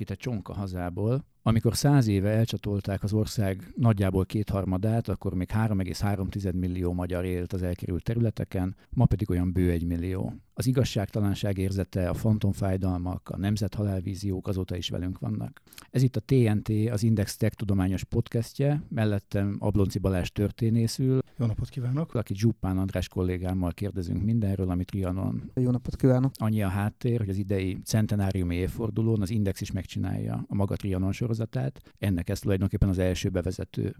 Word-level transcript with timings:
Mindenkit 0.00 0.26
a 0.26 0.30
Csonka 0.30 0.52
hazából. 0.54 1.24
Amikor 1.42 1.76
száz 1.76 2.06
éve 2.06 2.30
elcsatolták 2.30 3.02
az 3.02 3.12
ország 3.12 3.72
nagyjából 3.76 4.26
kétharmadát, 4.26 5.08
akkor 5.08 5.34
még 5.34 5.48
3,3 5.52 6.54
millió 6.54 6.92
magyar 6.92 7.24
élt 7.24 7.52
az 7.52 7.62
elkerült 7.62 8.02
területeken, 8.02 8.76
ma 8.90 9.06
pedig 9.06 9.30
olyan 9.30 9.52
bő 9.52 9.70
egy 9.70 9.84
millió. 9.84 10.34
Az 10.54 10.66
igazságtalanság 10.66 11.58
érzete, 11.58 12.08
a 12.08 12.14
fantomfájdalmak, 12.14 13.28
a 13.28 13.36
nemzethalálvíziók 13.36 14.48
azóta 14.48 14.76
is 14.76 14.88
velünk 14.88 15.18
vannak. 15.18 15.62
Ez 15.90 16.02
itt 16.02 16.16
a 16.16 16.20
TNT, 16.20 16.90
az 16.90 17.02
Index 17.02 17.36
Tech 17.36 17.56
tudományos 17.56 18.04
podcastje, 18.04 18.82
mellettem 18.88 19.56
Ablonci 19.58 19.98
Balázs 19.98 20.28
történészül. 20.28 21.18
Jó 21.38 21.46
napot 21.46 21.68
kívánok! 21.68 22.14
Aki 22.14 22.34
Zsuppán 22.34 22.78
András 22.78 23.08
kollégámmal 23.08 23.72
kérdezünk 23.72 24.22
mindenről, 24.22 24.70
amit 24.70 24.86
Trianon. 24.86 25.50
Jó 25.54 25.70
napot 25.70 25.96
kívánok! 25.96 26.32
Annyi 26.34 26.62
a 26.62 26.68
háttér, 26.68 27.18
hogy 27.18 27.28
az 27.28 27.36
idei 27.36 27.78
centenáriumi 27.84 28.54
évfordulón 28.54 29.22
az 29.22 29.30
Index 29.30 29.60
is 29.60 29.72
megcsinálja 29.72 30.44
a 30.48 30.54
maga 30.54 30.76
Trianon 30.76 31.12
sorozatát. 31.30 31.94
Ennek 31.98 32.28
ez 32.28 32.38
tulajdonképpen 32.38 32.88
az 32.88 32.98
első 32.98 33.28
bevezető 33.28 33.96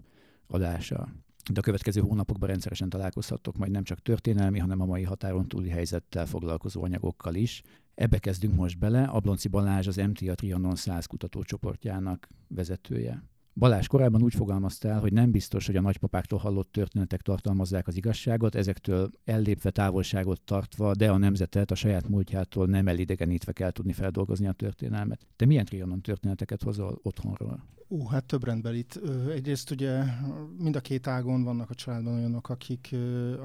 adása. 0.47 1.07
De 1.51 1.59
a 1.59 1.63
következő 1.63 2.01
hónapokban 2.01 2.49
rendszeresen 2.49 2.89
találkozhattok 2.89 3.57
majd 3.57 3.71
nem 3.71 3.83
csak 3.83 4.01
történelmi, 4.01 4.59
hanem 4.59 4.81
a 4.81 4.85
mai 4.85 5.03
határon 5.03 5.47
túli 5.47 5.69
helyzettel 5.69 6.25
foglalkozó 6.25 6.83
anyagokkal 6.83 7.35
is. 7.35 7.61
Ebbe 7.95 8.17
kezdünk 8.17 8.55
most 8.55 8.79
bele. 8.79 9.03
Ablonci 9.03 9.47
Balázs 9.47 9.87
az 9.87 9.95
MTA 9.95 10.35
Trianon 10.35 10.75
100 10.75 11.05
kutatócsoportjának 11.05 12.27
vezetője. 12.47 13.23
Balázs 13.61 13.87
korábban 13.87 14.23
úgy 14.23 14.33
fogalmazta 14.33 14.87
el, 14.87 14.99
hogy 14.99 15.13
nem 15.13 15.31
biztos, 15.31 15.65
hogy 15.65 15.75
a 15.75 15.81
nagypapáktól 15.81 16.39
hallott 16.39 16.71
történetek 16.71 17.21
tartalmazzák 17.21 17.87
az 17.87 17.95
igazságot, 17.95 18.55
ezektől 18.55 19.09
ellépve 19.25 19.69
távolságot 19.69 20.41
tartva, 20.41 20.95
de 20.95 21.11
a 21.11 21.17
nemzetet 21.17 21.71
a 21.71 21.75
saját 21.75 22.07
múltjától 22.07 22.65
nem 22.65 22.87
elidegenítve 22.87 23.51
kell 23.51 23.71
tudni 23.71 23.93
feldolgozni 23.93 24.47
a 24.47 24.51
történelmet. 24.51 25.27
Te 25.35 25.45
milyen 25.45 25.65
trianon 25.65 26.01
történeteket 26.01 26.63
hozol 26.63 26.99
otthonról? 27.03 27.63
Ó, 27.89 28.07
hát 28.07 28.25
több 28.25 28.43
rendben 28.43 28.75
itt. 28.75 28.99
Egyrészt 29.33 29.71
ugye 29.71 30.03
mind 30.57 30.75
a 30.75 30.79
két 30.81 31.07
ágon 31.07 31.43
vannak 31.43 31.69
a 31.69 31.75
családban 31.75 32.13
olyanok, 32.13 32.49
akik, 32.49 32.95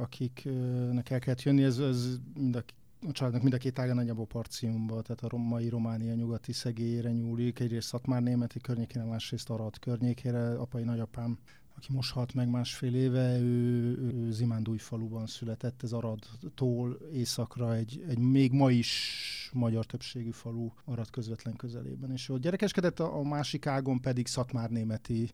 akiknek 0.00 1.10
el 1.10 1.18
kellett 1.18 1.42
jönni, 1.42 1.62
ez, 1.62 1.78
ez 1.78 2.18
mind 2.34 2.56
a 2.56 2.62
a 3.08 3.12
családnak 3.12 3.42
mind 3.42 3.54
a 3.54 3.58
két 3.58 3.78
ága 3.78 3.94
nagyjából 3.94 4.26
parciumban, 4.26 5.02
tehát 5.02 5.22
a 5.22 5.36
mai 5.36 5.68
Románia 5.68 6.14
nyugati 6.14 6.52
szegélyére 6.52 7.12
nyúlik, 7.12 7.58
egyrészt 7.60 7.88
Szatmár 7.88 8.22
németi 8.22 8.60
környékére, 8.60 9.04
másrészt 9.04 9.50
Arad 9.50 9.78
környékére, 9.78 10.58
apai 10.58 10.82
nagyapám 10.82 11.38
aki 11.76 11.92
most 11.92 12.12
halt 12.12 12.34
meg 12.34 12.48
másfél 12.48 12.94
éve, 12.94 13.38
ő, 13.38 13.96
ő 13.98 14.30
Zimándúj 14.30 14.78
faluban 14.78 15.26
született, 15.26 15.82
ez 15.82 15.92
Aradtól 15.92 16.98
északra 17.12 17.74
egy, 17.74 18.04
egy 18.08 18.18
még 18.18 18.52
ma 18.52 18.70
is 18.70 19.50
magyar 19.52 19.86
többségű 19.86 20.30
falu 20.30 20.70
Arad 20.84 21.10
közvetlen 21.10 21.56
közelében. 21.56 22.12
És 22.12 22.28
ott 22.28 22.40
gyerekeskedett, 22.40 23.00
a, 23.00 23.16
a 23.18 23.22
másik 23.22 23.66
ágon 23.66 24.00
pedig 24.00 24.26
Szatmár 24.26 24.70
németi 24.70 25.30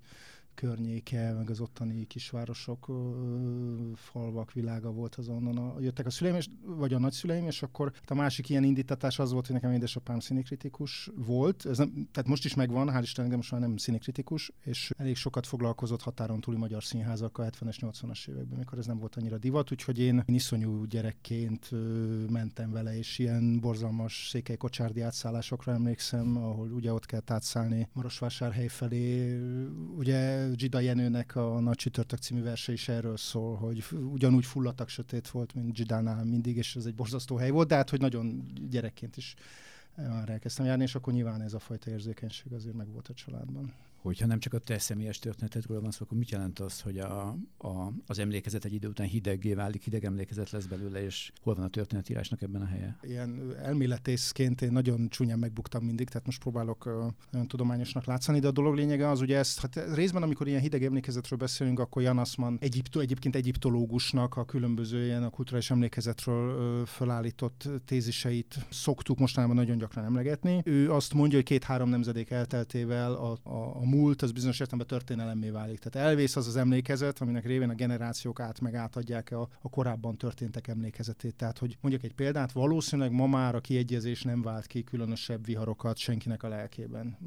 környéke, 0.55 1.33
meg 1.33 1.51
az 1.51 1.61
ottani 1.61 2.07
kisvárosok, 2.07 2.87
falvak 3.95 4.53
világa 4.53 4.91
volt 4.91 5.15
azonnan. 5.15 5.57
A, 5.57 5.81
jöttek 5.81 6.07
a 6.07 6.11
szüleim, 6.11 6.37
és, 6.37 6.47
vagy 6.65 6.93
a 6.93 6.99
nagyszüleim, 6.99 7.47
és 7.47 7.63
akkor 7.63 7.93
a 8.07 8.15
másik 8.15 8.49
ilyen 8.49 8.65
indítatás 8.65 9.19
az 9.19 9.33
volt, 9.33 9.47
hogy 9.47 9.55
nekem 9.55 9.73
édesapám 9.73 10.21
színikritikus 10.21 11.11
volt. 11.15 11.67
Ez 11.67 11.79
nem, 11.79 12.09
tehát 12.13 12.29
most 12.29 12.45
is 12.45 12.55
megvan, 12.55 12.89
hál' 12.93 13.01
Istennek, 13.03 13.37
most 13.37 13.51
már 13.51 13.61
nem 13.61 13.77
színikritikus, 13.77 14.53
és 14.65 14.91
elég 14.97 15.17
sokat 15.17 15.47
foglalkozott 15.47 16.03
határon 16.03 16.41
túli 16.41 16.57
magyar 16.57 16.85
színházakkal 16.85 17.51
70-es, 17.51 17.77
80-as 17.81 18.29
években, 18.29 18.59
mikor 18.59 18.79
ez 18.79 18.87
nem 18.87 18.99
volt 18.99 19.17
annyira 19.17 19.39
divat, 19.39 19.73
úgyhogy 19.73 19.99
én, 19.99 20.23
iszonyú 20.27 20.85
gyerekként 20.85 21.71
mentem 22.31 22.71
vele, 22.71 22.99
és 22.99 23.19
ilyen 23.19 23.61
borzalmas 23.61 24.29
székely 24.29 24.57
kocsárdi 24.57 25.01
átszállásokra 25.01 25.73
emlékszem, 25.73 26.37
ahol 26.37 26.71
ugye 26.71 26.93
ott 26.93 27.07
kell 27.07 27.21
átszállni 27.27 27.89
Marosvásárhely 27.93 28.69
felé. 28.69 29.39
Ugye 29.97 30.42
Gida 30.53 30.81
Jenőnek 30.81 31.37
a 31.37 31.61
Nagy 31.61 31.77
Csütörtök 31.77 32.19
című 32.19 32.43
verse 32.43 32.73
is 32.73 32.89
erről 32.89 33.17
szól, 33.17 33.57
hogy 33.57 33.85
ugyanúgy 34.13 34.45
fulladtak 34.45 34.89
sötét 34.89 35.29
volt, 35.29 35.55
mint 35.55 35.73
Gidánál 35.73 36.25
mindig, 36.25 36.57
és 36.57 36.77
ez 36.77 36.85
egy 36.85 36.95
borzasztó 36.95 37.37
hely 37.37 37.51
volt, 37.51 37.69
de 37.69 37.75
hát, 37.75 37.91
hogy 37.91 38.01
nagyon 38.01 38.53
gyerekként 38.71 39.17
is 39.17 39.35
már 39.97 40.29
elkezdtem 40.29 40.67
járni, 40.67 40.83
és 40.83 40.95
akkor 40.95 41.13
nyilván 41.13 41.43
ez 41.43 41.55
a 41.55 41.59
fajta 41.59 41.91
érzékenység 41.91 42.53
azért 42.53 42.77
meg 42.77 42.89
volt 42.89 43.09
a 43.09 43.15
családban 43.15 43.73
hogyha 44.03 44.27
nem 44.27 44.39
csak 44.39 44.55
a 44.55 44.59
te 44.59 44.79
személyes 44.79 45.19
történetedről 45.19 45.81
van 45.81 45.91
szó, 45.91 45.99
akkor 46.05 46.19
mit 46.19 46.31
jelent 46.31 46.59
az, 46.59 46.81
hogy 46.81 46.99
a, 46.99 47.37
a, 47.59 47.93
az 48.07 48.19
emlékezet 48.19 48.65
egy 48.65 48.73
idő 48.73 48.89
után 48.89 49.07
hideggé 49.07 49.55
válik, 49.55 49.83
hideg 49.83 50.05
emlékezet 50.05 50.51
lesz 50.51 50.65
belőle, 50.65 51.05
és 51.05 51.33
hol 51.43 51.55
van 51.55 51.65
a 51.65 51.69
történetírásnak 51.69 52.43
ebben 52.43 52.63
a 52.63 52.67
helye? 52.67 52.99
Ilyen 53.03 53.55
elméletészként 53.63 54.63
én 54.63 54.73
nagyon 54.73 55.09
csúnyán 55.09 55.39
megbuktam 55.39 55.85
mindig, 55.85 56.09
tehát 56.09 56.27
most 56.27 56.41
próbálok 56.41 56.87
uh, 56.87 56.93
nagyon 57.31 57.49
tudományosnak 57.49 58.05
látszani, 58.05 58.39
de 58.39 58.47
a 58.47 58.51
dolog 58.51 58.75
lényege 58.75 59.09
az 59.09 59.21
ugye 59.21 59.39
ezt, 59.39 59.61
hát 59.61 59.95
részben 59.95 60.23
amikor 60.23 60.49
ilyen 60.49 60.61
hideg 60.61 60.85
emlékezetről 60.85 61.39
beszélünk, 61.39 61.79
akkor 61.79 62.03
Jan 62.03 62.19
Assmann 62.19 62.57
Egyipto, 62.61 63.01
egyébként 63.01 63.37
egyiptológusnak 63.37 64.37
a 64.37 64.45
különböző 64.45 65.05
ilyen 65.05 65.23
a 65.23 65.31
kulturális 65.31 65.71
emlékezetről 65.71 66.81
uh, 66.81 66.87
felállított 66.87 67.69
téziseit 67.85 68.67
szoktuk 68.71 69.19
mostanában 69.19 69.57
nagyon 69.57 69.79
gyakran 69.79 70.05
emlegetni. 70.05 70.61
Ő 70.65 70.93
azt 70.93 71.15
mondja, 71.15 71.37
hogy 71.37 71.47
két-három 71.47 71.89
nemzedék 71.89 72.31
elteltével 72.31 73.13
a, 73.13 73.39
a, 73.43 73.77
a 73.77 73.85
múlt 73.93 74.23
az 74.23 74.33
bizonyos 74.33 74.61
értelemben 74.61 74.99
történelemmé 74.99 75.51
válik. 75.51 75.79
Tehát 75.79 76.09
elvész 76.09 76.37
az 76.37 76.47
az 76.47 76.57
emlékezet, 76.57 77.21
aminek 77.21 77.47
révén 77.47 77.71
a 77.71 77.75
generációk 77.75 78.41
át 78.41 78.61
meg 78.61 78.75
átadják 78.75 79.31
a, 79.31 79.49
a 79.61 79.69
korábban 79.71 80.17
történtek 80.17 80.69
emlékezetét. 80.69 81.35
Tehát, 81.35 81.59
hogy 81.59 81.77
mondjuk 81.81 82.05
egy 82.05 82.15
példát, 82.15 82.53
valószínűleg 82.53 83.13
ma 83.13 83.27
már 83.27 83.55
a 83.55 83.61
kiegyezés 83.61 84.23
nem 84.23 84.43
vált 84.43 84.67
ki 84.67 84.85
különösebb 84.85 85.45
viharokat 85.45 85.97
senkinek 85.97 86.43
a 86.43 86.49
lelkében. 86.49 87.19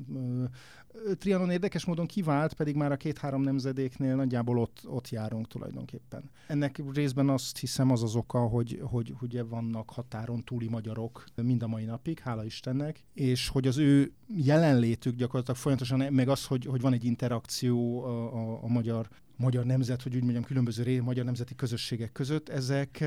Trianon 1.18 1.50
érdekes 1.50 1.86
módon 1.86 2.06
kivált, 2.06 2.54
pedig 2.54 2.76
már 2.76 2.92
a 2.92 2.98
két-három 2.98 3.42
nemzedéknél 3.42 4.16
nagyjából 4.16 4.60
ott, 4.60 4.82
ott 4.86 5.10
járunk 5.10 5.48
tulajdonképpen. 5.48 6.30
Ennek 6.48 6.82
részben 6.94 7.30
azt 7.30 7.58
hiszem 7.58 7.92
az 7.92 8.04
az 8.04 8.16
oka, 8.16 8.40
hogy, 8.40 8.80
hogy 8.84 9.14
ugye 9.22 9.44
vannak 9.44 9.90
határon 9.90 10.44
túli 10.44 10.68
magyarok 10.68 11.24
mind 11.36 11.64
a 11.64 11.68
mai 11.68 11.86
napig, 11.86 12.20
hála 12.20 12.46
Istennek, 12.46 13.04
és 13.14 13.48
hogy 13.48 13.68
az 13.68 13.78
ő 13.78 14.12
jelenlétük 14.28 15.16
gyakorlatilag 15.16 15.60
folyamatosan, 15.60 16.14
meg 16.14 16.30
az, 16.30 16.46
hogy, 16.46 16.66
hogy 16.66 16.82
van 16.82 16.94
egy 16.94 17.04
interakció 17.04 18.04
a, 18.04 18.34
a, 18.34 18.64
a 18.64 18.68
magyar 18.68 19.10
magyar 19.38 19.66
nemzet, 19.66 20.02
hogy 20.02 20.16
úgy 20.16 20.22
mondjam, 20.22 20.44
különböző 20.44 20.84
ré, 20.84 21.00
magyar 21.00 21.26
nemzeti 21.26 21.56
közösségek 21.56 22.12
között, 22.12 22.50
ezek, 22.50 23.04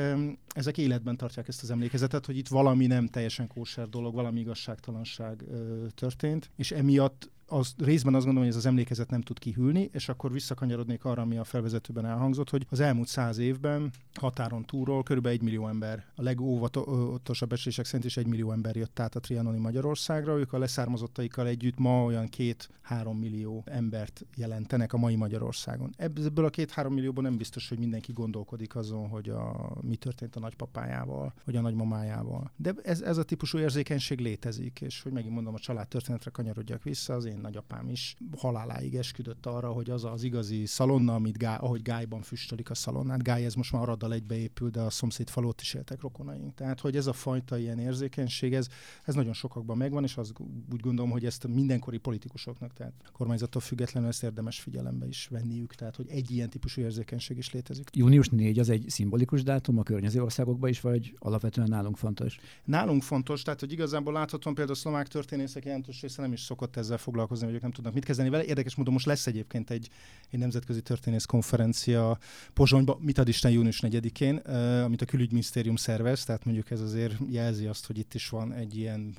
ezek 0.55 0.79
életben 0.79 1.17
tartják 1.17 1.49
ezt 1.49 1.63
az 1.63 1.71
emlékezetet, 1.71 2.27
hogy 2.27 2.37
itt 2.37 2.49
valami 2.49 2.87
nem 2.87 3.07
teljesen 3.07 3.47
kóser 3.47 3.89
dolog, 3.89 4.15
valami 4.15 4.41
igazságtalanság 4.41 5.43
ö, 5.49 5.87
történt, 5.95 6.51
és 6.57 6.71
emiatt 6.71 7.31
az 7.49 7.75
részben 7.79 8.15
azt 8.15 8.25
gondolom, 8.25 8.49
hogy 8.49 8.59
ez 8.59 8.65
az 8.65 8.67
emlékezet 8.67 9.11
nem 9.11 9.21
tud 9.21 9.39
kihűlni, 9.39 9.91
és 9.93 10.09
akkor 10.09 10.33
visszakanyarodnék 10.33 11.05
arra, 11.05 11.23
ami 11.23 11.39
a 11.39 11.45
felvezetőben 11.45 12.07
elhangzott, 12.07 12.51
hogy 12.51 12.67
az 12.71 12.81
elmúlt 12.81 13.09
száz 13.09 13.39
évben 13.39 13.93
határon 14.15 14.65
túlról 14.65 15.03
körülbelül 15.03 15.39
egy 15.39 15.45
millió 15.45 15.69
ember, 15.69 16.05
a 16.15 16.23
legóvatosabb 16.23 17.53
esések 17.53 17.85
szerint 17.85 18.05
is 18.05 18.17
egy 18.17 18.27
millió 18.27 18.53
ember 18.53 18.77
jött 18.77 19.01
át 19.01 19.15
a 19.15 19.21
Trianoni 19.21 19.59
Magyarországra, 19.59 20.39
ők 20.39 20.53
a 20.53 20.59
leszármazottaikkal 20.59 21.47
együtt 21.47 21.79
ma 21.79 22.05
olyan 22.05 22.27
két-három 22.27 23.19
millió 23.19 23.63
embert 23.67 24.27
jelentenek 24.37 24.93
a 24.93 24.97
mai 24.97 25.17
Magyarországon. 25.17 25.95
Ebből 25.97 26.45
a 26.45 26.51
két-három 26.51 26.93
millióban 26.93 27.25
nem 27.25 27.37
biztos, 27.37 27.69
hogy 27.69 27.79
mindenki 27.79 28.13
gondolkodik 28.13 28.77
azon, 28.77 29.09
hogy 29.09 29.29
a, 29.29 29.73
mi 29.81 29.97
történt 29.97 30.37
a 30.37 30.41
nagypapájával, 30.41 31.35
vagy 31.45 31.57
a 31.57 31.61
nagymamájával. 31.61 32.53
De 32.57 32.75
ez, 32.83 33.01
ez 33.01 33.17
a 33.17 33.23
típusú 33.23 33.59
érzékenység 33.59 34.21
létezik, 34.21 34.81
és 34.81 35.03
hogy 35.03 35.13
megint 35.13 35.35
mondom, 35.35 35.55
a 35.55 35.59
család 35.59 35.89
történetre 35.89 36.31
kanyarodjak 36.31 36.83
vissza, 36.83 37.15
az 37.15 37.25
én 37.25 37.38
én 37.39 37.45
nagyapám 37.45 37.89
is 37.89 38.17
haláláig 38.37 38.95
esküdött 38.95 39.47
arra, 39.47 39.73
hogy 39.73 39.91
az 39.91 40.05
az 40.05 40.23
igazi 40.23 40.67
szalonna, 40.67 41.15
amit 41.15 41.39
Gály, 41.39 41.57
ahogy 41.61 41.83
Gályban 41.83 42.23
füstölik 42.23 42.71
a 42.71 42.75
szalonnát. 42.75 43.23
Gály 43.23 43.45
ez 43.45 43.55
most 43.55 43.73
már 43.73 43.83
Araddal 43.83 44.13
egybeépül, 44.13 44.71
de 44.71 44.81
a 44.81 44.91
szomszéd 44.91 45.29
falót 45.29 45.61
is 45.61 45.75
éltek 45.75 46.01
rokonaink. 46.01 46.55
Tehát, 46.55 46.81
hogy 46.81 46.97
ez 46.97 47.07
a 47.07 47.13
fajta 47.13 47.59
ilyen 47.59 47.79
érzékenység, 47.79 48.55
ez, 48.55 48.69
ez 49.05 49.15
nagyon 49.15 49.33
sokakban 49.33 49.77
megvan, 49.77 50.05
és 50.05 50.17
azt 50.17 50.33
úgy 50.73 50.81
gondolom, 50.81 51.11
hogy 51.11 51.25
ezt 51.25 51.45
a 51.45 51.49
mindenkori 51.49 51.99
politikusoknak, 51.99 52.73
tehát 52.73 52.93
a 53.07 53.11
kormányzattól 53.13 53.61
függetlenül 53.61 54.09
ezt 54.09 54.23
érdemes 54.23 54.61
figyelembe 54.61 55.07
is 55.07 55.27
venniük, 55.31 55.75
tehát 55.75 55.97
hogy 55.97 56.09
egy 56.09 56.31
ilyen 56.31 56.51
típusú 56.51 56.81
érzékenység 56.81 57.37
is 57.37 57.53
létezik. 57.53 57.89
Június 57.93 58.29
4 58.29 58.59
az 58.59 58.69
egy 58.69 58.85
szimbolikus 58.89 59.43
dátum 59.43 59.79
a 59.79 59.83
környező 59.83 60.23
országokban 60.23 60.71
is, 60.71 60.81
vagy 60.81 61.15
alapvetően 61.19 61.69
nálunk 61.69 61.97
fontos? 61.97 62.39
Nálunk 62.65 63.03
fontos, 63.03 63.43
tehát 63.43 63.61
hogy 63.61 63.73
igazából 63.73 64.13
láthatóan 64.13 64.55
például 64.55 64.77
a 64.77 64.81
szlovák 64.81 65.09
történészek 65.09 65.65
jelentős 65.65 66.01
része 66.01 66.23
nem 66.23 66.33
is 66.33 66.41
szokott 66.41 66.77
ezzel 66.77 66.99
foglalkozni 66.99 67.28
foglalkozni, 67.29 67.47
vagy 67.47 67.55
ők 67.55 67.63
nem 67.63 67.71
tudnak 67.71 67.95
mit 67.95 68.05
kezdeni 68.05 68.29
vele. 68.29 68.45
Érdekes 68.45 68.75
módon 68.75 68.93
most 68.93 69.07
lesz 69.07 69.27
egyébként 69.27 69.71
egy, 69.71 69.89
egy 70.31 70.39
nemzetközi 70.39 70.83
történész 70.83 71.25
konferencia 71.25 72.19
Pozsonyban, 72.53 72.99
mit 73.01 73.19
ad 73.19 73.29
Isten 73.29 73.51
június 73.51 73.81
4-én, 73.83 74.37
amit 74.85 75.03
a 75.03 75.05
külügyminisztérium 75.05 75.77
szervez, 75.77 76.25
tehát 76.25 76.45
mondjuk 76.45 76.71
ez 76.71 76.81
azért 76.81 77.15
jelzi 77.31 77.67
azt, 77.67 77.87
hogy 77.87 77.99
itt 77.99 78.15
is 78.15 78.29
van 78.29 78.53
egy 78.53 78.77
ilyen 78.77 79.15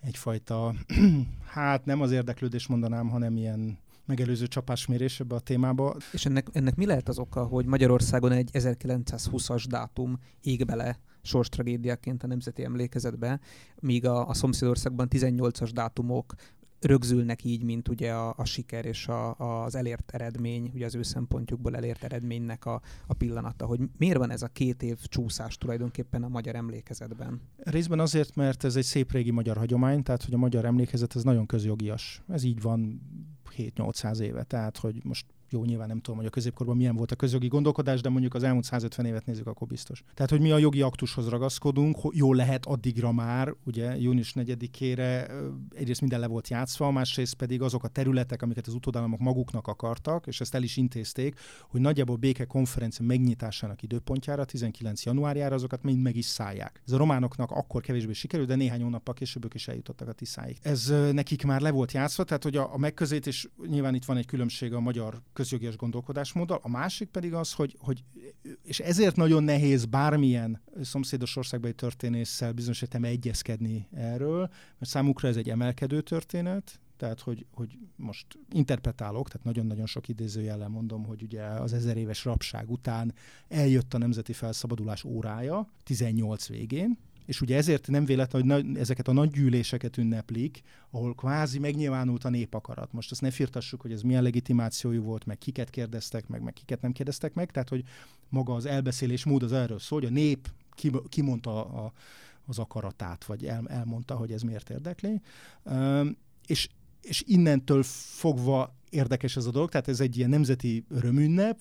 egyfajta, 0.00 0.74
hát 1.54 1.84
nem 1.84 2.00
az 2.00 2.10
érdeklődés 2.10 2.66
mondanám, 2.66 3.08
hanem 3.08 3.36
ilyen 3.36 3.78
megelőző 4.04 4.46
csapásmérés 4.46 5.20
ebbe 5.20 5.34
a 5.34 5.40
témába. 5.40 5.96
És 6.12 6.26
ennek, 6.26 6.46
ennek 6.52 6.76
mi 6.76 6.86
lehet 6.86 7.08
az 7.08 7.18
oka, 7.18 7.44
hogy 7.44 7.66
Magyarországon 7.66 8.32
egy 8.32 8.50
1920-as 8.52 9.64
dátum 9.68 10.18
ég 10.40 10.64
bele 10.64 10.98
sors 11.22 11.48
tragédiaként 11.48 12.22
a 12.22 12.26
nemzeti 12.26 12.64
emlékezetbe, 12.64 13.40
míg 13.80 14.06
a, 14.06 14.28
a 14.28 14.34
szomszédországban 14.34 15.08
18-as 15.10 15.70
dátumok 15.72 16.34
rögzülnek 16.84 17.44
így, 17.44 17.62
mint 17.62 17.88
ugye 17.88 18.12
a, 18.12 18.34
a 18.36 18.44
siker 18.44 18.84
és 18.84 19.08
a, 19.08 19.34
az 19.64 19.74
elért 19.74 20.10
eredmény, 20.14 20.70
ugye 20.74 20.86
az 20.86 20.94
ő 20.94 21.02
szempontjukból 21.02 21.76
elért 21.76 22.04
eredménynek 22.04 22.64
a, 22.64 22.80
a 23.06 23.14
pillanata, 23.14 23.66
hogy 23.66 23.80
miért 23.98 24.18
van 24.18 24.30
ez 24.30 24.42
a 24.42 24.48
két 24.48 24.82
év 24.82 24.98
csúszás 25.06 25.56
tulajdonképpen 25.58 26.22
a 26.22 26.28
magyar 26.28 26.54
emlékezetben? 26.54 27.40
Részben 27.56 28.00
azért, 28.00 28.34
mert 28.34 28.64
ez 28.64 28.76
egy 28.76 28.84
szép 28.84 29.12
régi 29.12 29.30
magyar 29.30 29.56
hagyomány, 29.56 30.02
tehát 30.02 30.24
hogy 30.24 30.34
a 30.34 30.38
magyar 30.38 30.64
emlékezet 30.64 31.16
ez 31.16 31.22
nagyon 31.22 31.46
közjogias. 31.46 32.22
Ez 32.28 32.42
így 32.42 32.60
van 32.60 33.02
7-800 33.56 34.18
éve, 34.18 34.42
tehát 34.42 34.78
hogy 34.78 35.00
most 35.04 35.26
jó, 35.52 35.64
nyilván 35.64 35.88
nem 35.88 36.00
tudom, 36.00 36.16
hogy 36.16 36.26
a 36.26 36.30
középkorban 36.30 36.76
milyen 36.76 36.96
volt 36.96 37.10
a 37.10 37.16
közjogi 37.16 37.48
gondolkodás, 37.48 38.00
de 38.00 38.08
mondjuk 38.08 38.34
az 38.34 38.42
elmúlt 38.42 38.64
150 38.64 39.06
évet 39.06 39.26
nézzük, 39.26 39.46
akkor 39.46 39.68
biztos. 39.68 40.04
Tehát, 40.14 40.30
hogy 40.30 40.40
mi 40.40 40.50
a 40.50 40.58
jogi 40.58 40.82
aktushoz 40.82 41.28
ragaszkodunk, 41.28 41.98
jó 42.10 42.32
lehet 42.32 42.66
addigra 42.66 43.12
már, 43.12 43.54
ugye 43.64 43.98
június 43.98 44.32
4-ére 44.36 45.30
egyrészt 45.74 46.00
minden 46.00 46.20
le 46.20 46.26
volt 46.26 46.48
játszva, 46.48 46.90
másrészt 46.90 47.34
pedig 47.34 47.62
azok 47.62 47.84
a 47.84 47.88
területek, 47.88 48.42
amiket 48.42 48.66
az 48.66 48.74
utódállamok 48.74 49.20
maguknak 49.20 49.66
akartak, 49.66 50.26
és 50.26 50.40
ezt 50.40 50.54
el 50.54 50.62
is 50.62 50.76
intézték, 50.76 51.38
hogy 51.68 51.80
nagyjából 51.80 52.16
béke 52.16 52.44
konferencia 52.44 53.06
megnyitásának 53.06 53.82
időpontjára, 53.82 54.44
19 54.44 55.04
januárjára 55.04 55.54
azokat 55.54 55.82
mind 55.82 56.02
meg 56.02 56.16
is 56.16 56.24
szállják. 56.24 56.82
Ez 56.86 56.92
a 56.92 56.96
románoknak 56.96 57.50
akkor 57.50 57.82
kevésbé 57.82 58.12
sikerült, 58.12 58.48
de 58.48 58.54
néhány 58.54 58.82
hónappal 58.82 59.14
később 59.14 59.44
ők 59.44 59.54
is 59.54 59.68
eljutottak 59.68 60.08
a 60.08 60.12
Tiszáig. 60.12 60.58
Ez 60.62 60.92
nekik 61.12 61.44
már 61.44 61.60
le 61.60 61.70
volt 61.70 61.92
játszva, 61.92 62.24
tehát 62.24 62.42
hogy 62.42 62.56
a, 62.56 62.74
a 62.74 62.76
megközelítés, 62.78 63.48
nyilván 63.66 63.94
itt 63.94 64.04
van 64.04 64.16
egy 64.16 64.26
különbség 64.26 64.72
a 64.72 64.80
magyar 64.80 65.22
közjogias 65.42 65.76
gondolkodásmóddal, 65.76 66.60
a 66.62 66.68
másik 66.68 67.08
pedig 67.08 67.34
az, 67.34 67.52
hogy, 67.52 67.76
hogy 67.78 68.04
és 68.62 68.80
ezért 68.80 69.16
nagyon 69.16 69.44
nehéz 69.44 69.84
bármilyen 69.84 70.60
szomszédos 70.82 71.36
országbeli 71.36 71.74
történésszel 71.74 72.52
bizonyos 72.52 72.82
egyezkedni 72.82 73.88
erről, 73.92 74.38
mert 74.78 74.90
számukra 74.90 75.28
ez 75.28 75.36
egy 75.36 75.50
emelkedő 75.50 76.00
történet, 76.00 76.80
tehát 76.96 77.20
hogy, 77.20 77.46
hogy 77.52 77.78
most 77.96 78.26
interpretálok, 78.50 79.28
tehát 79.28 79.46
nagyon-nagyon 79.46 79.86
sok 79.86 80.08
idézőjellel 80.08 80.68
mondom, 80.68 81.04
hogy 81.04 81.22
ugye 81.22 81.42
az 81.42 81.72
ezer 81.72 81.96
éves 81.96 82.24
rabság 82.24 82.70
után 82.70 83.14
eljött 83.48 83.94
a 83.94 83.98
nemzeti 83.98 84.32
felszabadulás 84.32 85.04
órája, 85.04 85.68
18 85.84 86.48
végén, 86.48 86.98
és 87.26 87.40
ugye 87.40 87.56
ezért 87.56 87.88
nem 87.88 88.04
véletlen, 88.04 88.42
hogy 88.42 88.50
na, 88.50 88.80
ezeket 88.80 89.08
a 89.08 89.12
nagy 89.12 89.30
gyűléseket 89.30 89.96
ünneplik, 89.96 90.62
ahol 90.90 91.14
kvázi 91.14 91.58
megnyilvánult 91.58 92.24
a 92.24 92.28
népakarat. 92.28 92.92
Most 92.92 93.10
azt 93.10 93.20
ne 93.20 93.30
firtassuk, 93.30 93.80
hogy 93.80 93.92
ez 93.92 94.02
milyen 94.02 94.22
legitimációjú 94.22 95.02
volt, 95.02 95.24
meg 95.24 95.38
kiket 95.38 95.70
kérdeztek 95.70 96.28
meg, 96.28 96.42
meg 96.42 96.52
kiket 96.52 96.80
nem 96.80 96.92
kérdeztek 96.92 97.34
meg, 97.34 97.50
tehát 97.50 97.68
hogy 97.68 97.84
maga 98.28 98.54
az 98.54 98.66
elbeszélés 98.66 99.24
mód 99.24 99.42
az 99.42 99.52
erről 99.52 99.78
szól, 99.78 100.00
hogy 100.00 100.08
a 100.08 100.12
nép 100.12 100.48
kimondta 101.08 101.64
a, 101.64 101.92
az 102.46 102.58
akaratát, 102.58 103.24
vagy 103.24 103.46
el, 103.46 103.68
elmondta, 103.68 104.14
hogy 104.14 104.32
ez 104.32 104.42
miért 104.42 104.70
érdekli. 104.70 105.20
Üm, 105.70 106.16
és, 106.46 106.68
és 107.02 107.22
innentől 107.26 107.82
fogva 107.82 108.74
érdekes 108.92 109.36
ez 109.36 109.46
a 109.46 109.50
dolog, 109.50 109.68
tehát 109.68 109.88
ez 109.88 110.00
egy 110.00 110.16
ilyen 110.16 110.30
nemzeti 110.30 110.84
örömünnep, 110.88 111.58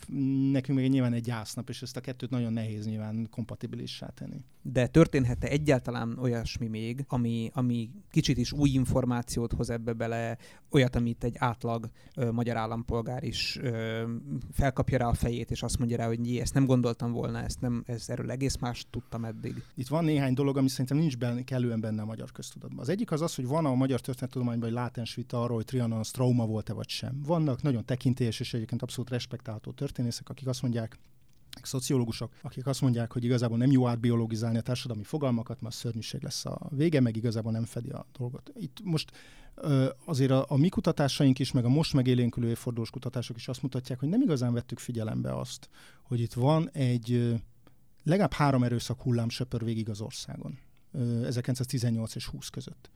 nekünk 0.51 0.77
még 0.77 0.89
nyilván 0.89 1.13
egy 1.13 1.23
gyásznap, 1.23 1.69
és 1.69 1.81
ezt 1.81 1.97
a 1.97 2.01
kettőt 2.01 2.29
nagyon 2.29 2.53
nehéz 2.53 2.85
nyilván 2.85 3.27
kompatibilissá 3.29 4.07
tenni. 4.07 4.43
De 4.61 4.87
történhet-e 4.87 5.47
egyáltalán 5.47 6.17
olyasmi 6.19 6.67
még, 6.67 7.05
ami, 7.07 7.51
ami 7.53 7.89
kicsit 8.09 8.37
is 8.37 8.51
új 8.51 8.69
információt 8.69 9.53
hoz 9.53 9.69
ebbe 9.69 9.93
bele, 9.93 10.37
olyat, 10.71 10.95
amit 10.95 11.23
egy 11.23 11.35
átlag 11.37 11.89
ö, 12.15 12.31
magyar 12.31 12.57
állampolgár 12.57 13.23
is 13.23 13.57
ö, 13.61 14.03
felkapja 14.51 14.97
rá 14.97 15.07
a 15.07 15.13
fejét, 15.13 15.51
és 15.51 15.63
azt 15.63 15.77
mondja 15.77 15.97
rá, 15.97 16.07
hogy 16.07 16.37
ezt 16.37 16.53
nem 16.53 16.65
gondoltam 16.65 17.11
volna, 17.11 17.43
ezt 17.43 17.61
nem, 17.61 17.83
ez 17.85 18.09
erről 18.09 18.31
egész 18.31 18.57
más 18.57 18.85
tudtam 18.89 19.25
eddig. 19.25 19.63
Itt 19.75 19.87
van 19.87 20.03
néhány 20.03 20.33
dolog, 20.33 20.57
ami 20.57 20.69
szerintem 20.69 20.97
nincs 20.97 21.17
benne, 21.17 21.43
kellően 21.43 21.79
benne 21.79 22.01
a 22.01 22.05
magyar 22.05 22.31
köztudatban. 22.31 22.79
Az 22.79 22.89
egyik 22.89 23.11
az 23.11 23.21
az, 23.21 23.35
hogy 23.35 23.47
van 23.47 23.65
a 23.65 23.73
magyar 23.73 24.01
történettudományban 24.01 24.69
egy 24.69 24.75
látens 24.75 25.15
vita 25.15 25.43
arról, 25.43 25.55
hogy 25.55 25.65
Trianon 25.65 26.01
trauma 26.11 26.45
volt-e 26.45 26.73
vagy 26.73 26.89
sem 26.89 27.20
vannak 27.25 27.61
nagyon 27.61 27.85
tekintélyes 27.85 28.39
és 28.39 28.53
egyébként 28.53 28.81
abszolút 28.81 29.09
respektálható 29.09 29.71
történészek, 29.71 30.29
akik 30.29 30.47
azt 30.47 30.61
mondják, 30.61 30.99
szociológusok, 31.61 32.31
akik 32.41 32.67
azt 32.67 32.81
mondják, 32.81 33.11
hogy 33.11 33.23
igazából 33.23 33.57
nem 33.57 33.71
jó 33.71 33.87
átbiologizálni 33.87 34.57
a 34.57 34.61
társadalmi 34.61 35.03
fogalmakat, 35.03 35.61
mert 35.61 35.75
szörnyűség 35.75 36.23
lesz 36.23 36.45
a 36.45 36.69
vége, 36.69 36.99
meg 36.99 37.15
igazából 37.15 37.51
nem 37.51 37.65
fedi 37.65 37.89
a 37.89 38.05
dolgot. 38.17 38.51
Itt 38.55 38.77
most 38.83 39.11
azért 40.05 40.31
a, 40.31 40.45
a 40.47 40.57
mi 40.57 40.69
kutatásaink 40.69 41.39
is, 41.39 41.51
meg 41.51 41.65
a 41.65 41.69
most 41.69 41.93
megélénkülő 41.93 42.49
évfordulós 42.49 42.89
kutatások 42.89 43.37
is 43.37 43.47
azt 43.47 43.61
mutatják, 43.61 43.99
hogy 43.99 44.09
nem 44.09 44.21
igazán 44.21 44.53
vettük 44.53 44.79
figyelembe 44.79 45.37
azt, 45.37 45.69
hogy 46.01 46.19
itt 46.19 46.33
van 46.33 46.69
egy 46.69 47.35
legalább 48.03 48.33
három 48.33 48.63
erőszak 48.63 49.01
hullám 49.01 49.29
söpör 49.29 49.63
végig 49.63 49.89
az 49.89 50.01
országon. 50.01 50.59
1918 51.23 52.15
és 52.15 52.25
20 52.25 52.49
között. 52.49 52.89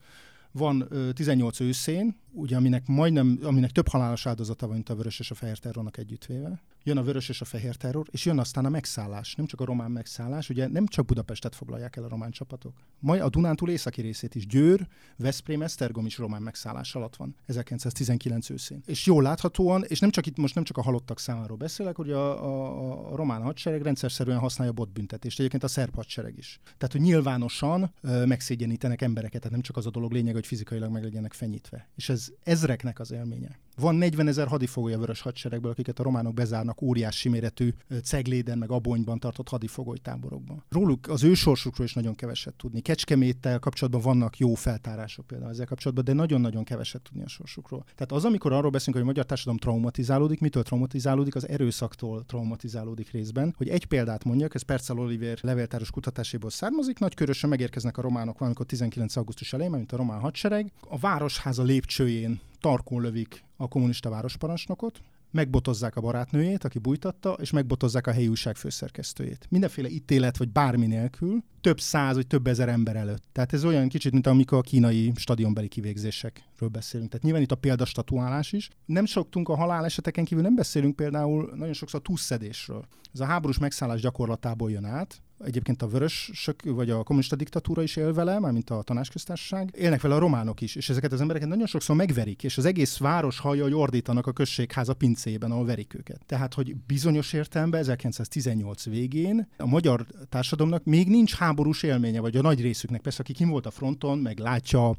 Van 0.56 0.88
18 1.14 1.60
őszén, 1.60 2.16
ugye, 2.32 2.56
aminek 2.56 2.86
majdnem, 2.86 3.38
aminek 3.42 3.70
több 3.70 3.88
halálos 3.88 4.26
áldozata 4.26 4.66
van, 4.66 4.74
mint 4.74 4.88
a 4.88 4.94
vörös 4.94 5.18
és 5.18 5.30
a 5.30 5.34
fehér 5.34 5.58
terrornak 5.58 5.96
együttvéve. 5.96 6.62
Jön 6.86 6.96
a 6.96 7.02
vörös 7.02 7.28
és 7.28 7.40
a 7.40 7.44
fehér 7.44 7.76
terror, 7.76 8.06
és 8.10 8.24
jön 8.24 8.38
aztán 8.38 8.64
a 8.64 8.68
megszállás, 8.68 9.34
nem 9.34 9.46
csak 9.46 9.60
a 9.60 9.64
román 9.64 9.90
megszállás, 9.90 10.48
ugye 10.48 10.68
nem 10.68 10.86
csak 10.86 11.06
Budapestet 11.06 11.54
foglalják 11.54 11.96
el 11.96 12.04
a 12.04 12.08
román 12.08 12.30
csapatok. 12.30 12.74
Majd 12.98 13.20
a 13.20 13.28
Dunántúl 13.28 13.70
északi 13.70 14.00
részét 14.00 14.34
is, 14.34 14.46
Győr, 14.46 14.86
Veszprém, 15.16 15.62
Esztergom 15.62 16.06
is 16.06 16.18
román 16.18 16.42
megszállás 16.42 16.94
alatt 16.94 17.16
van 17.16 17.36
1919 17.46 18.50
őszén. 18.50 18.82
És 18.84 19.06
jól 19.06 19.22
láthatóan, 19.22 19.84
és 19.88 20.00
nem 20.00 20.10
csak 20.10 20.26
itt 20.26 20.36
most 20.36 20.54
nem 20.54 20.64
csak 20.64 20.76
a 20.76 20.82
halottak 20.82 21.18
számáról 21.18 21.56
beszélek, 21.56 21.96
hogy 21.96 22.10
a, 22.10 22.44
a, 22.44 23.12
a 23.12 23.16
román 23.16 23.42
hadsereg 23.42 23.82
rendszerszerűen 23.82 24.38
használja 24.38 24.72
botbüntetést, 24.72 25.38
egyébként 25.38 25.64
a 25.64 25.68
szerb 25.68 25.94
hadsereg 25.94 26.38
is. 26.38 26.60
Tehát, 26.64 26.92
hogy 26.92 27.00
nyilvánosan 27.00 27.92
ö, 28.00 28.24
megszégyenítenek 28.24 29.02
embereket, 29.02 29.40
tehát 29.40 29.52
nem 29.52 29.62
csak 29.62 29.76
az 29.76 29.86
a 29.86 29.90
dolog 29.90 30.12
lényeg, 30.12 30.34
hogy 30.34 30.46
fizikailag 30.46 30.90
meg 30.90 31.02
legyenek 31.02 31.32
fenyítve. 31.32 31.88
És 31.94 32.08
ez 32.08 32.28
ezreknek 32.42 33.00
az 33.00 33.10
élménye. 33.10 33.58
Van 33.76 33.94
40 33.94 34.28
ezer 34.28 34.46
hadifogoly 34.46 34.92
a 34.92 34.98
vörös 34.98 35.20
hadseregből, 35.20 35.70
akiket 35.70 35.98
a 35.98 36.02
románok 36.02 36.34
bezárnak 36.34 36.75
óriási 36.82 37.28
méretű 37.28 37.72
Cegléden, 38.02 38.58
meg 38.58 38.70
Abonyban 38.70 39.18
tartott 39.18 39.48
hadifogoly 39.48 39.98
táborokban. 39.98 40.64
Róluk 40.68 41.08
az 41.08 41.22
ő 41.24 41.34
sorsukról 41.34 41.86
is 41.86 41.94
nagyon 41.94 42.14
keveset 42.14 42.54
tudni. 42.54 42.80
Kecskeméttel 42.80 43.58
kapcsolatban 43.58 44.02
vannak 44.02 44.38
jó 44.38 44.54
feltárások 44.54 45.26
például 45.26 45.50
ezzel 45.50 45.66
kapcsolatban, 45.66 46.04
de 46.04 46.12
nagyon-nagyon 46.12 46.64
keveset 46.64 47.02
tudni 47.02 47.22
a 47.22 47.28
sorsukról. 47.28 47.84
Tehát 47.94 48.12
az, 48.12 48.24
amikor 48.24 48.52
arról 48.52 48.70
beszélünk, 48.70 48.96
hogy 48.96 49.06
a 49.06 49.10
magyar 49.10 49.26
társadalom 49.26 49.58
traumatizálódik, 49.58 50.40
mitől 50.40 50.62
traumatizálódik, 50.62 51.34
az 51.34 51.48
erőszaktól 51.48 52.24
traumatizálódik 52.24 53.10
részben. 53.10 53.54
Hogy 53.56 53.68
egy 53.68 53.84
példát 53.86 54.24
mondjak, 54.24 54.54
ez 54.54 54.62
Percel 54.62 54.98
Oliver 54.98 55.38
levéltáros 55.40 55.90
kutatáséból 55.90 56.50
származik, 56.50 56.98
Nagykörösen 56.98 57.50
megérkeznek 57.50 57.98
a 57.98 58.02
románok 58.02 58.38
valamikor 58.38 58.66
19. 58.66 59.16
augusztus 59.16 59.52
elején, 59.52 59.72
mint 59.72 59.92
a 59.92 59.96
román 59.96 60.20
hadsereg. 60.20 60.72
A 60.88 60.98
városháza 60.98 61.62
lépcsőjén 61.62 62.40
tarkon 62.60 63.02
lövik 63.02 63.44
a 63.56 63.68
kommunista 63.68 64.10
városparancsnokot, 64.10 65.00
megbotozzák 65.36 65.96
a 65.96 66.00
barátnőjét, 66.00 66.64
aki 66.64 66.78
bújtatta, 66.78 67.32
és 67.40 67.50
megbotozzák 67.50 68.06
a 68.06 68.12
helyi 68.12 68.28
újság 68.28 68.56
főszerkesztőjét. 68.56 69.46
Mindenféle 69.50 69.88
ítélet 69.88 70.36
vagy 70.36 70.48
bármi 70.48 70.86
nélkül, 70.86 71.42
több 71.60 71.80
száz 71.80 72.14
vagy 72.14 72.26
több 72.26 72.46
ezer 72.46 72.68
ember 72.68 72.96
előtt. 72.96 73.24
Tehát 73.32 73.52
ez 73.52 73.64
olyan 73.64 73.88
kicsit, 73.88 74.12
mint 74.12 74.26
amikor 74.26 74.58
a 74.58 74.60
kínai 74.60 75.12
stadionbeli 75.16 75.68
kivégzésekről 75.68 76.68
beszélünk. 76.68 77.10
Tehát 77.10 77.24
nyilván 77.24 77.42
itt 77.42 77.52
a 77.52 77.56
példastatuálás 77.56 78.52
is. 78.52 78.68
Nem 78.84 79.04
soktunk 79.04 79.48
a 79.48 79.56
haláleseteken 79.56 80.24
kívül, 80.24 80.42
nem 80.42 80.54
beszélünk 80.54 80.96
például 80.96 81.52
nagyon 81.54 81.74
sokszor 81.74 82.00
a 82.00 82.02
túlszedésről. 82.02 82.86
Ez 83.12 83.20
a 83.20 83.24
háborús 83.24 83.58
megszállás 83.58 84.00
gyakorlatából 84.00 84.70
jön 84.70 84.84
át, 84.84 85.22
Egyébként 85.44 85.82
a 85.82 85.88
vörösök, 85.88 86.62
vagy 86.64 86.90
a 86.90 87.02
kommunista 87.02 87.36
diktatúra 87.36 87.82
is 87.82 87.96
él 87.96 88.12
vele, 88.12 88.38
mármint 88.38 88.70
a 88.70 88.82
tanácsköztársaság. 88.82 89.74
Élnek 89.78 90.00
vele 90.00 90.14
a 90.14 90.18
románok 90.18 90.60
is, 90.60 90.74
és 90.74 90.88
ezeket 90.88 91.12
az 91.12 91.20
embereket 91.20 91.48
nagyon 91.48 91.66
sokszor 91.66 91.96
megverik, 91.96 92.44
és 92.44 92.58
az 92.58 92.64
egész 92.64 92.96
város 92.96 93.38
hallja, 93.38 93.62
hogy 93.62 93.74
ordítanak 93.74 94.26
a 94.26 94.32
községháza 94.32 94.94
pincében, 94.94 95.50
ahol 95.50 95.64
verik 95.64 95.94
őket. 95.94 96.20
Tehát, 96.26 96.54
hogy 96.54 96.76
bizonyos 96.76 97.32
értelemben 97.32 97.80
1918 97.80 98.84
végén 98.84 99.48
a 99.56 99.66
magyar 99.66 100.06
társadalomnak 100.28 100.84
még 100.84 101.08
nincs 101.08 101.34
háborús 101.34 101.82
élménye, 101.82 102.20
vagy 102.20 102.36
a 102.36 102.42
nagy 102.42 102.60
részüknek, 102.60 103.00
persze, 103.00 103.20
aki 103.20 103.32
kim 103.32 103.48
volt 103.48 103.66
a 103.66 103.70
fronton, 103.70 104.18
meg 104.18 104.38
látja 104.38 104.96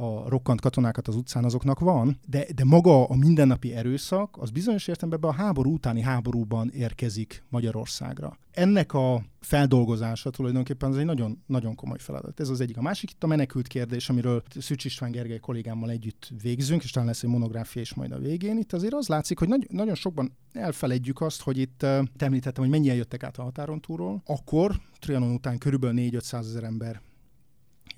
a 0.00 0.28
rokkant 0.28 0.60
katonákat 0.60 1.08
az 1.08 1.14
utcán, 1.14 1.44
azoknak 1.44 1.78
van, 1.78 2.18
de, 2.28 2.46
de 2.54 2.64
maga 2.64 3.04
a 3.04 3.16
mindennapi 3.16 3.72
erőszak, 3.72 4.36
az 4.38 4.50
bizonyos 4.50 4.88
értelemben 4.88 5.30
a 5.30 5.32
háború 5.32 5.72
utáni 5.72 6.00
háborúban 6.00 6.70
érkezik 6.70 7.42
Magyarországra. 7.48 8.38
Ennek 8.50 8.92
a 8.92 9.22
feldolgozása 9.40 10.30
tulajdonképpen 10.30 10.90
az 10.90 10.96
egy 10.96 11.04
nagyon, 11.04 11.42
nagyon 11.46 11.74
komoly 11.74 11.98
feladat. 11.98 12.40
Ez 12.40 12.48
az 12.48 12.60
egyik. 12.60 12.76
A 12.76 12.82
másik 12.82 13.10
itt 13.10 13.24
a 13.24 13.26
menekült 13.26 13.66
kérdés, 13.66 14.08
amiről 14.08 14.42
Szűcs 14.58 14.84
István 14.84 15.10
Gergely 15.10 15.38
kollégámmal 15.38 15.90
együtt 15.90 16.32
végzünk, 16.42 16.82
és 16.82 16.90
talán 16.90 17.08
lesz 17.08 17.22
egy 17.22 17.30
monográfia 17.30 17.82
is 17.82 17.94
majd 17.94 18.12
a 18.12 18.18
végén. 18.18 18.58
Itt 18.58 18.72
azért 18.72 18.94
az 18.94 19.08
látszik, 19.08 19.38
hogy 19.38 19.48
nagy, 19.48 19.66
nagyon 19.70 19.94
sokban 19.94 20.36
elfeledjük 20.52 21.20
azt, 21.20 21.42
hogy 21.42 21.58
itt 21.58 21.82
uh, 21.82 22.04
említettem, 22.18 22.62
hogy 22.62 22.72
mennyien 22.72 22.96
jöttek 22.96 23.22
át 23.22 23.38
a 23.38 23.42
határon 23.42 23.80
túlról. 23.80 24.22
Akkor, 24.26 24.80
Trianon 24.98 25.32
után 25.32 25.58
körülbelül 25.58 26.10
4-500 26.10 26.38
ezer 26.38 26.64
ember 26.64 27.00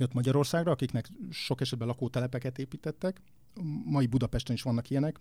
jött 0.02 0.12
Magyarországra, 0.12 0.70
akiknek 0.70 1.08
sok 1.30 1.60
esetben 1.60 1.88
lakótelepeket 1.88 2.58
építettek. 2.58 3.20
Mai 3.84 4.06
Budapesten 4.06 4.54
is 4.54 4.62
vannak 4.62 4.90
ilyenek, 4.90 5.20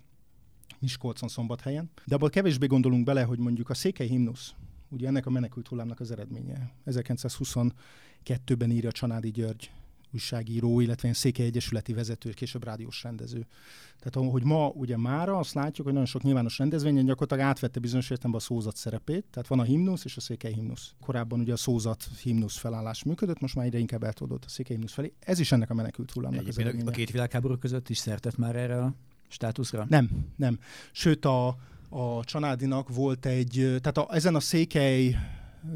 Miskolcon, 0.80 1.30
Szombathelyen. 1.30 1.90
De 2.06 2.16
abból 2.16 2.30
kevésbé 2.30 2.66
gondolunk 2.66 3.04
bele, 3.04 3.24
hogy 3.24 3.40
mondjuk 3.40 3.70
a 3.70 3.74
székely 3.74 4.08
himnusz, 4.08 4.54
ugye 4.90 5.08
ennek 5.08 5.26
a 5.26 5.30
menekült 5.30 5.68
hullámnak 5.68 6.00
az 6.00 6.12
eredménye. 6.12 6.74
1922-ben 6.86 8.72
írja 8.72 8.92
Csanádi 8.92 9.32
György 9.32 9.72
újságíró, 10.14 10.80
illetve 10.80 11.08
én 11.08 11.14
Székely 11.14 11.46
Egyesületi 11.46 11.94
vezető, 11.94 12.30
később 12.30 12.64
rádiós 12.64 13.04
rendező. 13.04 13.48
Tehát 14.00 14.32
hogy 14.32 14.44
ma 14.44 14.68
ugye 14.68 14.98
mára 14.98 15.38
azt 15.38 15.54
látjuk, 15.54 15.86
hogy 15.86 15.94
nagyon 15.94 16.08
sok 16.08 16.22
nyilvános 16.24 16.58
rendezvényen 16.58 17.06
gyakorlatilag 17.06 17.50
átvette 17.50 17.80
bizonyos 17.80 18.10
értelemben 18.10 18.42
a 18.42 18.44
szózat 18.44 18.76
szerepét, 18.76 19.26
tehát 19.32 19.48
van 19.48 19.60
a 19.60 19.64
himnusz 19.64 20.06
és 20.06 20.18
a 20.18 20.22
székely 20.22 20.54
himnusz. 20.54 20.94
Korábban 21.00 21.40
ugye 21.40 21.54
a 21.54 21.58
szózat 21.58 22.08
himnusz 22.22 22.58
felállás 22.58 23.04
működött, 23.04 23.40
most 23.40 23.56
már 23.56 23.66
egyre 23.66 23.78
inkább 23.78 24.04
eltolódott 24.04 24.46
a 24.46 24.50
székely 24.50 24.76
himnusz 24.76 24.94
felé. 24.94 25.14
Ez 25.20 25.40
is 25.40 25.52
ennek 25.52 25.70
a 25.70 25.74
menekült 25.74 26.12
hullámnak 26.12 26.48
az 26.48 26.58
a 26.86 26.92
két 26.92 27.12
világháború 27.12 27.58
között 27.58 27.90
is 27.90 27.98
szertett 27.98 28.38
már 28.38 28.56
erre 28.56 28.84
a 28.84 28.94
státuszra? 29.28 29.86
Nem, 29.90 30.10
nem. 30.36 30.60
Sőt, 30.92 31.26
a, 31.26 31.48
a 31.90 32.24
Csanádinak 32.24 32.96
volt 32.96 33.26
egy, 33.26 33.54
tehát 33.54 33.98
a, 33.98 34.08
ezen 34.10 34.36
a 34.36 34.40
székely 34.40 35.16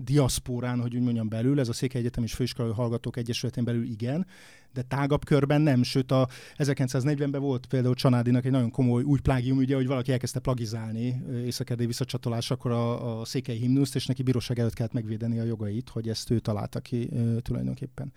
diaszpórán, 0.03 0.81
hogy 0.81 0.95
úgy 0.95 1.01
mondjam 1.01 1.29
belül, 1.29 1.59
ez 1.59 1.69
a 1.69 1.73
Székely 1.73 2.01
Egyetem 2.01 2.23
és 2.23 2.33
Főiskolai 2.33 2.73
Hallgatók 2.73 3.17
Egyesületén 3.17 3.63
belül 3.63 3.83
igen, 3.83 4.25
de 4.73 4.81
tágabb 4.81 5.25
körben 5.25 5.61
nem, 5.61 5.83
sőt 5.83 6.11
a 6.11 6.27
1940-ben 6.57 7.41
volt 7.41 7.65
például 7.65 7.93
Csanádinak 7.93 8.45
egy 8.45 8.51
nagyon 8.51 8.71
komoly 8.71 9.03
új 9.03 9.19
plágium 9.19 9.61
ügye, 9.61 9.75
hogy 9.75 9.87
valaki 9.87 10.11
elkezdte 10.11 10.39
plagizálni 10.39 11.21
északerdei 11.45 11.85
visszacsatolás, 11.85 12.51
akkor 12.51 12.71
a, 12.71 13.19
a 13.19 13.25
székely 13.25 13.57
himnuszt, 13.57 13.95
és 13.95 14.05
neki 14.05 14.23
bíróság 14.23 14.59
előtt 14.59 14.73
kellett 14.73 14.93
megvédeni 14.93 15.39
a 15.39 15.43
jogait, 15.43 15.89
hogy 15.89 16.09
ezt 16.09 16.31
ő 16.31 16.39
találta 16.39 16.79
ki 16.79 17.09
e, 17.13 17.41
tulajdonképpen. 17.41 18.13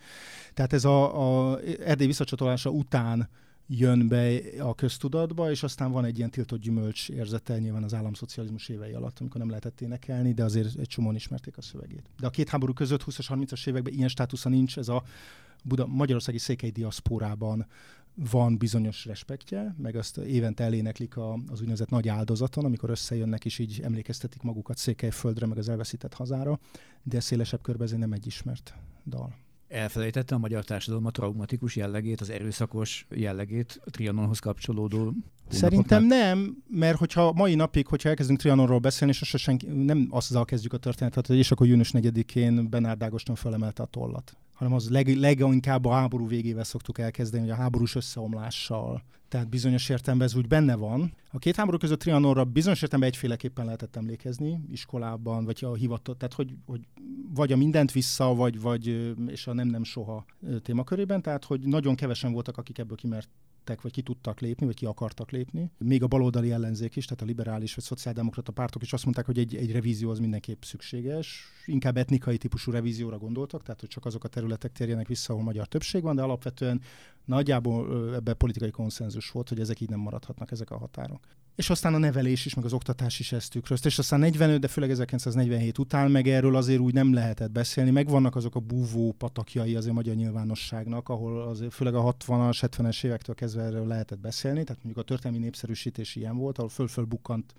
Tehát 0.53 0.73
ez 0.73 0.85
a, 0.85 1.51
a 1.51 1.59
Erdély 1.85 2.07
visszacsatolása 2.07 2.69
után 2.69 3.29
jön 3.71 4.07
be 4.07 4.39
a 4.59 4.75
köztudatba, 4.75 5.51
és 5.51 5.63
aztán 5.63 5.91
van 5.91 6.05
egy 6.05 6.17
ilyen 6.17 6.29
tiltott 6.29 6.59
gyümölcs 6.59 7.09
érzete 7.09 7.59
nyilván 7.59 7.83
az 7.83 7.93
államszocializmus 7.93 8.69
évei 8.69 8.91
alatt, 8.93 9.19
amikor 9.19 9.39
nem 9.39 9.49
lehetett 9.49 9.81
énekelni, 9.81 10.33
de 10.33 10.43
azért 10.43 10.79
egy 10.79 10.87
csomóan 10.87 11.15
ismerték 11.15 11.57
a 11.57 11.61
szövegét. 11.61 12.09
De 12.19 12.27
a 12.27 12.29
két 12.29 12.49
háború 12.49 12.73
között 12.73 13.03
20-as, 13.03 13.25
30-as 13.29 13.67
években 13.67 13.93
ilyen 13.93 14.07
státusza 14.07 14.49
nincs, 14.49 14.77
ez 14.77 14.87
a 14.87 15.03
Buda, 15.63 15.85
magyarországi 15.85 16.37
székely 16.37 16.69
diaszpórában 16.69 17.67
van 18.15 18.57
bizonyos 18.57 19.05
respektje, 19.05 19.75
meg 19.77 19.95
azt 19.95 20.17
évente 20.17 20.63
eléneklik 20.63 21.17
a, 21.17 21.33
az 21.33 21.59
úgynevezett 21.59 21.89
nagy 21.89 22.07
áldozaton, 22.07 22.65
amikor 22.65 22.89
összejönnek 22.89 23.45
és 23.45 23.59
így 23.59 23.79
emlékeztetik 23.83 24.41
magukat 24.41 24.77
Székelyföldre, 24.77 25.45
meg 25.45 25.57
az 25.57 25.69
elveszített 25.69 26.13
hazára, 26.13 26.59
de 27.03 27.19
szélesebb 27.19 27.61
körben 27.61 27.87
ez 27.87 27.93
nem 27.93 28.13
egy 28.13 28.27
ismert 28.27 28.73
dal 29.05 29.35
elfelejtette 29.69 30.35
a 30.35 30.37
magyar 30.37 30.63
társadalom 30.63 31.05
a 31.05 31.11
traumatikus 31.11 31.75
jellegét, 31.75 32.21
az 32.21 32.29
erőszakos 32.29 33.05
jellegét 33.09 33.81
a 33.85 33.89
Trianonhoz 33.89 34.39
kapcsolódó 34.39 35.13
Szerintem 35.49 36.05
nem, 36.05 36.63
mert 36.67 36.97
hogyha 36.97 37.33
mai 37.33 37.55
napig, 37.55 37.87
hogyha 37.87 38.09
elkezdünk 38.09 38.39
Trianonról 38.39 38.79
beszélni, 38.79 39.13
és 39.19 39.33
senki, 39.37 39.65
nem 39.67 40.07
azzal 40.09 40.45
kezdjük 40.45 40.73
a 40.73 40.77
történetet, 40.77 41.27
hogy 41.27 41.37
és 41.37 41.51
akkor 41.51 41.67
június 41.67 41.91
4-én 41.93 42.69
Benárd 42.69 43.03
Ágoston 43.03 43.35
felemelte 43.35 43.83
a 43.83 43.85
tollat 43.85 44.37
hanem 44.59 44.73
az 44.73 44.89
leg, 44.89 45.15
leginkább 45.15 45.85
a 45.85 45.91
háború 45.91 46.27
végével 46.27 46.63
szoktuk 46.63 46.99
elkezdeni, 46.99 47.43
hogy 47.43 47.51
a 47.51 47.61
háborús 47.61 47.95
összeomlással. 47.95 49.03
Tehát 49.29 49.49
bizonyos 49.49 49.89
értelemben 49.89 50.27
ez 50.27 50.35
úgy 50.35 50.47
benne 50.47 50.75
van. 50.75 51.13
A 51.31 51.39
két 51.39 51.55
háború 51.55 51.77
között 51.77 51.99
Trianonra 51.99 52.45
bizonyos 52.45 52.81
értelemben 52.81 53.13
egyféleképpen 53.13 53.65
lehetett 53.65 53.95
emlékezni, 53.95 54.61
iskolában, 54.71 55.45
vagy 55.45 55.63
a 55.63 55.73
hivatott, 55.73 56.17
tehát 56.17 56.33
hogy, 56.33 56.55
hogy 56.65 56.81
vagy 57.33 57.51
a 57.51 57.57
mindent 57.57 57.91
vissza, 57.91 58.33
vagy, 58.33 58.61
vagy 58.61 59.13
és 59.27 59.47
a 59.47 59.53
nem 59.53 59.67
nem 59.67 59.83
soha 59.83 60.25
témakörében, 60.61 61.21
tehát 61.21 61.45
hogy 61.45 61.59
nagyon 61.61 61.95
kevesen 61.95 62.31
voltak, 62.31 62.57
akik 62.57 62.77
ebből 62.77 62.97
kimert 62.97 63.29
vagy 63.81 63.91
ki 63.91 64.01
tudtak 64.01 64.39
lépni, 64.39 64.65
vagy 64.65 64.75
ki 64.75 64.85
akartak 64.85 65.31
lépni. 65.31 65.71
Még 65.77 66.03
a 66.03 66.07
baloldali 66.07 66.51
ellenzék 66.51 66.95
is, 66.95 67.05
tehát 67.05 67.21
a 67.21 67.25
liberális 67.25 67.75
vagy 67.75 67.83
szociáldemokrata 67.83 68.51
pártok 68.51 68.81
is 68.81 68.93
azt 68.93 69.03
mondták, 69.03 69.25
hogy 69.25 69.37
egy, 69.37 69.55
egy 69.55 69.71
revízió 69.71 70.09
az 70.09 70.19
mindenképp 70.19 70.61
szükséges. 70.61 71.43
Inkább 71.65 71.97
etnikai 71.97 72.37
típusú 72.37 72.71
revízióra 72.71 73.17
gondoltak, 73.17 73.63
tehát 73.63 73.79
hogy 73.79 73.89
csak 73.89 74.05
azok 74.05 74.23
a 74.23 74.27
területek 74.27 74.71
térjenek 74.71 75.07
vissza, 75.07 75.33
ahol 75.33 75.45
magyar 75.45 75.67
többség 75.67 76.01
van, 76.01 76.15
de 76.15 76.21
alapvetően 76.21 76.81
nagyjából 77.25 78.15
ebben 78.15 78.37
politikai 78.37 78.71
konszenzus 78.71 79.31
volt, 79.31 79.49
hogy 79.49 79.59
ezek 79.59 79.79
így 79.79 79.89
nem 79.89 79.99
maradhatnak, 79.99 80.51
ezek 80.51 80.71
a 80.71 80.77
határok. 80.77 81.19
És 81.55 81.69
aztán 81.69 81.93
a 81.93 81.97
nevelés 81.97 82.45
is, 82.45 82.53
meg 82.53 82.65
az 82.65 82.73
oktatás 82.73 83.19
is 83.19 83.31
ezt 83.31 83.51
tükrözt. 83.51 83.85
És 83.85 83.99
aztán 83.99 84.19
45, 84.19 84.59
de 84.59 84.67
főleg 84.67 84.89
1947 84.89 85.77
után 85.77 86.11
meg 86.11 86.27
erről 86.27 86.55
azért 86.55 86.79
úgy 86.79 86.93
nem 86.93 87.13
lehetett 87.13 87.51
beszélni. 87.51 87.89
Megvannak 87.89 88.35
azok 88.35 88.55
a 88.55 88.59
búvó 88.59 89.11
patakjai 89.17 89.75
azért 89.75 89.93
magyar 89.93 90.15
nyilvánosságnak, 90.15 91.09
ahol 91.09 91.41
azért 91.41 91.73
főleg 91.73 91.95
a 91.95 92.15
60-as, 92.15 92.57
70-es 92.61 93.03
évektől 93.03 93.35
kezdve 93.35 93.61
erről 93.61 93.87
lehetett 93.87 94.19
beszélni. 94.19 94.63
Tehát 94.63 94.83
mondjuk 94.83 95.05
a 95.05 95.07
történelmi 95.07 95.43
népszerűsítés 95.43 96.15
ilyen 96.15 96.37
volt, 96.37 96.57
ahol 96.57 96.69
föl-föl 96.69 97.05
bukkant 97.05 97.53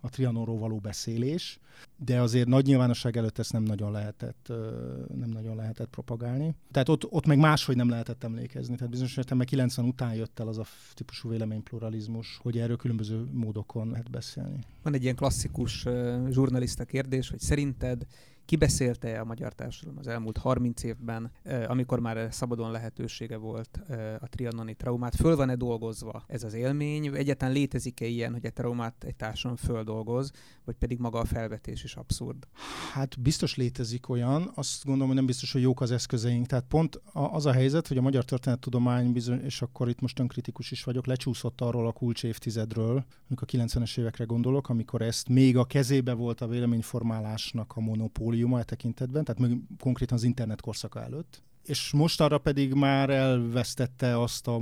a 0.00 0.08
Trianonról 0.08 0.58
való 0.58 0.78
beszélés, 0.78 1.60
de 1.96 2.20
azért 2.20 2.48
nagy 2.48 2.66
nyilvánosság 2.66 3.16
előtt 3.16 3.38
ezt 3.38 3.52
nem 3.52 3.62
nagyon 3.62 3.92
lehetett, 3.92 4.52
nem 5.14 5.28
nagyon 5.28 5.56
lehetett 5.56 5.88
propagálni. 5.88 6.54
Tehát 6.70 6.88
ott, 6.88 7.12
ott 7.12 7.26
meg 7.26 7.38
máshogy 7.38 7.76
nem 7.76 7.88
lehetett 7.88 8.24
emlékezni. 8.24 8.74
Tehát 8.74 8.90
bizonyos 8.90 9.16
értelemben 9.16 9.46
90 9.46 9.86
után 9.86 10.14
jött 10.14 10.40
el 10.40 10.48
az 10.48 10.58
a 10.58 10.64
típusú 10.94 11.28
véleménypluralizmus, 11.28 12.38
hogy 12.42 12.58
erről 12.58 12.76
különböző 12.76 13.24
módokon 13.32 13.90
lehet 13.90 14.10
beszélni. 14.10 14.58
Van 14.82 14.94
egy 14.94 15.02
ilyen 15.02 15.16
klasszikus 15.16 15.84
uh, 15.84 16.84
kérdés, 16.86 17.28
hogy 17.28 17.40
szerinted 17.40 18.06
kibeszélte 18.50 19.20
a 19.20 19.24
magyar 19.24 19.52
társadalom 19.52 19.98
az 19.98 20.06
elmúlt 20.06 20.36
30 20.36 20.82
évben, 20.82 21.30
amikor 21.66 22.00
már 22.00 22.28
szabadon 22.30 22.70
lehetősége 22.70 23.36
volt 23.36 23.80
a 24.20 24.28
trianoni 24.28 24.74
traumát. 24.74 25.14
Föl 25.14 25.36
van-e 25.36 25.54
dolgozva 25.54 26.24
ez 26.26 26.44
az 26.44 26.54
élmény? 26.54 27.06
Egyáltalán 27.14 27.54
létezik-e 27.54 28.06
ilyen, 28.06 28.32
hogy 28.32 28.44
egy 28.44 28.52
traumát 28.52 29.04
egy 29.04 29.16
társadalom 29.16 29.56
földolgoz, 29.56 30.30
vagy 30.64 30.74
pedig 30.74 30.98
maga 30.98 31.18
a 31.18 31.24
felvetés 31.24 31.84
is 31.84 31.94
abszurd? 31.94 32.46
Hát 32.92 33.20
biztos 33.20 33.56
létezik 33.56 34.08
olyan, 34.08 34.50
azt 34.54 34.84
gondolom, 34.84 35.06
hogy 35.06 35.16
nem 35.16 35.26
biztos, 35.26 35.52
hogy 35.52 35.62
jók 35.62 35.80
az 35.80 35.90
eszközeink. 35.90 36.46
Tehát 36.46 36.64
pont 36.68 37.00
az 37.12 37.46
a 37.46 37.52
helyzet, 37.52 37.88
hogy 37.88 37.98
a 37.98 38.02
magyar 38.02 38.24
történettudomány 38.24 39.12
bizony, 39.12 39.40
és 39.44 39.62
akkor 39.62 39.88
itt 39.88 40.00
most 40.00 40.18
önkritikus 40.18 40.70
is 40.70 40.84
vagyok, 40.84 41.06
lecsúszott 41.06 41.60
arról 41.60 41.86
a 41.86 41.92
kulcs 41.92 42.24
évtizedről, 42.24 43.04
amikor 43.28 43.48
a 43.52 43.56
90-es 43.56 43.98
évekre 43.98 44.24
gondolok, 44.24 44.68
amikor 44.68 45.02
ezt 45.02 45.28
még 45.28 45.56
a 45.56 45.64
kezébe 45.64 46.12
volt 46.12 46.40
a 46.40 46.48
véleményformálásnak 46.48 47.72
a 47.76 47.80
monopólium, 47.80 48.38
médiuma 48.40 48.58
e 48.58 48.64
tekintetben, 48.64 49.24
tehát 49.24 49.40
még 49.40 49.58
konkrétan 49.78 50.16
az 50.16 50.24
internet 50.24 50.60
korszaka 50.60 51.02
előtt, 51.02 51.42
és 51.64 51.90
most 51.90 52.20
arra 52.20 52.38
pedig 52.38 52.72
már 52.72 53.10
elvesztette 53.10 54.20
azt 54.20 54.48
a, 54.48 54.58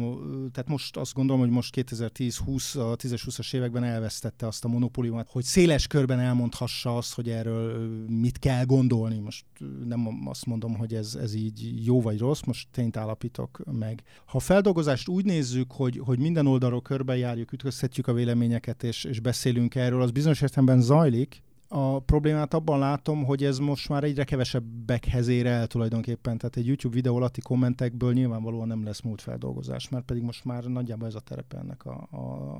tehát 0.53 0.69
most 0.69 0.97
azt 0.97 1.15
gondolom, 1.15 1.41
hogy 1.41 1.51
most 1.51 1.75
2010-20, 1.77 2.79
a 2.79 2.97
10-20-as 2.97 3.55
években 3.55 3.85
elvesztette 3.85 4.47
azt 4.47 4.65
a 4.65 4.69
monopóliumát, 4.69 5.29
hogy 5.31 5.45
széles 5.45 5.87
körben 5.87 6.21
elmondhassa 6.21 6.97
azt, 6.97 7.15
hogy 7.15 7.29
erről 7.29 7.89
mit 8.09 8.39
kell 8.39 8.65
gondolni. 8.65 9.19
Most 9.19 9.45
nem 9.85 10.29
azt 10.29 10.47
mondom, 10.47 10.77
hogy 10.77 10.95
ez, 10.95 11.15
ez 11.15 11.35
így 11.35 11.87
jó 11.87 12.01
vagy 12.01 12.19
rossz, 12.19 12.43
most 12.43 12.69
tényt 12.71 12.97
állapítok 12.97 13.61
meg. 13.79 14.03
Ha 14.25 14.37
a 14.37 14.41
feldolgozást 14.41 15.09
úgy 15.09 15.25
nézzük, 15.25 15.73
hogy, 15.73 16.01
hogy 16.05 16.19
minden 16.19 16.47
oldalról 16.47 16.83
körbejárjuk, 16.83 17.53
ütközhetjük 17.53 18.07
a 18.07 18.13
véleményeket, 18.13 18.83
és, 18.83 19.05
és 19.05 19.21
beszélünk 19.21 19.75
erről, 19.75 20.03
az 20.03 20.11
bizonyos 20.11 20.41
értelemben 20.41 20.81
zajlik, 20.81 21.43
a 21.69 21.99
problémát 21.99 22.55
abban 22.55 22.79
látom, 22.79 23.25
hogy 23.25 23.45
ez 23.45 23.59
most 23.59 23.89
már 23.89 24.05
egyre 24.05 24.25
kevesebbekhez 24.25 25.29
ér 25.29 25.47
el 25.47 25.67
tulajdonképpen. 25.67 26.39
Tehát 26.39 26.57
egy 26.57 26.67
YouTube 26.67 26.95
videó 26.95 27.17
alatti 27.17 27.41
kommentekből 27.41 28.13
nyilvánvalóan 28.13 28.67
nem 28.67 28.85
lesz 28.85 29.01
múlt 29.01 29.21
feldolgozás, 29.21 29.89
mert 29.89 30.05
pedig 30.05 30.23
most 30.23 30.45
már 30.45 30.65
nagyjából 30.65 31.09
ez 31.09 31.15
a 31.15 31.21
terepe 31.21 31.59
ennek 31.59 31.85
a, 31.85 32.09
a, 32.11 32.17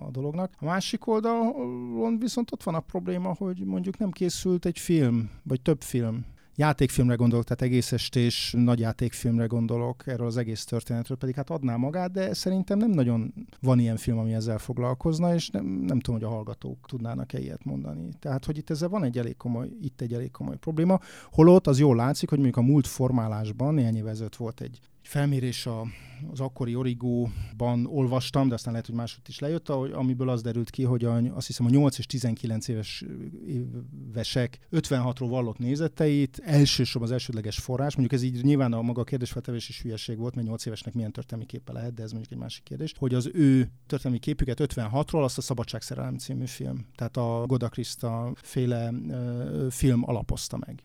a 0.07 0.11
dolognak. 0.11 0.53
A 0.59 0.65
másik 0.65 1.07
oldalon 1.07 2.19
viszont 2.19 2.53
ott 2.53 2.63
van 2.63 2.75
a 2.75 2.81
probléma, 2.81 3.35
hogy 3.39 3.65
mondjuk 3.65 3.99
nem 3.99 4.11
készült 4.11 4.67
egy 4.67 4.79
film, 4.79 5.31
vagy 5.43 5.61
több 5.61 5.83
film 5.83 6.25
játékfilmre 6.59 7.15
gondolok, 7.15 7.45
tehát 7.45 7.63
egész 7.63 7.93
estés 7.93 8.55
nagy 8.57 8.79
játékfilmre 8.79 9.47
gondolok 9.47 10.07
erről 10.07 10.27
az 10.27 10.37
egész 10.37 10.65
történetről, 10.65 11.17
pedig 11.17 11.35
hát 11.35 11.51
adná 11.51 11.77
magát, 11.77 12.11
de 12.11 12.35
szerintem 12.35 12.79
nem 12.79 12.91
nagyon 12.91 13.35
van 13.61 13.79
ilyen 13.79 13.97
film, 13.97 14.19
ami 14.19 14.35
ezzel 14.35 14.59
foglalkozna, 14.59 15.35
és 15.35 15.49
nem, 15.49 15.67
nem 15.67 16.01
tudom, 16.01 16.21
hogy 16.21 16.31
a 16.31 16.35
hallgatók 16.35 16.87
tudnának-e 16.87 17.39
ilyet 17.39 17.65
mondani. 17.65 18.09
Tehát, 18.21 18.45
hogy 18.45 18.57
itt 18.57 18.71
ezzel 18.71 18.89
van 18.89 19.05
egy 19.05 19.19
elég 19.19 19.37
komoly, 19.37 19.69
itt 19.83 20.01
egy 20.01 20.15
elég 20.15 20.31
komoly 20.31 20.57
probléma, 20.57 21.01
holott 21.33 21.67
az 21.67 21.79
jól 21.79 21.97
látszik, 21.97 22.29
hogy 22.29 22.39
mondjuk 22.39 22.65
a 22.65 22.67
múlt 22.67 22.87
formálásban 22.87 23.75
néhány 23.75 23.97
év 23.97 24.07
ezelőtt 24.07 24.37
volt 24.37 24.61
egy 24.61 24.81
felmérés 25.03 25.67
a, 25.67 25.83
az 26.31 26.41
akkori 26.41 26.75
origóban 26.75 27.87
olvastam, 27.87 28.49
de 28.49 28.55
aztán 28.55 28.73
lehet, 28.73 28.89
hogy 28.89 28.97
máshogy 28.97 29.23
is 29.27 29.39
lejött, 29.39 29.69
amiből 29.69 30.29
az 30.29 30.43
derült 30.43 30.71
ki, 30.71 30.83
hogy 30.83 31.05
a, 31.05 31.17
azt 31.35 31.47
hiszem 31.47 31.67
a 31.67 31.71
8 31.71 31.99
és 31.99 32.07
19 32.07 32.69
éves 32.69 33.05
évesek 33.47 34.59
56-ról 34.73 35.27
vallott 35.29 35.59
nézeteit, 35.59 36.41
elsősorban 36.45 37.09
az 37.09 37.15
elsődleges 37.15 37.59
forrás, 37.59 37.97
mondjuk 37.97 38.21
ez 38.21 38.27
így 38.27 38.45
nyilván 38.45 38.73
a 38.73 38.83
maga 38.83 39.05
kérdésfeltevés 39.05 39.69
is 39.69 39.83
hülyeség 39.83 40.19
volt, 40.19 40.35
mert 40.35 40.47
8 40.47 40.67
évesnek 40.67 40.95
milyen 40.95 41.13
történelmi 41.13 41.47
képe 41.47 41.73
lehet, 41.73 41.95
de 41.95 42.03
ez 42.03 42.11
mondjuk 42.11 42.33
egy 42.33 42.39
másik 42.39 42.63
kérdés, 42.63 42.95
hogy 42.99 43.15
az 43.15 43.31
ő 43.33 43.71
történelmi 43.87 44.19
képüket 44.19 44.61
56-ról 44.61 45.23
azt 45.23 45.39
a 45.39 45.41
Szabadságszerelem 45.41 46.19
című 46.19 46.47
film, 46.47 46.87
tehát 46.95 47.17
a 47.17 47.45
Goda 47.47 47.69
Krista 47.69 48.33
féle 48.37 48.91
uh, 48.91 49.71
film 49.71 50.03
alapozta 50.07 50.57
meg. 50.67 50.83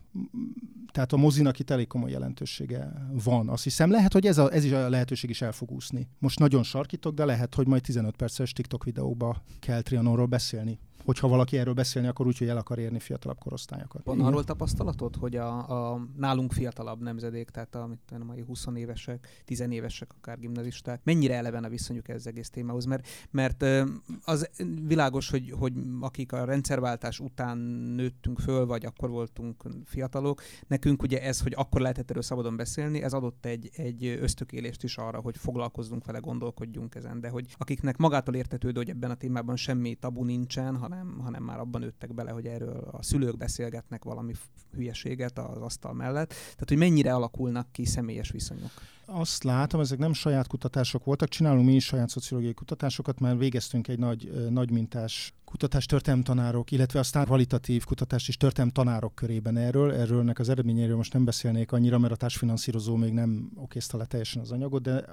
Tehát 0.91 1.13
a 1.13 1.17
mozinak 1.17 1.59
itt 1.59 1.69
elég 1.69 1.87
komoly 1.87 2.11
jelentősége 2.11 3.07
van. 3.23 3.49
Azt 3.49 3.63
hiszem, 3.63 3.91
lehet, 3.91 4.13
hogy 4.13 4.25
ez, 4.25 4.37
a, 4.37 4.53
ez 4.53 4.63
is 4.63 4.71
a 4.71 4.89
lehetőség 4.89 5.22
is 5.29 5.41
el 5.41 5.51
fog 5.51 5.71
úszni. 5.71 6.07
Most 6.19 6.39
nagyon 6.39 6.63
sarkítok, 6.63 7.13
de 7.13 7.25
lehet, 7.25 7.55
hogy 7.55 7.67
majd 7.67 7.81
15 7.81 8.15
perces 8.15 8.51
TikTok 8.51 8.83
videóba 8.83 9.43
kell 9.59 9.81
Trianonról 9.81 10.25
beszélni 10.25 10.79
hogyha 11.05 11.27
valaki 11.27 11.57
erről 11.57 11.73
beszélni, 11.73 12.07
akkor 12.07 12.25
úgy, 12.25 12.37
hogy 12.37 12.47
el 12.47 12.57
akar 12.57 12.79
érni 12.79 12.99
fiatalabb 12.99 13.39
korosztályokat. 13.39 14.05
Van 14.05 14.21
arról 14.21 14.43
tapasztalatod, 14.43 15.15
hogy 15.15 15.35
a, 15.35 15.91
a 15.93 16.07
nálunk 16.17 16.51
fiatalabb 16.51 17.01
nemzedék, 17.01 17.49
tehát 17.49 17.75
a, 17.75 17.89
a 18.11 18.23
mai 18.23 18.41
20 18.41 18.67
évesek, 18.75 19.41
10 19.45 19.59
évesek, 19.59 20.13
akár 20.17 20.39
gimnazisták, 20.39 21.01
mennyire 21.03 21.35
eleven 21.35 21.63
a 21.63 21.69
viszonyuk 21.69 22.07
ez 22.07 22.25
egész 22.25 22.49
témához? 22.49 22.85
Mert, 22.85 23.07
mert 23.31 23.65
az 24.23 24.49
világos, 24.85 25.29
hogy, 25.29 25.53
hogy 25.59 25.73
akik 25.99 26.31
a 26.31 26.45
rendszerváltás 26.45 27.19
után 27.19 27.57
nőttünk 27.95 28.39
föl, 28.39 28.65
vagy 28.65 28.85
akkor 28.85 29.09
voltunk 29.09 29.63
fiatalok, 29.85 30.41
nekünk 30.67 31.01
ugye 31.01 31.21
ez, 31.21 31.41
hogy 31.41 31.53
akkor 31.55 31.81
lehetett 31.81 32.09
erről 32.09 32.21
szabadon 32.21 32.55
beszélni, 32.55 33.01
ez 33.01 33.13
adott 33.13 33.45
egy, 33.45 33.69
egy 33.75 34.05
ösztökélést 34.05 34.83
is 34.83 34.97
arra, 34.97 35.19
hogy 35.19 35.37
foglalkozzunk 35.37 36.05
vele, 36.05 36.19
gondolkodjunk 36.19 36.95
ezen, 36.95 37.19
de 37.19 37.29
hogy 37.29 37.55
akiknek 37.57 37.97
magától 37.97 38.35
értetődő, 38.35 38.79
hogy 38.79 38.89
ebben 38.89 39.11
a 39.11 39.15
témában 39.15 39.55
semmi 39.55 39.95
tabu 39.95 40.23
nincsen, 40.23 40.77
hanem, 40.77 40.92
hanem 41.21 41.43
már 41.43 41.59
abban 41.59 41.81
nőttek 41.81 42.13
bele, 42.13 42.31
hogy 42.31 42.45
erről 42.45 42.87
a 42.91 43.03
szülők 43.03 43.37
beszélgetnek 43.37 44.03
valami 44.03 44.33
hülyeséget 44.73 45.39
az 45.39 45.61
asztal 45.61 45.93
mellett. 45.93 46.29
Tehát, 46.29 46.65
hogy 46.67 46.77
mennyire 46.77 47.13
alakulnak 47.13 47.71
ki 47.71 47.85
személyes 47.85 48.31
viszonyok. 48.31 48.71
Azt 49.05 49.43
látom, 49.43 49.79
ezek 49.79 49.97
nem 49.99 50.13
saját 50.13 50.47
kutatások 50.47 51.05
voltak, 51.05 51.29
csinálunk 51.29 51.65
mi 51.65 51.73
is 51.73 51.85
saját 51.85 52.09
szociológiai 52.09 52.53
kutatásokat, 52.53 53.19
mert 53.19 53.37
végeztünk 53.37 53.87
egy 53.87 53.99
nagy, 53.99 54.49
nagy 54.49 54.71
mintás 54.71 55.33
kutatás 55.53 55.85
történelemtanárok, 55.85 56.71
illetve 56.71 56.99
aztán 56.99 57.25
kvalitatív 57.25 57.83
kutatást 57.83 58.27
is 58.27 58.37
történelemtanárok 58.37 59.15
körében 59.15 59.57
erről. 59.57 59.93
Erről 59.93 60.31
az 60.33 60.49
eredményéről 60.49 60.95
most 60.95 61.13
nem 61.13 61.25
beszélnék 61.25 61.71
annyira, 61.71 61.97
mert 61.97 62.13
a 62.13 62.15
társfinanszírozó 62.15 62.95
még 62.95 63.13
nem 63.13 63.51
okézta 63.55 63.97
le 63.97 64.05
teljesen 64.05 64.41
az 64.41 64.51
anyagot, 64.51 64.81
de 64.81 65.05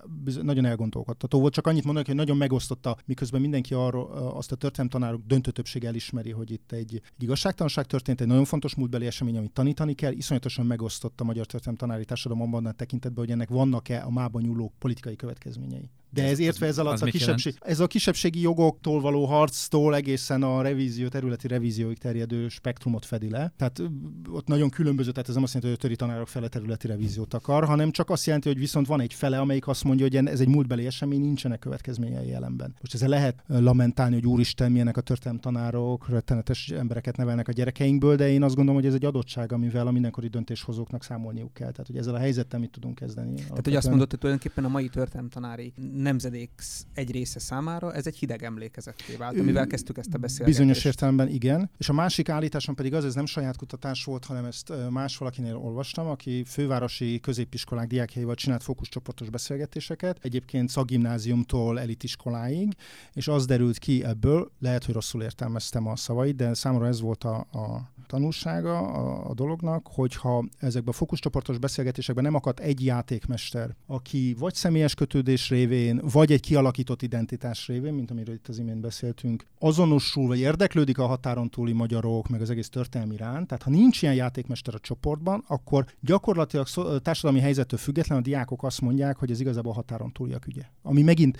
nagyon 0.42 0.64
elgondolkodtató 0.64 1.40
volt. 1.40 1.52
Csak 1.52 1.66
annyit 1.66 1.85
mondanak, 1.85 2.09
hogy 2.09 2.16
nagyon 2.16 2.37
megosztotta, 2.37 2.97
miközben 3.04 3.40
mindenki 3.40 3.75
arról 3.75 4.11
azt 4.12 4.52
a 4.52 4.56
történelemtanárok 4.56 5.23
döntő 5.26 5.50
többség 5.50 5.85
elismeri, 5.85 6.30
hogy 6.30 6.50
itt 6.50 6.73
egy, 6.73 6.94
egy 6.94 7.23
igazságtalanság 7.23 7.87
történt, 7.87 8.20
egy 8.20 8.26
nagyon 8.26 8.44
fontos 8.44 8.75
múltbeli 8.75 9.06
esemény, 9.06 9.37
amit 9.37 9.52
tanítani 9.52 9.94
kell. 9.94 10.12
Iszonyatosan 10.12 10.66
megosztotta 10.66 11.25
a 11.25 11.26
magyar 11.26 11.47
történelemtanári 11.47 12.04
társadalom 12.04 12.42
abban 12.42 12.66
a 12.66 12.73
tekintetben, 12.73 13.25
hogy 13.25 13.32
ennek 13.32 13.49
vannak-e 13.49 14.04
a 14.04 14.11
mában 14.11 14.42
nyúló 14.42 14.73
politikai 14.78 15.16
következményei. 15.16 15.90
De 16.12 16.25
ez 16.25 16.38
értve 16.38 16.67
ez 16.67 16.79
alatt 16.79 17.00
a 17.00 17.07
kisebbség, 17.07 17.55
ez 17.61 17.81
a 17.81 17.87
kisebbségi 17.87 18.40
jogoktól 18.40 19.00
való 19.00 19.25
harctól 19.25 19.95
egészen 19.95 20.43
a 20.43 20.62
revízió, 20.62 21.09
területi 21.09 21.49
revízióig 21.49 21.99
terjedő 21.99 22.49
spektrumot 22.49 23.05
fedi 23.05 23.31
le. 23.31 23.52
Tehát 23.57 23.83
ott 24.31 24.47
nagyon 24.47 24.71
különböző, 24.71 25.11
tehát 25.11 25.29
ez 25.29 25.35
nem 25.35 25.43
azt 25.43 25.55
jelenti, 25.55 25.76
hogy 25.76 25.85
a 25.85 25.88
töri 25.88 26.07
tanárok 26.07 26.29
fele 26.29 26.49
területi 26.49 26.87
revíziót 26.87 27.35
akar, 27.35 27.64
hanem 27.64 27.90
csak 27.90 28.11
azt 28.11 28.26
jelenti, 28.26 28.49
hogy 28.49 28.59
viszont 28.59 28.87
van 28.87 29.00
egy 29.00 29.14
fele, 29.14 29.38
amelyik 29.38 29.69
azt 29.69 29.85
mondja, 29.85 30.05
hogy 30.05 30.17
ez 30.26 30.40
egy 30.40 30.49
múltbeli 30.49 30.87
esemény, 30.87 31.21
nincsenek 31.21 31.59
következményei 31.59 32.29
jelenben. 32.29 32.75
Most 32.81 32.95
ezzel 32.95 33.09
lehet 33.09 33.43
lamentálni, 33.47 34.14
hogy 34.14 34.26
úristen, 34.26 34.71
milyenek 34.71 34.97
a 34.97 35.00
történelmi 35.00 35.40
tanárok, 35.40 36.09
rettenetes 36.09 36.69
embereket 36.69 37.17
nevelnek 37.17 37.49
a 37.49 37.52
gyerekeinkből, 37.52 38.17
de 38.17 38.31
én 38.31 38.43
azt 38.43 38.55
gondolom, 38.55 38.81
hogy 38.81 38.88
ez 38.88 38.95
egy 38.95 39.05
adottság, 39.05 39.52
amivel 39.52 39.87
a 39.87 39.90
mindenkori 39.90 40.29
döntéshozóknak 40.29 41.02
számolniuk 41.02 41.55
kell. 41.55 41.71
Tehát, 41.71 41.87
hogy 41.87 41.97
ezzel 41.97 42.14
a 42.14 42.19
helyzettel 42.19 42.61
mit 42.61 42.71
tudunk 42.71 42.95
kezdeni. 42.95 43.35
Tehát, 43.35 43.64
hogy 43.64 43.76
azt 43.76 43.88
mondod, 43.88 44.11
hogy 44.11 44.19
tulajdonképpen 44.19 44.64
a 44.64 44.69
mai 44.69 44.88
történelmi 44.88 45.29
tanári 45.29 45.73
nemzedék 46.00 46.50
egy 46.95 47.11
része 47.11 47.38
számára 47.38 47.92
ez 47.95 48.07
egy 48.07 48.16
hideg 48.16 48.42
emlékezetté 48.42 49.16
vált, 49.16 49.38
amivel 49.38 49.66
kezdtük 49.66 49.99
ezt 49.99 50.14
a 50.14 50.19
beszélgetést. 50.19 50.59
Bizonyos 50.59 50.85
értelemben 50.85 51.28
igen. 51.28 51.71
És 51.78 51.88
a 51.88 51.92
másik 51.92 52.28
állításom 52.28 52.75
pedig 52.75 52.95
az, 52.95 53.04
ez 53.04 53.14
nem 53.14 53.26
saját 53.26 53.57
kutatás 53.57 54.04
volt, 54.04 54.25
hanem 54.25 54.45
ezt 54.45 54.72
más 54.90 55.16
valakinél 55.16 55.57
olvastam, 55.57 56.07
aki 56.07 56.44
fővárosi 56.46 57.20
középiskolák 57.20 57.87
diákjaival 57.87 58.35
csinált 58.35 58.62
fókuszcsoportos 58.62 59.31
beszélgetéseket, 59.31 60.18
egyébként 60.22 60.68
szagimnáziumtól 60.68 61.81
elitiskoláig, 61.81 62.72
és 63.12 63.29
az 63.29 63.46
derült 63.46 63.79
ki 63.79 64.05
ebből, 64.05 64.51
lehet, 64.59 64.85
hogy 64.85 64.94
rosszul 64.94 65.22
értelmeztem 65.22 65.87
a 65.87 65.96
szavait, 65.96 66.37
de 66.37 66.55
számomra 66.55 66.87
ez 66.87 67.01
volt 67.01 67.25
a, 67.25 67.37
a 67.37 67.90
tanulsága 68.11 68.79
a, 68.79 69.29
a 69.31 69.35
dolognak, 69.35 69.87
hogyha 69.94 70.44
ezekben 70.59 70.92
a 70.94 70.96
fókuszcsoportos 70.96 71.59
beszélgetésekben 71.59 72.25
nem 72.25 72.35
akadt 72.35 72.61
egy 72.61 72.85
játékmester, 72.85 73.77
aki 73.87 74.37
vagy 74.38 74.55
személyes 74.55 74.94
kötődés 74.94 75.49
révén, 75.49 76.01
vagy 76.12 76.33
egy 76.33 76.40
kialakított 76.40 77.03
identitás 77.03 77.66
révén, 77.66 77.92
mint 77.94 78.11
amiről 78.11 78.35
itt 78.35 78.49
az 78.49 78.59
imént 78.59 78.81
beszéltünk, 78.81 79.46
azonosul 79.59 80.27
vagy 80.27 80.38
érdeklődik 80.38 80.99
a 80.99 81.07
határon 81.07 81.51
túli 81.51 81.73
magyarok, 81.73 82.29
meg 82.29 82.40
az 82.40 82.51
egész 82.51 82.68
történelmi 82.68 83.14
iránt. 83.14 83.46
Tehát 83.46 83.62
ha 83.62 83.70
nincs 83.70 84.03
ilyen 84.03 84.14
játékmester 84.14 84.75
a 84.75 84.79
csoportban, 84.79 85.44
akkor 85.46 85.85
gyakorlatilag 86.01 86.66
társadalmi 87.03 87.40
helyzettől 87.40 87.79
független 87.79 88.18
a 88.18 88.23
diákok 88.23 88.62
azt 88.62 88.81
mondják, 88.81 89.16
hogy 89.16 89.31
ez 89.31 89.40
igazából 89.40 89.73
a 89.73 89.75
határon 89.75 90.12
túliak 90.12 90.46
ügye. 90.46 90.62
Ami 90.83 91.03
megint 91.03 91.38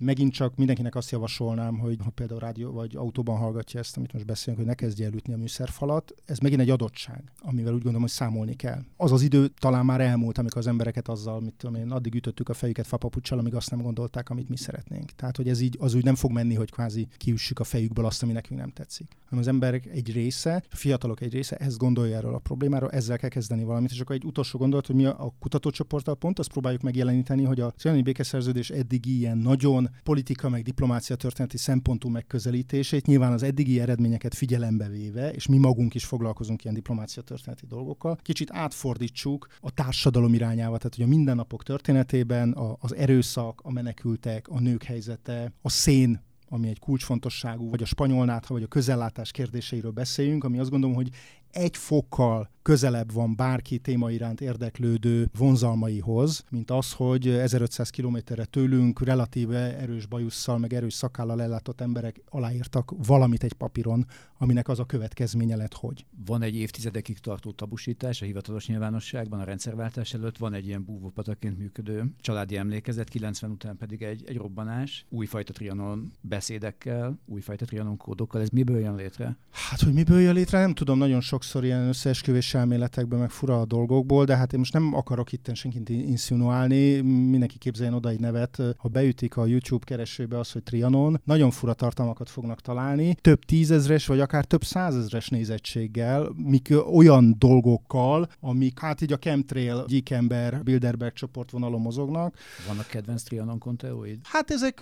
megint 0.00 0.32
csak 0.32 0.56
mindenkinek 0.56 0.94
azt 0.94 1.10
javasolnám, 1.10 1.78
hogy 1.78 1.98
ha 2.04 2.10
például 2.10 2.40
rádió 2.40 2.72
vagy 2.72 2.96
autóban 2.96 3.38
hallgatja 3.38 3.80
ezt, 3.80 3.96
amit 3.96 4.12
most 4.12 4.26
beszélünk, 4.26 4.58
hogy 4.58 4.68
ne 4.68 4.74
kezdje 4.74 5.06
el 5.06 5.12
ütni 5.12 5.32
a 5.32 5.36
műszerfalat, 5.36 6.14
ez 6.24 6.38
megint 6.38 6.60
egy 6.60 6.70
adottság, 6.70 7.22
amivel 7.40 7.72
úgy 7.72 7.78
gondolom, 7.78 8.00
hogy 8.00 8.10
számolni 8.10 8.54
kell. 8.54 8.82
Az 8.96 9.12
az 9.12 9.22
idő 9.22 9.48
talán 9.48 9.84
már 9.84 10.00
elmúlt, 10.00 10.38
amikor 10.38 10.58
az 10.58 10.66
embereket 10.66 11.08
azzal, 11.08 11.40
mit 11.40 11.54
tudom 11.54 11.74
én, 11.74 11.90
addig 11.90 12.14
ütöttük 12.14 12.48
a 12.48 12.54
fejüket 12.54 12.86
fapapucsal, 12.86 13.38
amíg 13.38 13.54
azt 13.54 13.70
nem 13.70 13.82
gondolták, 13.82 14.30
amit 14.30 14.48
mi 14.48 14.56
szeretnénk. 14.56 15.10
Tehát, 15.10 15.36
hogy 15.36 15.48
ez 15.48 15.60
így 15.60 15.76
az 15.80 15.94
úgy 15.94 16.04
nem 16.04 16.14
fog 16.14 16.30
menni, 16.30 16.54
hogy 16.54 16.70
kvázi 16.70 17.08
kiüssük 17.16 17.58
a 17.58 17.64
fejükből 17.64 18.04
azt, 18.04 18.22
ami 18.22 18.32
nekünk 18.32 18.60
nem 18.60 18.70
tetszik. 18.70 19.16
Hanem 19.24 19.44
az 19.44 19.48
emberek 19.48 19.86
egy 19.86 20.12
része, 20.12 20.62
a 20.70 20.76
fiatalok 20.76 21.20
egy 21.20 21.32
része 21.32 21.56
ezt 21.56 21.78
gondolja 21.78 22.16
erről 22.16 22.34
a 22.34 22.38
problémáról, 22.38 22.90
ezzel 22.90 23.18
kell 23.18 23.28
kezdeni 23.28 23.64
valamit. 23.64 23.90
És 23.90 24.00
akkor 24.00 24.16
egy 24.16 24.24
utolsó 24.24 24.58
gondolat, 24.58 24.86
hogy 24.86 24.94
mi 24.94 25.04
a 25.04 25.34
kutatócsoporttal 25.38 26.14
pont 26.14 26.38
azt 26.38 26.50
próbáljuk 26.50 26.82
megjeleníteni, 26.82 27.44
hogy 27.44 27.60
a 27.60 27.74
békeszerződés 28.02 28.70
eddig 28.70 29.06
ilyen 29.06 29.38
nagyon 29.38 29.89
politika 30.02 30.48
meg 30.48 30.62
diplomácia 30.62 31.16
történeti 31.16 31.56
szempontú 31.56 32.08
megközelítését, 32.08 33.06
nyilván 33.06 33.32
az 33.32 33.42
eddigi 33.42 33.80
eredményeket 33.80 34.34
figyelembe 34.34 34.88
véve, 34.88 35.32
és 35.32 35.46
mi 35.46 35.58
magunk 35.58 35.94
is 35.94 36.04
foglalkozunk 36.04 36.62
ilyen 36.62 36.74
diplomácia 36.74 37.22
történeti 37.22 37.66
dolgokkal, 37.66 38.18
kicsit 38.22 38.50
átfordítsuk 38.52 39.48
a 39.60 39.70
társadalom 39.70 40.34
irányába, 40.34 40.76
tehát 40.76 40.94
hogy 40.94 41.04
a 41.04 41.08
mindennapok 41.08 41.62
történetében 41.62 42.56
az 42.78 42.94
erőszak, 42.94 43.60
a 43.64 43.72
menekültek, 43.72 44.48
a 44.48 44.60
nők 44.60 44.82
helyzete, 44.82 45.52
a 45.62 45.68
szén 45.68 46.28
ami 46.52 46.68
egy 46.68 46.78
kulcsfontosságú, 46.78 47.70
vagy 47.70 47.82
a 47.82 47.86
spanyolnátha, 47.86 48.54
vagy 48.54 48.62
a 48.62 48.66
közellátás 48.66 49.30
kérdéseiről 49.30 49.90
beszéljünk, 49.90 50.44
ami 50.44 50.58
azt 50.58 50.70
gondolom, 50.70 50.96
hogy 50.96 51.10
egy 51.52 51.76
fokkal 51.76 52.50
közelebb 52.62 53.12
van 53.12 53.36
bárki 53.36 53.78
téma 53.78 54.10
iránt 54.10 54.40
érdeklődő 54.40 55.30
vonzalmaihoz, 55.38 56.44
mint 56.50 56.70
az, 56.70 56.92
hogy 56.92 57.28
1500 57.28 57.90
kilométerre 57.90 58.44
tőlünk 58.44 59.04
relatíve 59.04 59.78
erős 59.78 60.06
bajusszal, 60.06 60.58
meg 60.58 60.72
erős 60.72 60.94
szakállal 60.94 61.42
ellátott 61.42 61.80
emberek 61.80 62.20
aláírtak 62.28 62.92
valamit 63.06 63.42
egy 63.42 63.52
papíron, 63.52 64.06
aminek 64.38 64.68
az 64.68 64.78
a 64.78 64.84
következménye 64.84 65.56
lett, 65.56 65.74
hogy. 65.74 66.04
Van 66.26 66.42
egy 66.42 66.56
évtizedekig 66.56 67.18
tartó 67.18 67.52
tabusítás 67.52 68.22
a 68.22 68.24
hivatalos 68.24 68.66
nyilvánosságban, 68.66 69.40
a 69.40 69.44
rendszerváltás 69.44 70.14
előtt 70.14 70.38
van 70.38 70.54
egy 70.54 70.66
ilyen 70.66 70.84
búvópataként 70.84 71.58
működő 71.58 72.14
családi 72.20 72.56
emlékezet, 72.56 73.08
90 73.08 73.50
után 73.50 73.76
pedig 73.76 74.02
egy, 74.02 74.24
egy 74.26 74.36
robbanás, 74.36 75.06
újfajta 75.08 75.52
trianon 75.52 76.12
beszédekkel, 76.20 77.18
újfajta 77.26 77.64
trianon 77.64 77.96
kódokkal. 77.96 78.40
Ez 78.40 78.48
miből 78.48 78.78
jön 78.78 78.94
létre? 78.94 79.36
Hát, 79.50 79.80
hogy 79.80 79.92
miből 79.92 80.20
jön 80.20 80.34
létre, 80.34 80.60
nem 80.60 80.74
tudom, 80.74 80.98
nagyon 80.98 81.20
sokszor 81.40 81.64
ilyen 81.64 81.88
összeesküvés 81.88 82.54
elméletekben, 82.54 83.18
meg 83.18 83.30
fura 83.30 83.60
a 83.60 83.64
dolgokból, 83.64 84.24
de 84.24 84.36
hát 84.36 84.52
én 84.52 84.58
most 84.58 84.72
nem 84.72 84.94
akarok 84.94 85.32
itt 85.32 85.50
senkit 85.54 85.88
insinuálni, 85.88 87.00
mindenki 87.00 87.58
képzeljen 87.58 87.94
oda 87.94 88.08
egy 88.08 88.20
nevet, 88.20 88.62
ha 88.76 88.88
beütik 88.88 89.36
a 89.36 89.46
YouTube 89.46 89.84
keresőbe 89.84 90.38
az, 90.38 90.52
hogy 90.52 90.62
Trianon, 90.62 91.20
nagyon 91.24 91.50
fura 91.50 91.72
tartalmakat 91.74 92.30
fognak 92.30 92.60
találni, 92.60 93.14
több 93.20 93.44
tízezres, 93.44 94.06
vagy 94.06 94.20
akár 94.20 94.44
több 94.44 94.64
százezres 94.64 95.28
nézettséggel, 95.28 96.32
mik 96.36 96.74
olyan 96.92 97.34
dolgokkal, 97.38 98.28
amik 98.40 98.80
hát 98.80 99.00
így 99.00 99.12
a 99.12 99.18
chemtrail, 99.18 99.84
Gyíkember, 99.86 100.62
Bilderberg 100.62 101.12
csoportvonalon 101.12 101.80
mozognak. 101.80 102.36
Vannak 102.68 102.86
kedvenc 102.86 103.22
Trianon 103.22 103.58
konteóid? 103.58 104.18
Hát 104.22 104.50
ezek 104.50 104.80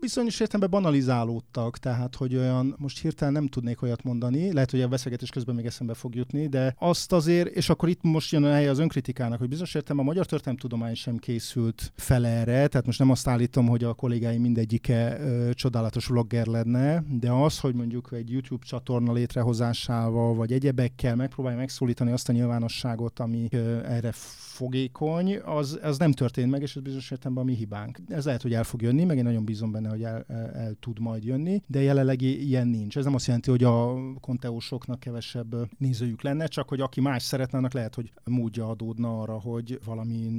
bizonyos 0.00 0.40
értelemben 0.40 0.80
banalizálódtak, 0.80 1.78
tehát 1.78 2.14
hogy 2.14 2.36
olyan, 2.36 2.74
most 2.78 3.00
hirtelen 3.00 3.32
nem 3.32 3.46
tudnék 3.46 3.82
olyat 3.82 4.02
mondani, 4.02 4.52
lehet, 4.52 4.70
hogy 4.70 4.80
a 4.80 4.88
beszélgetés 4.88 5.30
közben 5.30 5.54
még 5.54 5.66
eszembe 5.66 5.93
fog 5.94 6.14
jutni, 6.14 6.48
de 6.48 6.74
azt 6.78 7.12
azért, 7.12 7.48
és 7.48 7.68
akkor 7.68 7.88
itt 7.88 8.02
most 8.02 8.32
jön 8.32 8.44
a 8.44 8.52
helye 8.52 8.70
az 8.70 8.78
önkritikának, 8.78 9.38
hogy 9.38 9.48
bizonyos 9.48 9.74
értem 9.74 9.98
a 9.98 10.02
magyar 10.02 10.26
történelemtudomány 10.26 10.94
sem 10.94 11.16
készült 11.16 11.92
fel 11.96 12.26
erre, 12.26 12.66
tehát 12.66 12.86
most 12.86 12.98
nem 12.98 13.10
azt 13.10 13.28
állítom, 13.28 13.66
hogy 13.66 13.84
a 13.84 13.94
kollégáim 13.94 14.40
mindegyike 14.40 15.20
ö, 15.20 15.50
csodálatos 15.52 16.06
vlogger 16.06 16.46
lenne, 16.46 17.04
de 17.18 17.30
az, 17.30 17.58
hogy 17.58 17.74
mondjuk 17.74 18.12
egy 18.12 18.30
YouTube 18.30 18.64
csatorna 18.64 19.12
létrehozásával, 19.12 20.34
vagy 20.34 20.52
egyebekkel 20.52 21.16
megpróbálja 21.16 21.58
megszólítani 21.58 22.10
azt 22.10 22.28
a 22.28 22.32
nyilvánosságot, 22.32 23.18
ami 23.20 23.48
ö, 23.50 23.84
erre 23.84 24.12
fogékony, 24.54 25.38
az, 25.44 25.78
az 25.82 25.98
nem 25.98 26.12
történt 26.12 26.50
meg, 26.50 26.62
és 26.62 26.76
ez 26.76 26.82
bizonyos 26.82 27.10
értelemben 27.10 27.44
a 27.44 27.46
mi 27.46 27.54
hibánk. 27.54 27.98
Ez 28.08 28.24
lehet, 28.24 28.42
hogy 28.42 28.54
el 28.54 28.64
fog 28.64 28.82
jönni, 28.82 29.04
meg 29.04 29.16
én 29.16 29.22
nagyon 29.22 29.44
bízom 29.44 29.70
benne, 29.70 29.88
hogy 29.88 30.02
el, 30.02 30.24
el, 30.28 30.50
el 30.50 30.74
tud 30.80 30.98
majd 30.98 31.24
jönni, 31.24 31.62
de 31.66 31.80
jelenleg 31.80 32.20
ilyen 32.22 32.68
nincs. 32.68 32.96
Ez 32.96 33.04
nem 33.04 33.14
azt 33.14 33.26
jelenti, 33.26 33.50
hogy 33.50 33.64
a 33.64 33.94
konteósoknak 34.20 35.00
kevesebb 35.00 35.54
nézőjük 35.84 36.22
lenne, 36.22 36.46
csak 36.46 36.68
hogy 36.68 36.80
aki 36.80 37.00
más 37.00 37.22
szeretne, 37.22 37.58
annak 37.58 37.72
lehet, 37.72 37.94
hogy 37.94 38.12
módja 38.24 38.68
adódna 38.68 39.20
arra, 39.20 39.40
hogy 39.40 39.80
valami 39.84 40.30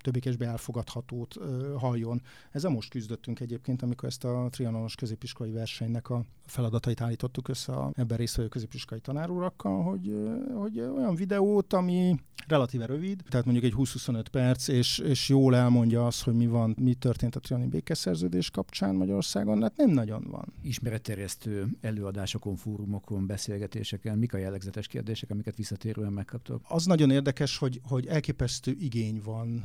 többé-kevésbé 0.00 0.44
elfogadhatót 0.44 1.36
halljon. 1.78 2.22
Ezzel 2.50 2.70
most 2.70 2.90
küzdöttünk 2.90 3.40
egyébként, 3.40 3.82
amikor 3.82 4.08
ezt 4.08 4.24
a 4.24 4.48
trianonos 4.50 4.94
középiskolai 4.94 5.52
versenynek 5.52 6.10
a 6.10 6.24
feladatait 6.46 7.00
állítottuk 7.00 7.48
össze 7.48 7.72
a 7.72 7.92
ebben 7.94 8.16
résztvevő 8.16 8.48
középiskolai 8.48 9.00
tanárurakkal, 9.00 9.82
hogy, 9.82 10.14
hogy 10.54 10.80
olyan 10.80 11.14
videót, 11.14 11.72
ami 11.72 12.14
relatíve 12.48 12.86
rövid, 12.86 13.22
tehát 13.28 13.44
mondjuk 13.46 13.66
egy 13.66 13.74
20-25 13.76 14.24
perc, 14.30 14.68
és, 14.68 14.98
és 14.98 15.28
jól 15.28 15.56
elmondja 15.56 16.06
azt, 16.06 16.22
hogy 16.22 16.34
mi 16.34 16.46
van, 16.46 16.76
mi 16.78 16.94
történt 16.94 17.36
a 17.36 17.40
triani 17.40 17.66
békeszerződés 17.66 18.50
kapcsán 18.50 18.94
Magyarországon, 18.94 19.62
hát 19.62 19.76
nem 19.76 19.90
nagyon 19.90 20.26
van. 20.30 20.52
Ismeretterjesztő 20.62 21.66
előadásokon, 21.80 22.56
fórumokon, 22.56 23.26
beszélgetéseken, 23.26 24.18
mik 24.18 24.34
a 24.34 24.38
jellegzetes 24.38 24.86
kérdések, 24.86 25.30
amiket 25.30 25.56
visszatérően 25.56 26.12
megkaptok? 26.12 26.64
Az 26.68 26.84
nagyon 26.84 27.10
érdekes, 27.10 27.58
hogy, 27.58 27.80
hogy 27.82 28.06
elképesztő 28.06 28.76
igény 28.78 29.20
van 29.24 29.64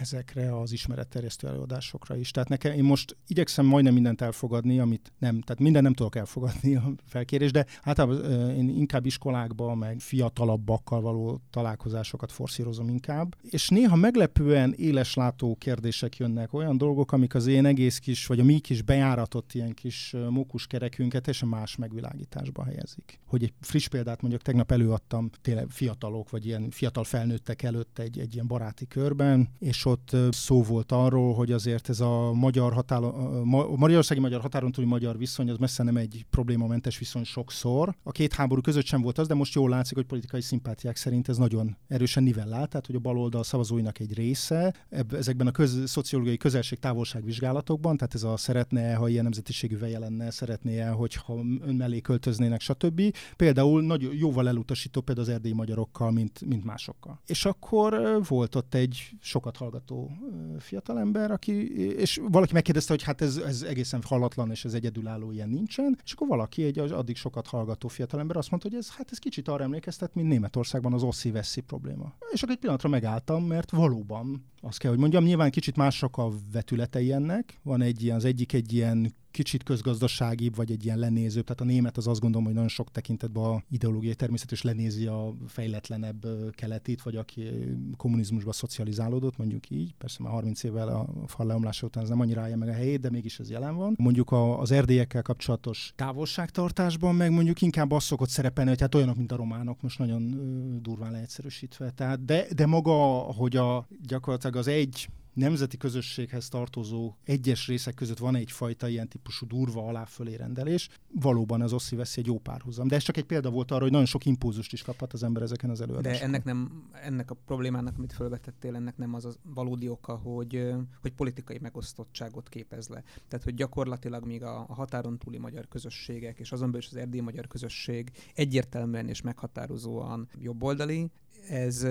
ezekre 0.00 0.58
az 0.60 0.72
ismeretterjesztő 0.72 1.48
előadásokra 1.48 2.16
is. 2.16 2.30
Tehát 2.30 2.48
nekem, 2.48 2.72
én 2.72 2.84
most 2.84 3.16
igyekszem 3.26 3.66
majdnem 3.66 3.94
mindent 3.94 4.20
elfogadni, 4.20 4.78
amit 4.78 5.12
nem, 5.18 5.40
tehát 5.40 5.62
minden 5.62 5.82
nem 5.82 5.92
tudok 5.92 6.16
elfogadni 6.16 6.74
a 6.74 6.92
felkérés, 7.06 7.50
de 7.50 7.66
általában 7.82 8.30
én 8.50 8.68
inkább 8.68 9.06
iskolákba, 9.06 9.74
meg 9.74 10.00
fiatalabbakkal 10.00 11.00
való 11.00 11.40
találkozásokat 11.50 12.32
forszírozom 12.32 12.88
inkább. 12.88 13.36
És 13.50 13.68
néha 13.68 13.96
meglepően 13.96 14.72
éleslátó 14.76 15.56
kérdések 15.58 16.16
jönnek, 16.16 16.52
olyan 16.52 16.76
dolgok, 16.76 17.12
amik 17.12 17.34
az 17.34 17.46
én 17.46 17.64
egész 17.64 17.98
kis, 17.98 18.26
vagy 18.26 18.40
a 18.40 18.44
mi 18.44 18.58
kis 18.58 18.82
bejáratott 18.82 19.52
ilyen 19.52 19.74
kis 19.74 20.14
mókuskerekünket 20.28 21.28
és 21.28 21.44
más 21.44 21.76
megvilágításba 21.76 22.64
helyezik. 22.64 23.20
Hogy 23.26 23.42
egy 23.42 23.52
friss 23.60 23.88
példát 23.88 24.20
mondjuk 24.20 24.42
tegnap 24.42 24.72
előadtam 24.72 25.30
tényleg 25.40 25.66
fiatalok, 25.68 26.30
vagy 26.30 26.46
ilyen 26.46 26.70
fiatal 26.70 27.04
felnőttek 27.04 27.62
előtt 27.62 27.98
egy, 27.98 28.18
egy 28.18 28.34
ilyen 28.34 28.46
baráti 28.46 28.86
körben, 28.86 29.48
és 29.58 29.82
ott 29.90 30.16
szó 30.30 30.62
volt 30.62 30.92
arról, 30.92 31.34
hogy 31.34 31.52
azért 31.52 31.88
ez 31.88 32.00
a 32.00 32.32
magyar 32.32 32.72
határon, 32.72 33.10
a 33.52 33.76
magyarországi 33.76 34.20
magyar 34.20 34.40
határon 34.40 34.72
túli 34.72 34.86
magyar 34.86 35.18
viszony 35.18 35.50
az 35.50 35.56
messze 35.56 35.82
nem 35.82 35.96
egy 35.96 36.26
problémamentes 36.30 36.98
viszony 36.98 37.24
sokszor. 37.24 37.94
A 38.02 38.10
két 38.10 38.32
háború 38.32 38.60
között 38.60 38.84
sem 38.84 39.00
volt 39.00 39.18
az, 39.18 39.26
de 39.26 39.34
most 39.34 39.54
jól 39.54 39.68
látszik, 39.70 39.96
hogy 39.96 40.06
politikai 40.06 40.40
szimpátiák 40.40 40.96
szerint 40.96 41.28
ez 41.28 41.36
nagyon 41.36 41.76
erősen 41.88 42.22
nivellált, 42.22 42.68
tehát 42.70 42.86
hogy 42.86 42.94
a 42.94 42.98
baloldal 42.98 43.42
szavazóinak 43.42 43.98
egy 43.98 44.14
része 44.14 44.74
ebb, 44.88 45.14
ezekben 45.14 45.46
a 45.46 45.50
köz, 45.50 45.82
szociológiai 45.86 46.36
közelség 46.36 46.78
távolságvizsgálatokban, 46.78 47.96
tehát 47.96 48.14
ez 48.14 48.22
a 48.22 48.36
szeretne, 48.36 48.94
ha 48.94 49.08
ilyen 49.08 49.22
nemzetiségűvel 49.22 49.88
jelenne, 49.88 50.30
szeretné 50.30 50.80
hogyha 50.80 51.36
ön 51.60 51.74
mellé 51.74 52.00
költöznének, 52.00 52.60
stb. 52.60 53.02
Például 53.36 53.82
nagy, 53.82 54.08
jóval 54.18 54.48
elutasító 54.48 55.00
például 55.00 55.26
az 55.26 55.32
erdélyi 55.32 55.54
magyarokkal, 55.54 56.10
mint, 56.10 56.44
mint 56.46 56.64
másokkal. 56.64 57.20
És 57.26 57.44
akkor 57.44 58.20
volt 58.28 58.54
ott 58.54 58.74
egy 58.74 59.10
sokat 59.20 59.56
hallgató 59.56 59.69
hallgató 59.70 60.10
fiatalember, 60.58 61.30
aki, 61.30 61.74
és 61.96 62.20
valaki 62.28 62.52
megkérdezte, 62.52 62.92
hogy 62.92 63.02
hát 63.02 63.20
ez, 63.20 63.36
ez 63.36 63.62
egészen 63.62 64.02
hallatlan, 64.06 64.50
és 64.50 64.64
ez 64.64 64.74
egyedülálló 64.74 65.30
ilyen 65.32 65.48
nincsen, 65.48 65.98
és 66.04 66.12
akkor 66.12 66.28
valaki, 66.28 66.62
egy 66.62 66.78
addig 66.78 67.16
sokat 67.16 67.46
hallgató 67.46 67.88
fiatalember 67.88 68.36
azt 68.36 68.50
mondta, 68.50 68.68
hogy 68.68 68.78
ez, 68.78 68.90
hát 68.90 69.08
ez 69.10 69.18
kicsit 69.18 69.48
arra 69.48 69.62
emlékeztet, 69.62 70.14
mint 70.14 70.28
Németországban 70.28 70.92
az 70.92 71.02
oszi-veszi 71.02 71.60
probléma. 71.60 72.12
És 72.30 72.42
akkor 72.42 72.54
egy 72.54 72.60
pillanatra 72.60 72.88
megálltam, 72.88 73.44
mert 73.44 73.70
valóban 73.70 74.49
azt 74.60 74.78
kell, 74.78 74.90
hogy 74.90 75.00
mondjam, 75.00 75.24
nyilván 75.24 75.50
kicsit 75.50 75.76
mások 75.76 76.18
a 76.18 76.32
vetületei 76.52 77.12
ennek. 77.12 77.58
Van 77.62 77.82
egy 77.82 78.02
ilyen, 78.02 78.16
az 78.16 78.24
egyik 78.24 78.52
egy 78.52 78.72
ilyen 78.72 79.14
kicsit 79.30 79.62
közgazdaságibb, 79.62 80.56
vagy 80.56 80.70
egy 80.70 80.84
ilyen 80.84 80.98
lenéző. 80.98 81.42
Tehát 81.42 81.60
a 81.60 81.64
német 81.64 81.96
az 81.96 82.06
azt 82.06 82.20
gondolom, 82.20 82.44
hogy 82.44 82.54
nagyon 82.54 82.68
sok 82.68 82.90
tekintetben 82.90 83.44
a 83.44 83.62
ideológiai 83.70 84.14
természet 84.14 84.52
és 84.52 84.62
lenézi 84.62 85.06
a 85.06 85.34
fejletlenebb 85.46 86.26
keletit, 86.54 87.02
vagy 87.02 87.16
aki 87.16 87.48
kommunizmusba 87.96 88.52
szocializálódott, 88.52 89.36
mondjuk 89.36 89.70
így. 89.70 89.94
Persze 89.98 90.22
már 90.22 90.32
30 90.32 90.62
évvel 90.62 90.88
a 90.88 91.08
fal 91.26 91.46
leomlása 91.46 91.86
után 91.86 92.02
ez 92.02 92.08
nem 92.08 92.20
annyira 92.20 92.40
állja 92.40 92.56
meg 92.56 92.68
a 92.68 92.72
helyét, 92.72 93.00
de 93.00 93.10
mégis 93.10 93.38
ez 93.38 93.50
jelen 93.50 93.76
van. 93.76 93.94
Mondjuk 93.98 94.30
a, 94.30 94.60
az 94.60 94.70
erdélyekkel 94.70 95.22
kapcsolatos 95.22 95.92
távolságtartásban 95.96 97.14
meg 97.14 97.30
mondjuk 97.30 97.62
inkább 97.62 97.90
az 97.92 98.04
szokott 98.04 98.28
szerepelni, 98.28 98.70
hogy 98.70 98.80
hát 98.80 98.94
olyanok, 98.94 99.16
mint 99.16 99.32
a 99.32 99.36
románok, 99.36 99.82
most 99.82 99.98
nagyon 99.98 100.36
durván 100.82 101.12
leegyszerűsítve. 101.12 101.90
Tehát 101.90 102.24
de, 102.24 102.46
de 102.54 102.66
maga, 102.66 102.92
hogy 103.18 103.56
a 103.56 103.88
gyakorlatilag 104.06 104.49
az 104.56 104.66
egy 104.66 105.08
nemzeti 105.34 105.76
közösséghez 105.76 106.48
tartozó 106.48 107.14
egyes 107.24 107.66
részek 107.66 107.94
között 107.94 108.18
van 108.18 108.34
egyfajta 108.34 108.88
ilyen 108.88 109.08
típusú 109.08 109.46
durva 109.46 109.86
alá-fölé 109.86 110.34
rendelés. 110.34 110.88
Valóban 111.20 111.60
az 111.60 111.72
Oszi 111.72 111.96
veszi 111.96 112.20
egy 112.20 112.26
jó 112.26 112.38
párhuzam. 112.38 112.88
De 112.88 112.96
ez 112.96 113.02
csak 113.02 113.16
egy 113.16 113.24
példa 113.24 113.50
volt 113.50 113.70
arra, 113.70 113.82
hogy 113.82 113.90
nagyon 113.90 114.06
sok 114.06 114.24
impulzust 114.24 114.72
is 114.72 114.82
kaphat 114.82 115.12
az 115.12 115.22
ember 115.22 115.42
ezeken 115.42 115.70
az 115.70 115.80
előadásokon. 115.80 116.18
De 116.18 116.24
ennek 116.26 116.44
nem, 116.44 116.88
ennek 117.02 117.30
a 117.30 117.34
problémának, 117.34 117.94
amit 117.96 118.12
felvetettél, 118.12 118.74
ennek 118.74 118.96
nem 118.96 119.14
az 119.14 119.24
a 119.24 119.30
valódi 119.42 119.88
oka, 119.88 120.16
hogy, 120.16 120.72
hogy 121.00 121.12
politikai 121.12 121.58
megosztottságot 121.60 122.48
képez 122.48 122.88
le. 122.88 123.02
Tehát, 123.28 123.44
hogy 123.44 123.54
gyakorlatilag 123.54 124.26
még 124.26 124.42
a, 124.42 124.58
a 124.68 124.74
határon 124.74 125.18
túli 125.18 125.38
magyar 125.38 125.68
közösségek, 125.68 126.38
és 126.38 126.52
azon 126.52 126.66
belül 126.66 126.86
is 126.86 126.90
az 126.90 126.96
erdélyi 126.96 127.22
magyar 127.22 127.46
közösség 127.46 128.10
egyértelműen 128.34 129.08
és 129.08 129.20
meghatározóan 129.20 130.28
jobboldali, 130.38 131.10
ez, 131.48 131.82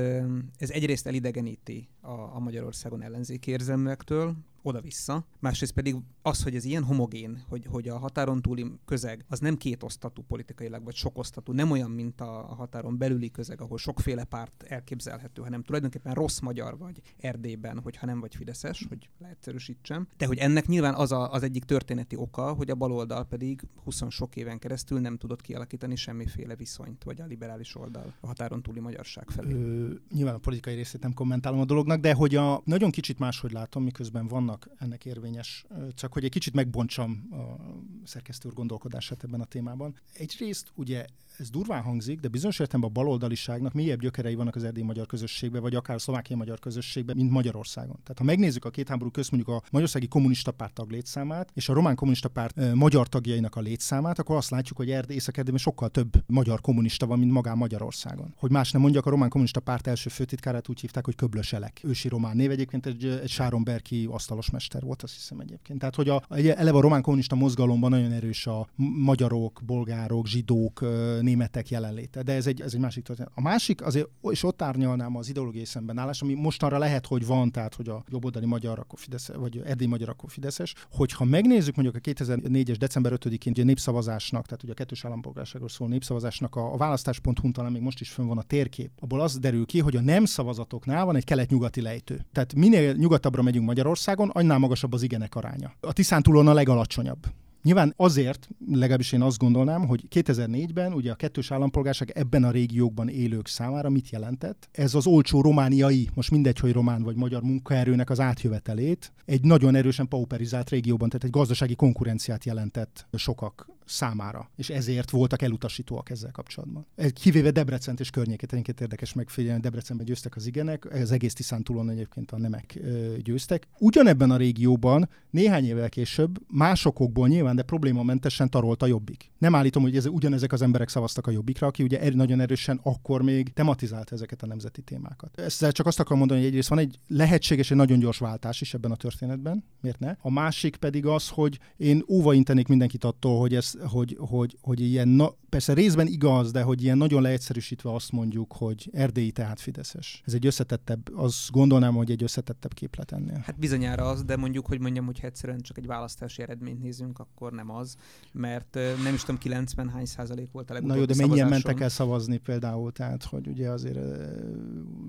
ez 0.58 0.70
egyrészt 0.70 1.08
elidegeníti 1.08 1.88
a, 2.02 2.12
a 2.12 2.40
Magyarországon 2.40 3.02
ellenzéki 3.02 3.52
érzelmektől, 3.52 4.36
oda-vissza. 4.62 5.26
Másrészt 5.40 5.74
pedig 5.74 5.96
az, 6.22 6.44
hogy 6.44 6.56
ez 6.56 6.66
ilyen 6.66 6.84
homogén, 6.84 7.44
hogy, 7.48 7.66
hogy 7.70 7.88
a 7.88 7.98
határon 7.98 8.42
túli 8.42 8.72
közeg 8.86 9.26
az 9.28 9.40
nem 9.40 9.58
kétosztatú 9.58 10.22
politikailag, 10.22 10.84
vagy 10.84 10.96
sokosztatú, 10.96 11.52
nem 11.52 11.72
olyan, 11.72 11.92
mint 11.92 12.22
a, 12.22 12.56
határon 12.58 12.98
belüli 12.98 13.32
közeg, 13.32 13.62
ahol 13.62 13.78
sokféle 13.78 14.24
párt 14.24 14.64
elképzelhető, 14.64 15.42
hanem 15.42 15.64
tulajdonképpen 15.64 16.14
rossz 16.14 16.40
magyar 16.40 16.78
vagy 16.78 17.02
Erdélyben, 17.18 17.80
hogyha 17.80 18.06
nem 18.06 18.20
vagy 18.20 18.36
Fideszes, 18.36 18.86
hogy 18.90 19.10
leegyszerűsítsem. 19.20 20.08
De 20.18 20.26
hogy 20.26 20.38
ennek 20.38 20.68
nyilván 20.68 20.94
az 20.94 21.12
a, 21.12 21.32
az 21.32 21.44
egyik 21.44 21.64
történeti 21.64 22.16
oka, 22.16 22.54
hogy 22.54 22.70
a 22.70 22.76
baloldal 22.76 23.26
pedig 23.26 23.62
20 23.84 24.02
sok 24.10 24.36
éven 24.36 24.60
keresztül 24.60 25.00
nem 25.00 25.18
tudott 25.18 25.42
kialakítani 25.42 25.96
semmiféle 25.96 26.56
viszonyt, 26.56 27.04
vagy 27.04 27.22
a 27.22 27.26
liberális 27.26 27.76
oldal 27.76 28.14
a 28.20 28.28
határon 28.28 28.62
túli 28.62 28.80
magyarság 28.80 29.30
felé. 29.30 29.54
Ö, 29.54 29.94
nyilván 30.14 30.36
a 30.36 30.38
politikai 30.38 30.76
részét 30.76 31.02
nem 31.02 31.14
kommentálom 31.14 31.60
a 31.60 31.66
dolognak, 31.66 32.00
de 32.00 32.14
hogy 32.14 32.36
a 32.36 32.62
nagyon 32.66 32.92
kicsit 32.92 33.20
máshogy 33.20 33.52
látom, 33.52 33.84
miközben 33.84 34.28
van 34.28 34.49
vannak 34.50 34.70
ennek 34.78 35.06
érvényes, 35.06 35.66
csak 35.94 36.14
hogy 36.14 36.24
egy 36.24 36.32
kicsit 36.32 36.54
megbontsam 36.54 37.28
a 37.32 38.08
szerkesztő 38.08 38.50
gondolkodását 38.50 39.24
ebben 39.24 39.42
a 39.42 39.46
témában. 39.46 39.96
Egyrészt 40.14 40.72
ugye 40.76 41.06
ez 41.40 41.50
durván 41.50 41.82
hangzik, 41.82 42.20
de 42.20 42.28
bizonyos 42.28 42.60
értelemben 42.60 42.90
a 42.90 42.94
baloldaliságnak 42.94 43.74
mélyebb 43.74 44.00
gyökerei 44.00 44.36
vannak 44.36 44.56
az 44.56 44.64
erdélyi 44.64 44.86
magyar 44.86 45.06
közösségben, 45.06 45.62
vagy 45.62 45.76
akár 45.76 45.96
a 45.96 46.00
szlovákiai 46.00 46.40
magyar 46.40 46.60
közösségben, 46.60 47.16
mint 47.16 47.32
Magyarországon. 47.32 48.00
Tehát 48.04 48.18
ha 48.18 48.24
megnézzük 48.24 48.66
a 48.66 48.70
két 48.70 48.90
háború 48.90 49.12
közt 49.12 49.32
mondjuk 49.32 49.56
a 49.56 49.62
Magyarországi 49.72 50.08
Kommunista 50.08 50.52
Párt 50.52 50.74
tag 50.74 50.92
létszámát, 50.92 51.52
és 51.54 51.70
a 51.70 51.74
Román 51.74 51.96
Kommunista 51.96 52.30
Párt 52.30 52.58
e, 52.58 52.76
magyar 52.76 53.08
tagjainak 53.08 53.56
a 53.56 53.60
létszámát, 53.60 54.20
akkor 54.20 54.36
azt 54.36 54.50
látjuk, 54.50 54.78
hogy 54.78 54.92
Erdély 54.92 55.16
észak 55.16 55.58
sokkal 55.58 55.90
több 55.90 56.24
magyar 56.28 56.62
kommunista 56.62 57.06
van, 57.06 57.20
mint 57.20 57.32
magán 57.32 57.58
Magyarországon. 57.58 58.34
Hogy 58.38 58.52
más 58.52 58.72
nem 58.72 58.82
mondjak, 58.82 59.06
a 59.06 59.10
Román 59.10 59.30
Kommunista 59.30 59.60
Párt 59.60 59.88
első 59.88 60.10
főtitkárát 60.10 60.70
úgy 60.70 60.80
hívták, 60.80 61.06
hogy 61.06 61.16
Köblös 61.16 61.54
Elek. 61.54 61.82
Ősi 61.84 62.08
román 62.08 62.36
név 62.36 62.52
egyébként 62.52 62.86
egy, 62.86 63.06
egy 63.06 63.30
Sáron 63.30 63.64
Berki 63.64 64.08
asztalos 64.12 64.50
mester 64.50 64.82
volt, 64.82 65.04
azt 65.04 65.14
hiszem 65.14 65.40
egyébként. 65.40 65.80
Tehát, 65.80 65.96
hogy 65.96 66.10
a, 66.10 66.24
eleve 66.30 66.78
a 66.78 66.82
román 66.82 67.02
kommunista 67.02 67.36
mozgalomban 67.36 67.90
nagyon 67.90 68.12
erős 68.12 68.48
a 68.48 68.68
magyarok, 68.76 69.62
bolgárok, 69.66 70.28
zsidók, 70.28 70.86
németek 71.30 71.70
jelenléte, 71.70 72.24
de 72.24 72.34
ez 72.34 72.48
egy, 72.48 72.62
ez 72.62 72.74
egy 72.74 72.80
másik 72.80 73.04
történet. 73.04 73.32
A 73.36 73.42
másik, 73.42 73.82
azért, 73.82 74.08
és 74.22 74.44
ott 74.44 74.62
árnyalnám 74.62 75.16
az 75.16 75.30
ideológiai 75.30 75.66
szembenállás, 75.66 76.22
ami 76.22 76.34
mostanra 76.34 76.78
lehet, 76.78 77.06
hogy 77.06 77.26
van, 77.26 77.52
tehát 77.52 77.76
hogy 77.76 77.90
a 77.90 78.04
jobboldali 78.10 78.46
magyar, 78.46 78.80
akkor 78.80 79.00
Fidesz, 79.00 79.28
vagy 79.28 79.62
erdély 79.66 79.88
magyar, 79.88 80.10
akkor 80.10 80.32
Fideszes, 80.32 80.74
hogyha 80.92 81.26
megnézzük 81.26 81.76
mondjuk 81.76 81.96
a 81.96 82.10
2004-es 82.10 82.76
december 82.80 83.12
5-én 83.16 83.52
ugye 83.52 83.64
népszavazásnak, 83.64 84.46
tehát 84.46 84.64
ugye 84.64 84.72
a 84.72 84.76
kettős 84.76 85.06
állampolgárságról 85.06 85.70
szóló 85.70 85.90
népszavazásnak 85.90 86.56
a, 86.56 86.74
a 86.74 86.78
választás.hu 86.78 87.52
talán 87.52 87.72
még 87.72 87.82
most 87.82 88.00
is 88.00 88.10
fönn 88.10 88.28
van 88.28 88.38
a 88.38 88.42
térkép, 88.42 88.92
abból 89.00 89.22
az 89.22 89.40
derül 89.40 89.66
ki, 89.66 89.80
hogy 89.80 89.96
a 89.96 90.02
nem 90.02 90.26
szavazatoknál 90.26 91.06
van 91.06 91.16
egy 91.16 91.24
kelet-nyugati 91.24 91.82
lejtő. 91.82 92.26
Tehát 92.32 92.54
minél 92.54 92.94
nyugatabbra 92.94 93.42
megyünk 93.42 93.66
Magyarországon, 93.66 94.30
annál 94.30 94.58
magasabb 94.58 94.94
az 94.94 95.02
igenek 95.02 95.36
aránya. 95.36 95.74
A 95.80 95.94
Tiszántúlon 95.94 96.48
a 96.48 96.54
legalacsonyabb. 96.54 97.28
Nyilván 97.64 97.94
azért, 97.98 98.50
legalábbis 98.72 99.12
én 99.12 99.22
azt 99.22 99.38
gondolnám, 99.38 99.88
hogy 99.88 100.06
2004-ben 100.16 100.94
ugye 100.94 101.12
a 101.12 101.16
kettős 101.16 101.52
állampolgárság 101.52 102.12
ebben 102.16 102.44
a 102.44 102.52
régiókban 102.52 103.10
élők 103.10 103.48
számára 103.48 103.90
mit 103.90 104.10
jelentett? 104.10 104.70
Ez 104.72 104.94
az 104.94 105.08
olcsó 105.08 105.42
romániai, 105.42 106.10
most 106.14 106.32
mindegy, 106.32 106.60
hogy 106.60 106.72
román 106.72 107.04
vagy 107.04 107.16
magyar 107.16 107.42
munkaerőnek 107.42 108.10
az 108.10 108.20
átjövetelét 108.20 109.12
egy 109.26 109.42
nagyon 109.42 109.76
erősen 109.76 110.08
pauperizált 110.08 110.70
régióban, 110.70 111.10
tehát 111.10 111.24
egy 111.24 111.32
gazdasági 111.32 111.76
konkurenciát 111.76 112.46
jelentett 112.46 113.08
sokak 113.14 113.70
számára, 113.86 114.50
és 114.56 114.70
ezért 114.70 115.10
voltak 115.10 115.42
elutasítóak 115.42 116.10
ezzel 116.10 116.32
kapcsolatban. 116.32 116.86
Kivéve 117.14 117.52
Debrecent 117.52 118.00
és 118.00 118.10
környékét, 118.10 118.52
egyébként 118.52 118.82
érdekes 118.82 119.14
megfigyelni, 119.14 119.62
Debrecenben 119.62 120.06
győztek 120.06 120.36
az 120.36 120.46
igenek, 120.46 120.92
az 120.92 121.12
egész 121.12 121.34
Tiszántúlon 121.34 121.90
egyébként 121.90 122.32
a 122.32 122.38
nemek 122.38 122.80
győztek. 123.24 123.68
Ugyanebben 123.80 124.32
a 124.32 124.38
régióban 124.38 125.10
néhány 125.30 125.66
évvel 125.66 125.90
később 125.90 126.40
másokokból 126.48 127.28
nyilván, 127.28 127.56
de 127.56 127.62
problémamentesen 127.62 128.50
tarolt 128.50 128.84
a 128.84 128.86
jobbik. 128.86 129.32
Nem 129.38 129.56
állítom, 129.56 129.84
hogy 129.84 129.96
ez, 129.96 130.06
ugyanezek 130.06 130.52
az 130.54 130.62
emberek 130.62 130.90
szavaztak 130.90 131.28
a 131.28 131.32
jobbikra, 131.32 131.68
aki 131.68 131.84
ugye 131.84 132.02
er, 132.02 132.14
nagyon 132.14 132.40
erősen 132.40 132.80
akkor 132.84 133.22
még 133.22 133.54
tematizált 133.54 134.12
ezeket 134.12 134.44
a 134.44 134.48
nemzeti 134.48 134.82
témákat. 134.82 135.40
Ezzel 135.40 135.72
csak 135.72 135.86
azt 135.86 136.00
akarom 136.00 136.18
mondani, 136.18 136.40
hogy 136.40 136.50
egyrészt 136.50 136.70
van 136.70 136.80
egy 136.80 137.00
lehetséges, 137.08 137.72
egy 137.72 137.78
nagyon 137.78 138.00
gyors 138.00 138.18
váltás 138.18 138.62
is 138.62 138.74
ebben 138.74 138.92
a 138.92 138.96
történetben, 138.96 139.64
miért 139.82 140.00
ne? 140.00 140.16
A 140.22 140.32
másik 140.32 140.76
pedig 140.76 141.06
az, 141.06 141.30
hogy 141.30 141.60
én 141.78 142.04
óva 142.08 142.34
intenék 142.34 142.68
mindenkit 142.68 143.04
attól, 143.04 143.40
hogy, 143.40 143.56
ez, 143.56 143.74
hogy, 143.88 144.16
hogy, 144.20 144.58
hogy 144.62 144.82
ilyen, 144.82 145.08
na, 145.08 145.36
persze 145.50 145.74
részben 145.74 146.08
igaz, 146.08 146.52
de 146.52 146.62
hogy 146.62 146.84
ilyen 146.84 146.98
nagyon 146.98 147.22
leegyszerűsítve 147.22 147.94
azt 147.94 148.12
mondjuk, 148.12 148.54
hogy 148.54 148.90
erdélyi 148.94 149.32
tehát 149.32 149.60
Fideszes. 149.60 150.22
Ez 150.26 150.34
egy 150.34 150.46
összetettebb, 150.46 151.16
azt 151.16 151.52
gondolnám, 151.52 151.94
hogy 151.94 152.12
egy 152.12 152.24
összetettebb 152.24 152.74
képlet 152.74 153.12
ennél. 153.12 153.42
Hát 153.46 153.60
bizonyára 153.60 154.06
az, 154.06 154.24
de 154.24 154.36
mondjuk, 154.36 154.68
hogy 154.68 154.80
mondjam, 154.80 155.06
hogy 155.06 155.20
egyszerűen 155.22 155.60
csak 155.62 155.78
egy 155.78 155.86
választási 155.86 156.42
eredményt 156.42 156.82
nézünk, 156.82 157.20
akkor 157.20 157.52
nem 157.52 157.72
az, 157.72 157.96
mert 158.32 158.78
nem 159.04 159.14
is 159.14 159.20
tudom 159.20 159.38
90 159.38 159.90
hány 159.90 160.06
százalék 160.06 160.52
volt 160.52 160.70
a 160.70 160.74
legutóbbi 160.74 161.00
Na 161.00 161.06
jó, 161.06 161.18
de 161.18 161.28
mennyien 161.28 161.48
mentek 161.48 161.80
el 161.80 161.90
szavazni 161.90 162.38
például, 162.38 162.92
tehát 162.92 163.24
hogy 163.24 163.48
ugye 163.48 163.70
azért 163.70 164.00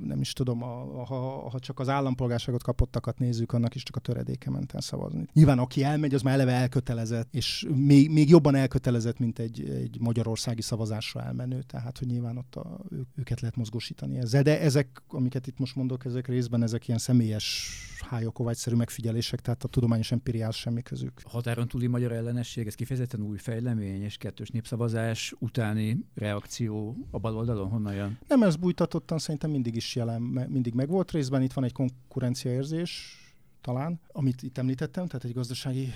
nem 0.05 0.21
is 0.21 0.33
tudom, 0.33 0.63
a, 0.63 1.05
ha, 1.05 1.49
ha 1.51 1.59
csak 1.59 1.79
az 1.79 1.89
állampolgárságot 1.89 2.63
kapottakat 2.63 3.19
nézzük, 3.19 3.53
annak 3.53 3.75
is 3.75 3.83
csak 3.83 3.97
a 3.97 4.01
töredéke 4.01 4.51
ment 4.51 4.73
el 4.73 4.81
szavazni. 4.81 5.27
Nyilván 5.33 5.59
aki 5.59 5.83
elmegy, 5.83 6.15
az 6.15 6.23
már 6.23 6.35
eleve 6.35 6.53
elkötelezett, 6.53 7.35
és 7.35 7.67
még, 7.75 8.11
még 8.11 8.29
jobban 8.29 8.55
elkötelezett, 8.55 9.19
mint 9.19 9.39
egy, 9.39 9.69
egy 9.69 10.01
magyarországi 10.31 10.63
szavazásra 10.63 11.23
elmenő, 11.23 11.63
tehát 11.63 11.99
hogy 11.99 12.07
nyilván 12.07 12.37
ott 12.37 12.55
a, 12.57 12.79
őket 13.17 13.41
lehet 13.41 13.57
mozgósítani 13.57 14.19
ezzel. 14.19 14.43
De 14.43 14.61
ezek, 14.61 15.03
amiket 15.09 15.47
itt 15.47 15.59
most 15.59 15.77
mondok, 15.77 16.05
ezek 16.05 16.27
részben 16.27 16.63
ezek 16.63 16.89
ilyen 16.89 16.99
személyes 16.99 17.77
hájokovágyszerű 18.09 18.77
megfigyelések, 18.77 19.41
tehát 19.41 19.65
a 19.65 19.69
tudományos 19.69 20.13
empiriás 20.13 20.57
semmi 20.57 20.83
közük. 20.83 21.21
A 21.25 21.31
határon 21.31 21.69
túli 21.69 21.87
magyar 21.87 22.13
ellenesség, 22.13 22.67
ez 22.67 22.75
kifejezetten 22.75 23.23
új 23.23 23.39
fejlemény, 23.39 24.03
és 24.03 24.17
kettős 24.17 24.49
népszavazás 24.49 25.35
utáni 25.39 26.05
reakció 26.15 26.97
a 27.11 27.19
baloldalon 27.19 27.69
honnan 27.69 27.95
jön? 27.95 28.19
Nem, 28.29 28.43
ez 28.43 28.57
bújtatottan 28.57 29.19
szerintem 29.19 29.51
mindig 29.51 29.77
is 29.77 29.97
jelen, 29.97 30.23
mindig 30.23 30.75
megvolt 30.75 31.11
részben, 31.11 31.43
itt 31.43 31.53
van 31.53 31.65
egy 31.65 31.73
konkurenciaérzés, 31.73 33.19
talán, 33.61 34.01
amit 34.13 34.43
itt 34.43 34.59
említettem, 34.59 35.07
tehát 35.07 35.25
egy 35.25 35.35
gazdasági 35.35 35.89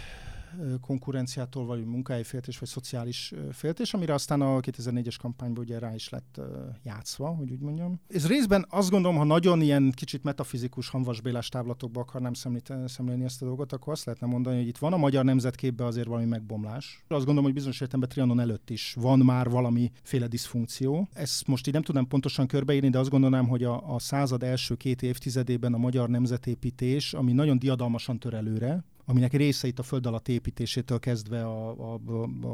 konkurenciától, 0.80 1.66
vagy 1.66 1.84
munkahelyi 1.84 2.24
féltés, 2.24 2.58
vagy 2.58 2.68
szociális 2.68 3.32
féltés, 3.52 3.94
amire 3.94 4.14
aztán 4.14 4.40
a 4.40 4.60
2004-es 4.60 5.16
kampányban 5.20 5.64
ugye 5.64 5.78
rá 5.78 5.94
is 5.94 6.08
lett 6.08 6.40
játszva, 6.82 7.28
hogy 7.28 7.50
úgy 7.50 7.60
mondjam. 7.60 8.00
Ez 8.08 8.26
részben 8.26 8.66
azt 8.68 8.90
gondolom, 8.90 9.16
ha 9.16 9.24
nagyon 9.24 9.60
ilyen 9.60 9.92
kicsit 9.94 10.22
metafizikus, 10.22 10.88
hanvasbélás 10.88 11.48
távlatokba 11.48 12.00
akarnám 12.00 12.32
szemlélni 12.86 13.24
ezt 13.24 13.42
a 13.42 13.44
dolgot, 13.44 13.72
akkor 13.72 13.92
azt 13.92 14.04
lehetne 14.04 14.26
mondani, 14.26 14.56
hogy 14.56 14.66
itt 14.66 14.78
van 14.78 14.92
a 14.92 14.96
magyar 14.96 15.24
nemzetképben 15.24 15.86
azért 15.86 16.06
valami 16.06 16.26
megbomlás. 16.26 17.04
Azt 17.08 17.24
gondolom, 17.24 17.44
hogy 17.44 17.52
bizonyos 17.52 17.80
értelemben 17.80 18.08
Trianon 18.08 18.40
előtt 18.40 18.70
is 18.70 18.94
van 19.00 19.18
már 19.18 19.50
valamiféle 19.50 20.26
diszfunkció. 20.26 21.08
Ezt 21.12 21.46
most 21.46 21.66
így 21.66 21.72
nem 21.72 21.82
tudom 21.82 22.08
pontosan 22.08 22.46
körbeírni, 22.46 22.88
de 22.88 22.98
azt 22.98 23.10
gondolom, 23.10 23.48
hogy 23.48 23.64
a, 23.64 23.94
a 23.94 23.98
század 23.98 24.42
első 24.42 24.74
két 24.74 25.02
évtizedében 25.02 25.74
a 25.74 25.78
magyar 25.78 26.08
nemzetépítés, 26.08 27.14
ami 27.14 27.32
nagyon 27.32 27.58
diadalmasan 27.58 28.18
tör 28.18 28.34
előre, 28.34 28.84
aminek 29.04 29.32
része 29.32 29.66
itt 29.66 29.78
a 29.78 29.82
föld 29.82 30.06
alatt 30.06 30.28
építésétől 30.28 30.98
kezdve 30.98 31.44
a, 31.44 31.94
a, 31.94 32.00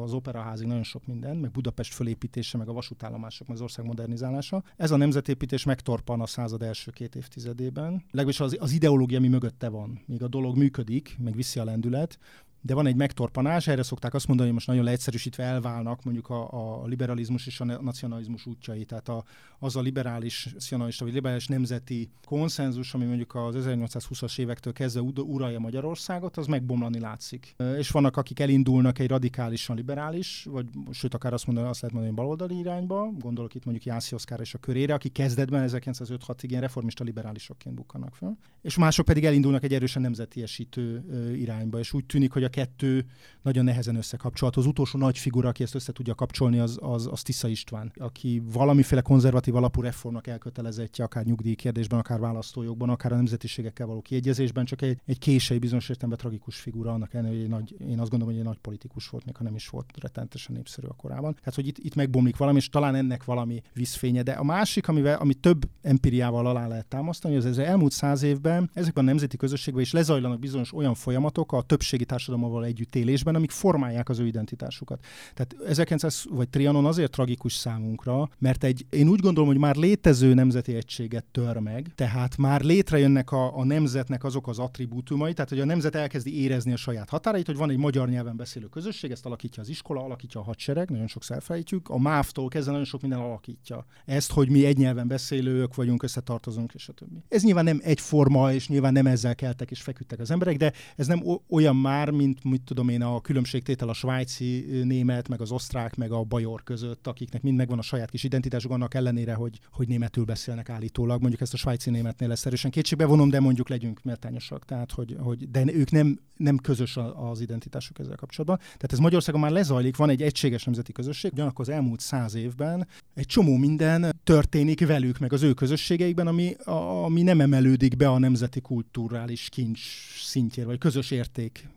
az 0.03 0.13
operaházig 0.13 0.67
nagyon 0.67 0.83
sok 0.83 1.07
minden, 1.07 1.37
meg 1.37 1.51
Budapest 1.51 1.95
fölépítése, 1.95 2.59
meg 2.59 2.69
a 2.69 2.73
vasútállomások, 2.73 3.47
meg 3.47 3.57
az 3.57 3.63
ország 3.63 3.85
modernizálása. 3.85 4.63
Ez 4.77 4.91
a 4.91 4.97
nemzetépítés 4.97 5.65
megtorpan 5.65 6.21
a 6.21 6.27
század 6.27 6.63
első 6.63 6.91
két 6.91 7.15
évtizedében. 7.15 8.05
Legalábbis 8.11 8.41
az, 8.41 8.57
az 8.61 8.73
ideológia, 8.73 9.19
ami 9.19 9.29
mögötte 9.29 9.69
van. 9.69 10.03
Még 10.07 10.23
a 10.23 10.29
dolog 10.29 10.57
működik, 10.57 11.17
meg 11.19 11.35
viszi 11.35 11.59
a 11.59 11.65
lendület, 11.65 12.19
de 12.61 12.75
van 12.75 12.87
egy 12.87 12.97
megtorpanás, 12.97 13.67
erre 13.67 13.83
szokták 13.83 14.15
azt 14.15 14.27
mondani, 14.27 14.49
hogy 14.49 14.57
most 14.57 14.69
nagyon 14.69 14.85
leegyszerűsítve 14.85 15.45
elválnak 15.45 16.05
mondjuk 16.05 16.29
a, 16.29 16.49
a 16.83 16.87
liberalizmus 16.87 17.47
és 17.47 17.61
a 17.61 17.65
nacionalizmus 17.65 18.47
útjai. 18.47 18.85
Tehát 18.85 19.09
a, 19.09 19.25
az 19.59 19.77
a 19.77 19.81
liberális, 19.81 20.49
nacionalista 20.53 21.05
vagy 21.05 21.15
liberális 21.15 21.47
nemzeti 21.47 22.11
konszenzus, 22.25 22.95
ami 22.95 23.05
mondjuk 23.05 23.35
az 23.35 23.55
1820-as 23.59 24.39
évektől 24.39 24.73
kezdve 24.73 25.01
uralja 25.23 25.59
Magyarországot, 25.59 26.37
az 26.37 26.47
megbomlani 26.47 26.99
látszik. 26.99 27.55
És 27.79 27.91
vannak, 27.91 28.17
akik 28.17 28.41
elindulnak 28.41 28.99
egy 28.99 29.09
radikálisan 29.09 29.77
liberális, 29.77 30.47
vagy 30.51 30.67
sőt, 30.91 31.15
akár 31.15 31.33
azt, 31.33 31.47
mondani, 31.47 31.69
azt 31.69 31.81
lehet 31.81 31.95
mondani, 31.95 32.17
baloldali 32.17 32.59
irányba, 32.59 33.11
gondolok 33.19 33.55
itt 33.55 33.65
mondjuk 33.65 33.87
Jászi 33.87 34.15
Oszkár 34.15 34.41
és 34.41 34.55
a 34.55 34.59
körére, 34.59 34.95
aki 34.95 35.09
kezdetben 35.09 35.69
1905-6-ig 35.69 36.45
ilyen 36.49 36.61
reformista 36.61 37.05
liberálisokként 37.05 37.75
bukkanak 37.75 38.15
fel. 38.15 38.39
És 38.63 38.77
mások 38.77 39.05
pedig 39.05 39.25
elindulnak 39.25 39.63
egy 39.65 39.75
erősen 39.75 40.03
nemzetiesítő 40.03 41.05
irányba, 41.37 41.79
és 41.79 41.93
úgy 41.93 42.07
tűnik, 42.07 42.33
hogy 42.33 42.45
a 42.45 42.49
kettő 42.51 43.07
nagyon 43.43 43.65
nehezen 43.65 43.97
összekapcsolható. 43.97 44.61
Az 44.61 44.67
utolsó 44.67 44.99
nagy 44.99 45.19
figura, 45.19 45.49
aki 45.49 45.63
ezt 45.63 45.75
össze 45.75 45.93
tudja 45.93 46.15
kapcsolni, 46.15 46.59
az, 46.59 46.79
az, 46.81 47.09
az 47.11 47.23
Tisza 47.23 47.49
István, 47.49 47.93
aki 47.99 48.43
valamiféle 48.53 49.01
konzervatív 49.01 49.55
alapú 49.55 49.81
reformnak 49.81 50.27
elkötelezettje, 50.27 51.05
akár 51.05 51.25
nyugdíj 51.25 51.55
kérdésben, 51.55 51.99
akár 51.99 52.21
választójogban, 52.21 52.89
akár 52.89 53.13
a 53.13 53.17
nemzetiségekkel 53.17 53.87
való 53.87 54.01
kiegyezésben, 54.01 54.65
csak 54.65 54.83
egy, 54.83 54.99
egy 55.07 55.19
késői 55.19 55.59
bizonyos 55.59 55.89
értelemben 55.89 56.19
tragikus 56.19 56.57
figura, 56.57 56.93
annak 56.93 57.15
ellenére, 57.15 57.35
hogy 57.35 57.45
egy 57.45 57.51
nagy, 57.51 57.75
én 57.81 58.01
azt 58.01 58.11
gondolom, 58.11 58.35
hogy 58.35 58.43
egy 58.43 58.49
nagy 58.49 58.59
politikus 58.59 59.09
volt, 59.09 59.25
még 59.25 59.37
ha 59.37 59.45
nem 59.45 59.55
is 59.55 59.69
volt 59.69 59.93
rettenetesen 60.01 60.55
népszerű 60.55 60.87
a 60.87 60.95
korában. 60.95 61.35
Tehát, 61.35 61.55
hogy 61.55 61.67
itt, 61.67 61.79
itt 61.79 61.95
megbomlik 61.95 62.37
valami, 62.37 62.59
és 62.59 62.69
talán 62.69 62.95
ennek 62.95 63.25
valami 63.25 63.63
vízfénye. 63.75 64.23
De 64.23 64.33
a 64.33 64.45
másik, 64.45 64.89
amivel, 64.89 65.19
ami 65.19 65.35
több 65.35 65.69
empiriával 65.83 66.47
alá 66.47 66.67
lehet 66.67 66.87
támasztani, 66.87 67.37
az 67.37 67.45
az 67.45 67.59
elmúlt 67.59 67.93
száz 67.93 68.23
évben 68.23 68.71
ezekben 68.75 69.05
a 69.05 69.07
nemzeti 69.07 69.37
közösségben 69.37 69.83
is 69.83 69.93
lezajlanak 69.93 70.39
bizonyos 70.39 70.73
olyan 70.73 70.95
folyamatok 70.95 71.53
a 71.53 71.63
többségi 71.63 72.05
társadalom 72.05 72.40
társadalommal 72.41 72.65
együttélésben, 72.65 73.35
amik 73.35 73.51
formálják 73.51 74.09
az 74.09 74.19
ő 74.19 74.27
identitásukat. 74.27 75.05
Tehát 75.35 75.57
1900 75.67 76.25
vagy 76.31 76.49
Trianon 76.49 76.87
azért 76.87 77.11
tragikus 77.11 77.53
számunkra, 77.53 78.29
mert 78.39 78.65
egy, 78.65 78.87
én 78.91 79.09
úgy 79.09 79.21
gondolom, 79.21 79.49
hogy 79.49 79.59
már 79.59 79.77
létező 79.77 80.35
nemzeti 80.35 80.75
egységet 80.75 81.25
tör 81.25 81.57
meg, 81.57 81.93
tehát 81.95 82.37
már 82.37 82.61
létrejönnek 82.61 83.33
a, 83.33 83.59
a 83.59 83.65
nemzetnek 83.65 84.25
azok 84.25 84.49
az 84.49 84.59
attribútumai, 84.59 85.33
tehát 85.33 85.51
hogy 85.51 85.61
a 85.61 85.65
nemzet 85.65 85.95
elkezdi 85.95 86.43
érezni 86.43 86.73
a 86.73 86.77
saját 86.77 87.09
határait, 87.09 87.47
hogy 87.47 87.57
van 87.57 87.71
egy 87.71 87.77
magyar 87.77 88.09
nyelven 88.09 88.37
beszélő 88.37 88.67
közösség, 88.67 89.11
ezt 89.11 89.27
alakítja 89.27 89.63
az 89.63 89.69
iskola, 89.69 90.05
alakítja 90.05 90.41
a 90.41 90.45
hadsereg, 90.45 90.91
nagyon 90.91 91.07
sok 91.07 91.23
elfelejtjük, 91.29 91.89
a 91.89 91.99
MÁV-tól 91.99 92.49
kezdve 92.49 92.71
nagyon 92.71 92.87
sok 92.87 93.01
minden 93.01 93.19
alakítja. 93.19 93.87
Ezt, 94.05 94.33
hogy 94.33 94.51
mi 94.51 94.65
egy 94.65 94.77
nyelven 94.77 95.09
beszélők 95.09 95.75
vagyunk, 95.75 96.03
összetartozunk, 96.03 96.73
és 96.75 96.89
a 96.89 96.93
többi. 96.93 97.25
Ez 97.29 97.43
nyilván 97.43 97.65
nem 97.65 97.81
egyforma, 97.83 98.53
és 98.53 98.69
nyilván 98.69 98.93
nem 98.93 99.07
ezzel 99.07 99.35
keltek 99.35 99.71
és 99.71 99.83
feküdtek 99.83 100.21
az 100.21 100.31
emberek, 100.31 100.57
de 100.57 100.73
ez 100.97 101.07
nem 101.07 101.23
olyan 101.49 101.77
már, 101.77 102.11
mint 102.11 102.30
mint 102.31 102.45
mit 102.45 102.63
tudom 102.63 102.89
én, 102.89 103.03
a 103.03 103.21
különbségtétel 103.21 103.89
a 103.89 103.93
svájci 103.93 104.81
német, 104.85 105.29
meg 105.29 105.41
az 105.41 105.51
osztrák, 105.51 105.97
meg 105.97 106.13
a 106.13 106.23
bajor 106.23 106.63
között, 106.63 107.07
akiknek 107.07 107.43
mind 107.43 107.57
megvan 107.57 107.79
a 107.79 107.83
saját 107.83 108.11
kis 108.11 108.25
identitásuk, 108.25 108.71
annak 108.71 108.95
ellenére, 108.95 109.35
hogy, 109.35 109.59
hogy 109.73 109.89
németül 109.89 110.25
beszélnek 110.25 110.69
állítólag. 110.69 111.21
Mondjuk 111.21 111.41
ezt 111.41 111.53
a 111.53 111.57
svájci 111.57 111.91
németnél 111.91 112.29
lesz 112.29 112.47
erősen 112.47 112.71
kétségbe 112.71 113.05
vonom, 113.05 113.31
de 113.31 113.41
mondjuk 113.41 113.69
legyünk 113.69 114.03
méltányosak. 114.03 114.65
Tehát, 114.65 114.93
hogy, 114.93 115.17
hogy 115.19 115.51
de 115.51 115.65
ők 115.73 115.91
nem, 115.91 116.19
nem 116.37 116.57
közös 116.57 116.99
az 117.15 117.41
identitásuk 117.41 117.99
ezzel 117.99 118.17
kapcsolatban. 118.17 118.59
Tehát 118.59 118.93
ez 118.93 118.99
Magyarországon 118.99 119.41
már 119.41 119.51
lezajlik, 119.51 119.97
van 119.97 120.11
egy 120.11 120.23
egységes 120.23 120.65
nemzeti 120.65 120.93
közösség, 120.93 121.33
ugyanakkor 121.33 121.69
az 121.69 121.75
elmúlt 121.75 122.01
száz 122.01 122.35
évben 122.35 122.87
egy 123.15 123.27
csomó 123.27 123.57
minden 123.57 124.17
történik 124.25 124.87
velük, 124.87 125.19
meg 125.19 125.33
az 125.33 125.43
ő 125.43 125.53
közösségeikben, 125.53 126.27
ami, 126.27 126.57
ami 127.05 127.23
nem 127.23 127.41
emelődik 127.41 127.97
be 127.97 128.09
a 128.09 128.19
nemzeti 128.19 128.61
kulturális 128.61 129.49
kincs 129.49 129.81
szintjére, 130.23 130.69
vagy 130.69 130.79
közös 130.79 131.11
érték 131.11 131.69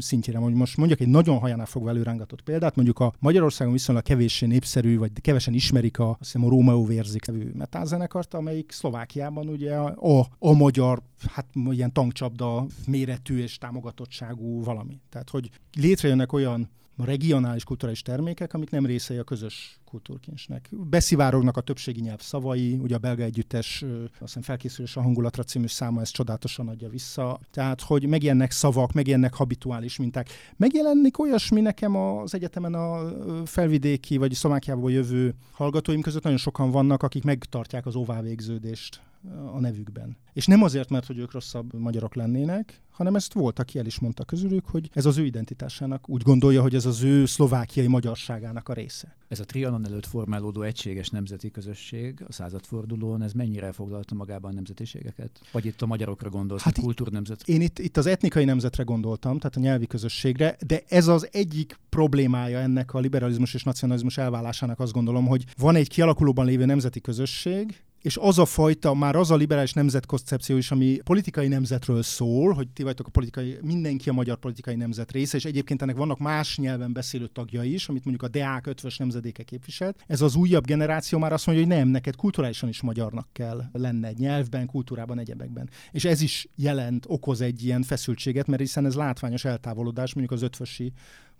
szintjére. 0.00 0.38
Most 0.38 0.76
mondjak 0.76 1.00
egy 1.00 1.08
nagyon 1.08 1.38
hajánál 1.38 1.66
fogva 1.66 1.88
előrángatott 1.88 2.42
példát, 2.42 2.76
mondjuk 2.76 2.98
a 2.98 3.12
Magyarországon 3.18 3.72
viszonylag 3.72 4.04
kevéssé 4.04 4.46
népszerű, 4.46 4.98
vagy 4.98 5.10
kevesen 5.20 5.54
ismerik 5.54 5.98
a, 5.98 6.08
azt 6.08 6.18
hiszem, 6.18 6.44
a 6.44 6.48
Rómeó 6.48 6.84
vérzik 6.84 7.26
nevű 7.26 7.50
metálzenekart, 7.54 8.34
amelyik 8.34 8.72
Szlovákiában 8.72 9.48
ugye 9.48 9.74
a, 9.76 10.26
a 10.38 10.52
magyar, 10.52 11.02
hát 11.32 11.46
ilyen 11.70 11.92
tankcsapda 11.92 12.66
méretű 12.86 13.38
és 13.38 13.58
támogatottságú 13.58 14.64
valami. 14.64 15.00
Tehát, 15.10 15.30
hogy 15.30 15.50
létrejönnek 15.72 16.32
olyan 16.32 16.68
regionális 16.96 17.64
kulturális 17.64 18.02
termékek, 18.02 18.54
amik 18.54 18.70
nem 18.70 18.86
részei 18.86 19.16
a 19.16 19.24
közös 19.24 19.80
kultúrkincsnek. 19.84 20.68
Beszivárognak 20.70 21.56
a 21.56 21.60
többségi 21.60 22.00
nyelv 22.00 22.20
szavai, 22.20 22.78
ugye 22.82 22.94
a 22.94 22.98
belga 22.98 23.22
együttes, 23.22 23.84
azt 24.12 24.18
hiszem 24.18 24.42
felkészülés 24.42 24.96
a 24.96 25.02
hangulatra 25.02 25.42
című 25.42 25.66
száma 25.66 26.00
ezt 26.00 26.12
csodálatosan 26.12 26.68
adja 26.68 26.88
vissza. 26.88 27.40
Tehát, 27.50 27.80
hogy 27.80 28.06
megjelennek 28.06 28.50
szavak, 28.50 28.92
megjelennek 28.92 29.34
habituális 29.34 29.96
minták. 29.96 30.28
Megjelenik 30.56 31.18
olyasmi 31.18 31.60
nekem 31.60 31.96
az 31.96 32.34
egyetemen 32.34 32.74
a 32.74 33.12
felvidéki 33.44 34.16
vagy 34.16 34.32
Szlovákiából 34.32 34.92
jövő 34.92 35.34
hallgatóim 35.52 36.00
között 36.00 36.22
nagyon 36.22 36.38
sokan 36.38 36.70
vannak, 36.70 37.02
akik 37.02 37.24
megtartják 37.24 37.86
az 37.86 37.94
óvávégződést 37.94 39.00
a 39.52 39.60
nevükben. 39.60 40.16
És 40.32 40.46
nem 40.46 40.62
azért, 40.62 40.90
mert 40.90 41.06
hogy 41.06 41.18
ők 41.18 41.32
rosszabb 41.32 41.74
magyarok 41.74 42.14
lennének, 42.14 42.82
hanem 42.90 43.14
ezt 43.14 43.32
volt, 43.32 43.58
aki 43.58 43.78
el 43.78 43.86
is 43.86 43.98
mondta 43.98 44.24
közülük, 44.24 44.66
hogy 44.66 44.90
ez 44.92 45.06
az 45.06 45.18
ő 45.18 45.24
identitásának 45.24 46.08
úgy 46.08 46.22
gondolja, 46.22 46.62
hogy 46.62 46.74
ez 46.74 46.86
az 46.86 47.02
ő 47.02 47.26
szlovákiai 47.26 47.86
magyarságának 47.86 48.68
a 48.68 48.72
része. 48.72 49.16
Ez 49.28 49.40
a 49.40 49.44
Trianon 49.44 49.86
előtt 49.86 50.06
formálódó 50.06 50.62
egységes 50.62 51.08
nemzeti 51.08 51.50
közösség 51.50 52.24
a 52.28 52.32
századfordulón, 52.32 53.22
ez 53.22 53.32
mennyire 53.32 53.72
foglalta 53.72 54.14
magában 54.14 54.50
a 54.50 54.54
nemzetiségeket? 54.54 55.40
Vagy 55.52 55.66
itt 55.66 55.82
a 55.82 55.86
magyarokra 55.86 56.30
gondolsz, 56.30 56.62
hát 56.62 56.78
a 56.78 56.80
kultúrnemzet? 56.80 57.48
Én 57.48 57.60
itt, 57.60 57.78
itt 57.78 57.96
az 57.96 58.06
etnikai 58.06 58.44
nemzetre 58.44 58.82
gondoltam, 58.82 59.38
tehát 59.38 59.56
a 59.56 59.60
nyelvi 59.60 59.86
közösségre, 59.86 60.56
de 60.66 60.82
ez 60.88 61.06
az 61.06 61.28
egyik 61.32 61.78
problémája 61.88 62.58
ennek 62.58 62.94
a 62.94 62.98
liberalizmus 62.98 63.54
és 63.54 63.62
nacionalizmus 63.62 64.18
elválásának 64.18 64.80
azt 64.80 64.92
gondolom, 64.92 65.26
hogy 65.26 65.44
van 65.56 65.74
egy 65.74 65.88
kialakulóban 65.88 66.46
lévő 66.46 66.64
nemzeti 66.64 67.00
közösség, 67.00 67.82
és 68.02 68.16
az 68.16 68.38
a 68.38 68.44
fajta, 68.44 68.94
már 68.94 69.16
az 69.16 69.30
a 69.30 69.36
liberális 69.36 69.72
nemzetkoncepció 69.72 70.56
is, 70.56 70.70
ami 70.70 70.98
politikai 71.04 71.48
nemzetről 71.48 72.02
szól, 72.02 72.52
hogy 72.52 72.68
ti 72.68 72.82
vagytok 72.82 73.06
a 73.06 73.10
politikai, 73.10 73.58
mindenki 73.62 74.08
a 74.08 74.12
magyar 74.12 74.36
politikai 74.36 74.74
nemzet 74.74 75.12
része, 75.12 75.36
és 75.36 75.44
egyébként 75.44 75.82
ennek 75.82 75.96
vannak 75.96 76.18
más 76.18 76.56
nyelven 76.56 76.92
beszélő 76.92 77.26
tagja 77.26 77.62
is, 77.62 77.88
amit 77.88 78.04
mondjuk 78.04 78.24
a 78.24 78.32
Deák 78.32 78.66
ötvös 78.66 78.96
nemzedéke 78.96 79.42
képviselt. 79.42 80.04
Ez 80.06 80.20
az 80.20 80.34
újabb 80.34 80.66
generáció 80.66 81.18
már 81.18 81.32
azt 81.32 81.46
mondja, 81.46 81.64
hogy 81.64 81.74
nem, 81.74 81.88
neked 81.88 82.16
kulturálisan 82.16 82.68
is 82.68 82.80
magyarnak 82.80 83.28
kell 83.32 83.62
lenne 83.72 84.12
nyelvben, 84.12 84.66
kultúrában, 84.66 85.18
egyebekben. 85.18 85.70
És 85.90 86.04
ez 86.04 86.20
is 86.20 86.48
jelent, 86.56 87.04
okoz 87.08 87.40
egy 87.40 87.64
ilyen 87.64 87.82
feszültséget, 87.82 88.46
mert 88.46 88.60
hiszen 88.60 88.86
ez 88.86 88.94
látványos 88.94 89.44
eltávolodás 89.44 90.14
mondjuk 90.14 90.38
az 90.38 90.42
ötvösi 90.42 90.92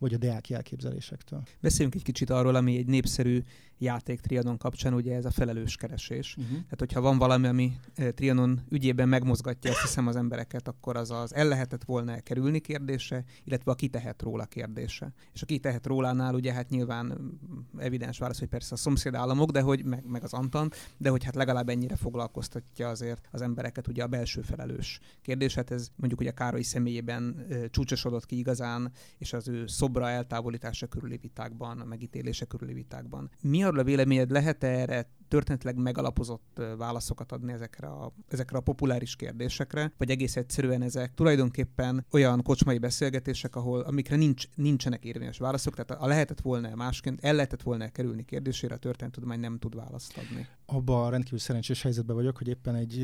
vagy 0.02 0.14
a 0.14 0.18
deák 0.18 0.50
elképzelésektől. 0.50 1.42
Beszéljünk 1.60 1.94
egy 1.94 2.02
kicsit 2.02 2.30
arról, 2.30 2.54
ami 2.54 2.76
egy 2.76 2.86
népszerű 2.86 3.42
játék 3.78 4.20
Trianon 4.20 4.56
kapcsán, 4.56 4.94
ugye 4.94 5.14
ez 5.14 5.24
a 5.24 5.30
felelős 5.30 5.76
keresés. 5.76 6.36
Uh-huh. 6.36 6.52
Tehát, 6.52 6.78
hogyha 6.78 7.00
van 7.00 7.18
valami, 7.18 7.46
ami 7.46 7.72
eh, 7.94 8.10
Trianon 8.10 8.60
ügyében 8.68 9.08
megmozgatja, 9.08 9.70
azt 9.70 9.80
hiszem 9.80 10.06
az 10.06 10.16
embereket, 10.16 10.68
akkor 10.68 10.96
az 10.96 11.10
az 11.10 11.34
el 11.34 11.48
lehetett 11.48 11.84
volna 11.84 12.20
kerülni 12.20 12.60
kérdése, 12.60 13.24
illetve 13.44 13.70
a 13.70 13.74
kitehet 13.74 14.22
róla 14.22 14.44
kérdése. 14.44 15.12
És 15.32 15.42
a 15.42 15.46
kitehet 15.46 15.86
rólánál 15.86 16.34
ugye 16.34 16.52
hát 16.52 16.68
nyilván 16.68 17.06
mm, 17.06 17.80
evidens 17.80 18.18
válasz, 18.18 18.38
hogy 18.38 18.48
persze 18.48 18.74
a 18.74 18.76
szomszédállamok, 18.76 19.50
de 19.50 19.60
hogy 19.60 19.84
meg, 19.84 20.04
meg 20.06 20.22
az 20.22 20.32
Antant, 20.32 20.76
de 20.96 21.10
hogy 21.10 21.24
hát 21.24 21.34
legalább 21.34 21.68
ennyire 21.68 21.96
foglalkoztatja 21.96 22.88
azért 22.88 23.28
az 23.30 23.42
embereket 23.42 23.88
ugye 23.88 24.02
a 24.02 24.06
belső 24.06 24.40
felelős 24.40 25.00
kérdés. 25.22 25.54
Hát 25.54 25.70
ez 25.70 25.88
mondjuk 25.96 26.20
ugye 26.20 26.30
Károly 26.30 26.62
személyében 26.62 27.46
e, 27.50 27.68
csúcsosodott 27.68 28.26
ki 28.26 28.38
igazán, 28.38 28.92
és 29.18 29.32
az 29.32 29.48
ő 29.48 29.66
szobra 29.92 30.10
eltávolítása 30.10 30.86
körüli 30.86 31.16
vitákban, 31.16 31.80
a 31.80 31.84
megítélése 31.84 32.44
körüli 32.44 32.72
vitákban. 32.72 33.30
Mi 33.40 33.64
arról 33.64 33.78
a 33.78 33.84
véleményed 33.84 34.30
lehet 34.30 34.64
-e 34.64 34.68
erre 34.68 35.06
történetileg 35.32 35.76
megalapozott 35.76 36.60
válaszokat 36.78 37.32
adni 37.32 37.52
ezekre 37.52 37.86
a, 37.86 38.12
ezekre 38.28 38.56
a 38.56 38.60
populáris 38.60 39.16
kérdésekre, 39.16 39.92
vagy 39.98 40.10
egész 40.10 40.36
egyszerűen 40.36 40.82
ezek 40.82 41.14
tulajdonképpen 41.14 42.06
olyan 42.10 42.42
kocsmai 42.42 42.78
beszélgetések, 42.78 43.56
ahol 43.56 43.80
amikre 43.80 44.16
nincs, 44.16 44.44
nincsenek 44.54 45.04
érvényes 45.04 45.38
válaszok, 45.38 45.74
tehát 45.74 46.02
a 46.02 46.06
lehetett 46.06 46.40
volna 46.40 46.74
másként, 46.74 47.24
el 47.24 47.34
lehetett 47.34 47.62
volna 47.62 47.88
kerülni 47.88 48.24
kérdésére, 48.24 48.74
a 48.74 48.78
történettudomány 48.78 49.40
nem 49.40 49.58
tud 49.58 49.74
választ 49.74 50.16
adni. 50.16 50.46
Abba 50.66 51.04
a 51.04 51.10
rendkívül 51.10 51.38
szerencsés 51.38 51.82
helyzetben 51.82 52.16
vagyok, 52.16 52.36
hogy 52.38 52.48
éppen 52.48 52.74
egy, 52.74 52.98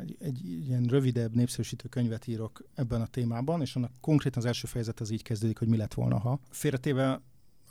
egy, 0.00 0.16
egy 0.18 0.66
ilyen 0.66 0.82
rövidebb 0.82 1.34
népszerűsítő 1.34 1.88
könyvet 1.88 2.26
írok 2.26 2.64
ebben 2.74 3.00
a 3.00 3.06
témában, 3.06 3.60
és 3.60 3.76
annak 3.76 3.92
konkrétan 4.00 4.42
az 4.42 4.48
első 4.48 4.66
fejezet 4.66 5.00
az 5.00 5.10
így 5.10 5.22
kezdődik, 5.22 5.58
hogy 5.58 5.68
mi 5.68 5.76
lett 5.76 5.94
volna, 5.94 6.18
ha. 6.18 6.40
Félretéve 6.50 7.22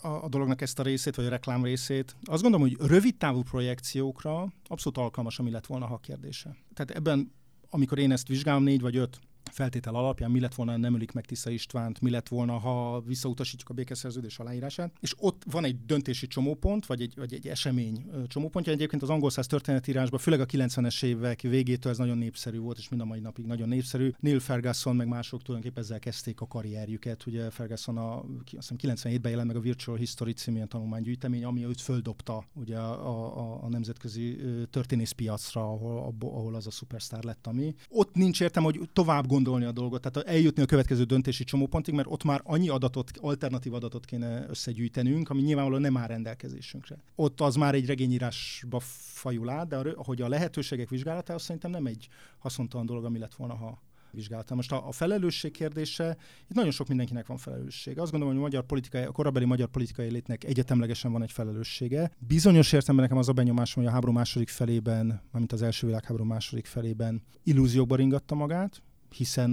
a, 0.01 0.07
a 0.07 0.27
dolognak 0.29 0.61
ezt 0.61 0.79
a 0.79 0.83
részét, 0.83 1.15
vagy 1.15 1.25
a 1.25 1.29
reklám 1.29 1.63
részét. 1.63 2.15
Azt 2.23 2.41
gondolom, 2.41 2.67
hogy 2.67 2.87
rövid 2.89 3.15
távú 3.15 3.43
projekciókra 3.43 4.47
abszolút 4.67 4.97
alkalmas, 4.97 5.39
ami 5.39 5.51
lett 5.51 5.65
volna 5.65 5.85
a 5.85 5.97
kérdése. 5.97 6.55
Tehát 6.73 6.91
ebben, 6.91 7.31
amikor 7.69 7.97
én 7.99 8.11
ezt 8.11 8.27
vizsgálom, 8.27 8.63
négy 8.63 8.81
vagy 8.81 8.97
öt 8.97 9.19
feltétel 9.51 9.95
alapján 9.95 10.31
mi 10.31 10.39
lett 10.39 10.55
volna, 10.55 10.77
nem 10.77 10.93
ölik 10.93 11.11
meg 11.11 11.25
Tisza 11.25 11.49
Istvánt, 11.49 12.01
mi 12.01 12.09
lett 12.09 12.27
volna, 12.27 12.57
ha 12.57 13.01
visszautasítjuk 13.01 13.69
a 13.69 13.73
békeszerződés 13.73 14.39
aláírását. 14.39 14.91
És 14.99 15.13
ott 15.17 15.43
van 15.51 15.63
egy 15.63 15.85
döntési 15.85 16.27
csomópont, 16.27 16.85
vagy 16.85 17.01
egy, 17.01 17.13
vagy 17.15 17.33
egy 17.33 17.47
esemény 17.47 18.05
csomópontja. 18.27 18.73
Egyébként 18.73 19.01
az 19.01 19.09
angol 19.09 19.29
száz 19.29 19.47
történetírásban, 19.47 20.19
főleg 20.19 20.39
a 20.39 20.45
90-es 20.45 21.03
évek 21.03 21.41
végétől 21.41 21.91
ez 21.91 21.97
nagyon 21.97 22.17
népszerű 22.17 22.59
volt, 22.59 22.77
és 22.77 22.89
mind 22.89 23.01
a 23.01 23.05
mai 23.05 23.19
napig 23.19 23.45
nagyon 23.45 23.67
népszerű. 23.67 24.11
Neil 24.19 24.39
Ferguson 24.39 24.95
meg 24.95 25.07
mások 25.07 25.41
tulajdonképpen 25.41 25.83
ezzel 25.83 25.99
kezdték 25.99 26.41
a 26.41 26.47
karrierjüket. 26.47 27.25
Ugye 27.25 27.49
Ferguson 27.49 27.97
a, 27.97 28.17
azt 28.17 28.73
hiszem 28.75 28.77
97-ben 28.79 29.31
jelent 29.31 29.47
meg 29.47 29.55
a 29.55 29.59
Virtual 29.59 29.97
History 29.97 30.33
című 30.33 30.63
tanulmánygyűjtemény, 30.63 31.43
ami 31.43 31.65
őt 31.65 31.81
földobta 31.81 32.43
ugye 32.53 32.77
a, 32.77 33.37
a, 33.37 33.63
a 33.63 33.69
nemzetközi 33.69 34.37
történészpiacra, 34.69 35.61
ahol, 35.61 36.15
ahol 36.19 36.55
az 36.55 36.67
a 36.67 36.71
szupersztár 36.71 37.23
lett, 37.23 37.47
ami. 37.47 37.75
Ott 37.89 38.15
nincs 38.15 38.41
értem, 38.41 38.63
hogy 38.63 38.89
tovább 38.93 39.27
gondolni 39.43 39.65
a 39.65 39.71
dolgot, 39.71 40.01
tehát 40.01 40.27
eljutni 40.29 40.61
a 40.61 40.65
következő 40.65 41.03
döntési 41.03 41.43
csomópontig, 41.43 41.93
mert 41.93 42.07
ott 42.11 42.23
már 42.23 42.41
annyi 42.43 42.69
adatot, 42.69 43.11
alternatív 43.21 43.73
adatot 43.73 44.05
kéne 44.05 44.45
összegyűjtenünk, 44.49 45.29
ami 45.29 45.41
nyilvánvalóan 45.41 45.81
nem 45.81 45.97
áll 45.97 46.07
rendelkezésünkre. 46.07 46.97
Ott 47.15 47.41
az 47.41 47.55
már 47.55 47.75
egy 47.75 47.85
regényírásba 47.85 48.79
fajul 48.79 49.49
át, 49.49 49.67
de 49.67 49.93
hogy 49.95 50.21
a 50.21 50.27
lehetőségek 50.27 50.89
vizsgálata, 50.89 51.33
az 51.33 51.41
szerintem 51.41 51.71
nem 51.71 51.85
egy 51.85 52.07
haszontalan 52.37 52.85
dolog, 52.85 53.05
ami 53.05 53.19
lett 53.19 53.35
volna, 53.35 53.55
ha 53.55 53.81
vizsgáltam. 54.11 54.55
Most 54.55 54.71
a, 54.71 54.87
a 54.87 54.91
felelősség 54.91 55.51
kérdése, 55.51 56.17
itt 56.47 56.55
nagyon 56.55 56.71
sok 56.71 56.87
mindenkinek 56.87 57.27
van 57.27 57.37
felelősség. 57.37 57.99
Azt 57.99 58.11
gondolom, 58.11 58.33
hogy 58.33 58.43
a 58.43 58.45
magyar 58.45 58.65
politikai, 58.65 59.03
a 59.03 59.11
korabeli 59.11 59.45
magyar 59.45 59.67
politikai 59.67 60.11
létnek 60.11 60.43
egyetemlegesen 60.43 61.11
van 61.11 61.21
egy 61.21 61.31
felelőssége. 61.31 62.11
Bizonyos 62.17 62.71
értelemben 62.71 63.05
nekem 63.05 63.17
az 63.17 63.29
a 63.29 63.33
benyomásom, 63.33 63.83
hogy 63.83 63.91
a 63.91 63.95
háború 63.95 64.13
második 64.13 64.49
felében, 64.49 65.21
mint 65.31 65.51
az 65.51 65.61
első 65.61 65.87
világháború 65.87 66.23
második 66.23 66.65
felében 66.65 67.23
illúziókba 67.43 67.95
ringatta 67.95 68.35
magát, 68.35 68.81
hiszen 69.09 69.49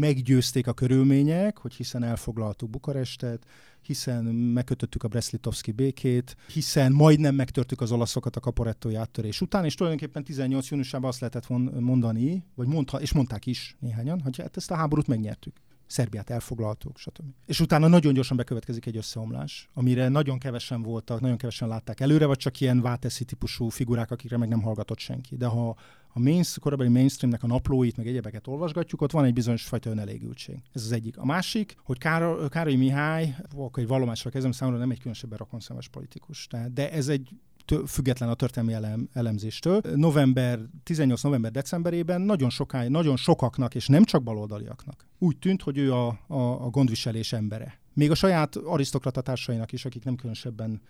meggyőzték 0.00 0.66
a 0.66 0.72
körülmények, 0.72 1.58
hogy 1.58 1.74
hiszen 1.74 2.02
elfoglaltuk 2.02 2.70
Bukarestet, 2.70 3.46
hiszen 3.82 4.24
megkötöttük 4.24 5.02
a 5.02 5.08
Brest-Litovszki 5.08 5.72
békét, 5.72 6.36
hiszen 6.52 6.92
majdnem 6.92 7.34
megtörtük 7.34 7.80
az 7.80 7.92
olaszokat 7.92 8.36
a 8.36 8.40
kaporettói 8.40 8.94
áttörés 8.94 9.40
után, 9.40 9.64
és 9.64 9.74
tulajdonképpen 9.74 10.24
18 10.24 10.68
júniusában 10.68 11.08
azt 11.08 11.20
lehetett 11.20 11.48
mondani, 11.80 12.44
vagy 12.54 12.66
mondha, 12.66 13.00
és 13.00 13.12
mondták 13.12 13.46
is 13.46 13.76
néhányan, 13.80 14.20
hogy 14.20 14.36
hát 14.36 14.56
ezt 14.56 14.70
a 14.70 14.74
háborút 14.74 15.06
megnyertük. 15.06 15.60
Szerbiát 15.90 16.30
elfoglaltuk, 16.30 16.98
stb. 16.98 17.24
És 17.46 17.60
utána 17.60 17.88
nagyon 17.88 18.12
gyorsan 18.12 18.36
bekövetkezik 18.36 18.86
egy 18.86 18.96
összeomlás, 18.96 19.68
amire 19.74 20.08
nagyon 20.08 20.38
kevesen 20.38 20.82
voltak, 20.82 21.20
nagyon 21.20 21.36
kevesen 21.36 21.68
látták 21.68 22.00
előre, 22.00 22.26
vagy 22.26 22.36
csak 22.36 22.60
ilyen 22.60 22.80
váteszi 22.80 23.24
típusú 23.24 23.68
figurák, 23.68 24.10
akikre 24.10 24.36
meg 24.36 24.48
nem 24.48 24.62
hallgatott 24.62 24.98
senki. 24.98 25.36
De 25.36 25.46
ha 25.46 25.76
a 26.12 26.18
main, 26.18 26.42
korabeli 26.60 26.88
mainstreamnek 26.88 27.42
a 27.42 27.46
naplóit, 27.46 27.96
meg 27.96 28.06
egyebeket 28.06 28.46
olvasgatjuk, 28.46 29.00
ott 29.00 29.10
van 29.10 29.24
egy 29.24 29.32
bizonyos 29.32 29.64
fajta 29.64 29.90
önelégültség. 29.90 30.62
Ez 30.72 30.82
az 30.82 30.92
egyik. 30.92 31.18
A 31.18 31.24
másik, 31.24 31.76
hogy 31.84 31.98
Károly, 31.98 32.48
Károly 32.48 32.74
Mihály, 32.74 33.36
akkor 33.56 33.82
egy 33.82 33.88
vallomásra 33.88 34.30
kezdem, 34.30 34.52
számomra 34.52 34.80
nem 34.80 34.90
egy 34.90 34.98
különösebben 34.98 35.38
rokonszemes 35.38 35.88
politikus. 35.88 36.48
De 36.72 36.92
ez 36.92 37.08
egy 37.08 37.30
független 37.86 38.28
a 38.28 38.34
történelmi 38.34 38.72
elem, 38.72 39.08
elemzéstől. 39.12 39.80
November, 39.94 40.60
18 40.82 41.22
november 41.22 41.50
decemberében 41.50 42.20
nagyon 42.20 42.50
sokáig, 42.50 42.90
nagyon 42.90 43.16
sokaknak, 43.16 43.74
és 43.74 43.86
nem 43.86 44.04
csak 44.04 44.22
baloldaliaknak, 44.22 45.06
úgy 45.18 45.38
tűnt, 45.38 45.62
hogy 45.62 45.78
ő 45.78 45.92
a, 45.92 46.18
a, 46.26 46.40
a 46.40 46.70
gondviselés 46.70 47.32
embere. 47.32 47.78
Még 47.92 48.10
a 48.10 48.14
saját 48.14 48.56
arisztokrata 48.56 49.20
társainak 49.20 49.72
is, 49.72 49.84
akik 49.84 50.04
nem 50.04 50.16
különösebben 50.16 50.80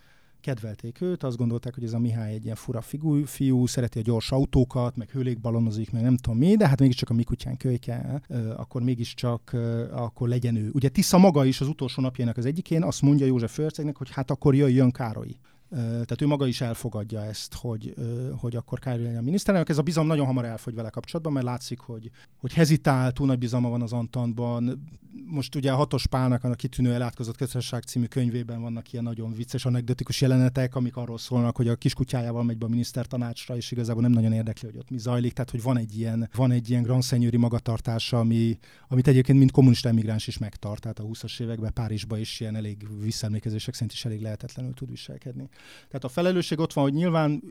kedvelték 0.41 1.01
őt, 1.01 1.23
azt 1.23 1.37
gondolták, 1.37 1.73
hogy 1.73 1.83
ez 1.83 1.93
a 1.93 1.99
Mihály 1.99 2.33
egy 2.33 2.43
ilyen 2.43 2.55
fura 2.55 2.81
figú, 2.81 3.25
fiú, 3.25 3.65
szereti 3.65 3.99
a 3.99 4.01
gyors 4.01 4.31
autókat, 4.31 4.95
meg 4.95 5.09
hőlékbalonozik, 5.09 5.91
meg 5.91 6.01
nem 6.01 6.17
tudom 6.17 6.39
mi, 6.39 6.55
de 6.55 6.67
hát 6.67 6.79
mégiscsak 6.79 7.09
a 7.09 7.13
mi 7.13 7.23
kutyán 7.23 7.57
kölyke, 7.57 8.21
akkor 8.55 8.81
mégiscsak 8.81 9.55
akkor 9.91 10.27
legyen 10.27 10.55
ő. 10.55 10.69
Ugye 10.73 10.89
Tisza 10.89 11.17
maga 11.17 11.45
is 11.45 11.61
az 11.61 11.67
utolsó 11.67 12.01
napjának 12.01 12.37
az 12.37 12.45
egyikén 12.45 12.83
azt 12.83 13.01
mondja 13.01 13.25
József 13.25 13.53
Főrcegnek, 13.53 13.97
hogy 13.97 14.09
hát 14.11 14.31
akkor 14.31 14.55
jöjjön 14.55 14.91
Károly. 14.91 15.35
Tehát 15.71 16.21
ő 16.21 16.27
maga 16.27 16.47
is 16.47 16.61
elfogadja 16.61 17.23
ezt, 17.23 17.53
hogy, 17.53 17.93
hogy 18.37 18.55
akkor 18.55 18.79
legyen 18.83 19.17
a 19.17 19.21
miniszterelnök. 19.21 19.69
Ez 19.69 19.77
a 19.77 19.81
bizalom 19.81 20.07
nagyon 20.07 20.25
hamar 20.25 20.45
elfogy 20.45 20.75
vele 20.75 20.89
kapcsolatban, 20.89 21.33
mert 21.33 21.45
látszik, 21.45 21.79
hogy, 21.79 22.11
hogy 22.37 22.53
hezitál, 22.53 23.11
túl 23.11 23.27
nagy 23.27 23.37
bizalma 23.37 23.69
van 23.69 23.81
az 23.81 23.93
Antantban. 23.93 24.87
Most 25.25 25.55
ugye 25.55 25.71
a 25.71 25.75
Hatos 25.75 26.07
Pálnak 26.07 26.43
a 26.43 26.53
kitűnő 26.53 26.93
elátkozott 26.93 27.37
közösség 27.37 27.83
című 27.83 28.05
könyvében 28.05 28.61
vannak 28.61 28.91
ilyen 28.91 29.03
nagyon 29.03 29.33
vicces, 29.33 29.65
anekdotikus 29.65 30.21
jelenetek, 30.21 30.75
amik 30.75 30.95
arról 30.95 31.17
szólnak, 31.17 31.55
hogy 31.55 31.67
a 31.67 31.75
kiskutyájával 31.75 32.43
megy 32.43 32.57
be 32.57 32.65
a 32.65 32.69
minisztertanácsra, 32.69 33.55
és 33.55 33.71
igazából 33.71 34.01
nem 34.01 34.11
nagyon 34.11 34.33
érdekli, 34.33 34.67
hogy 34.67 34.77
ott 34.77 34.89
mi 34.89 34.97
zajlik. 34.97 35.33
Tehát, 35.33 35.51
hogy 35.51 35.61
van 35.61 35.77
egy 35.77 35.97
ilyen, 35.97 36.29
van 36.35 36.51
egy 36.51 36.69
ilyen 36.69 36.83
Grand 36.83 37.03
Seigneury 37.03 37.37
magatartása, 37.37 38.19
ami, 38.19 38.57
amit 38.87 39.07
egyébként 39.07 39.37
mint 39.37 39.51
kommunista 39.51 39.89
emigráns 39.89 40.27
is 40.27 40.37
megtart. 40.37 40.81
Tehát 40.81 40.99
a 40.99 41.03
20-as 41.03 41.41
években 41.41 41.73
Párizsba 41.73 42.17
is 42.17 42.39
ilyen 42.39 42.55
elég 42.55 42.87
visszaemlékezések 43.01 43.73
szerint 43.73 43.91
is 43.91 44.05
elég 44.05 44.21
lehetetlenül 44.21 44.73
tud 44.73 44.89
viselkedni. 44.89 45.49
Tehát 45.87 46.03
a 46.03 46.09
felelősség 46.09 46.59
ott 46.59 46.73
van, 46.73 46.83
hogy 46.83 46.93
nyilván 46.93 47.43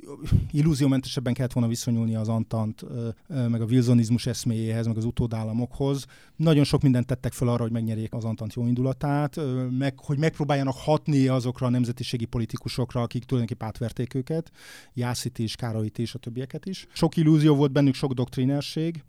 illúziómentesebben 0.51 1.35
kellett 1.35 1.53
volna 1.53 1.69
viszonyulni 1.69 2.15
az 2.15 2.29
Antant, 2.29 2.85
meg 3.27 3.61
a 3.61 3.65
wilsonizmus 3.65 4.27
eszméjéhez, 4.27 4.87
meg 4.87 4.97
az 4.97 5.05
utódállamokhoz. 5.05 6.07
Nagyon 6.37 6.65
sok 6.65 6.83
mindent 6.83 7.07
tettek 7.07 7.33
fel 7.33 7.49
arra, 7.49 7.63
hogy 7.63 7.73
megnyerjék 7.73 8.15
az 8.15 8.25
Antant 8.25 8.55
jó 8.55 8.67
indulatát, 8.67 9.41
meg, 9.79 9.99
hogy 9.99 10.19
megpróbáljanak 10.19 10.75
hatni 10.77 11.27
azokra 11.27 11.67
a 11.67 11.71
nemzetiségi 11.71 12.25
politikusokra, 12.25 13.03
akik 13.03 13.25
tulajdonképpen 13.25 13.69
átverték 13.69 14.15
őket, 14.15 14.51
Jászit 14.95 15.39
is, 15.39 15.57
Károlyt 15.57 15.99
is, 15.99 16.15
a 16.15 16.19
többieket 16.19 16.67
is. 16.67 16.87
Sok 16.93 17.17
illúzió 17.17 17.55
volt 17.55 17.73
bennük, 17.73 17.95
sok 17.95 18.13
doktrinerség, 18.13 19.05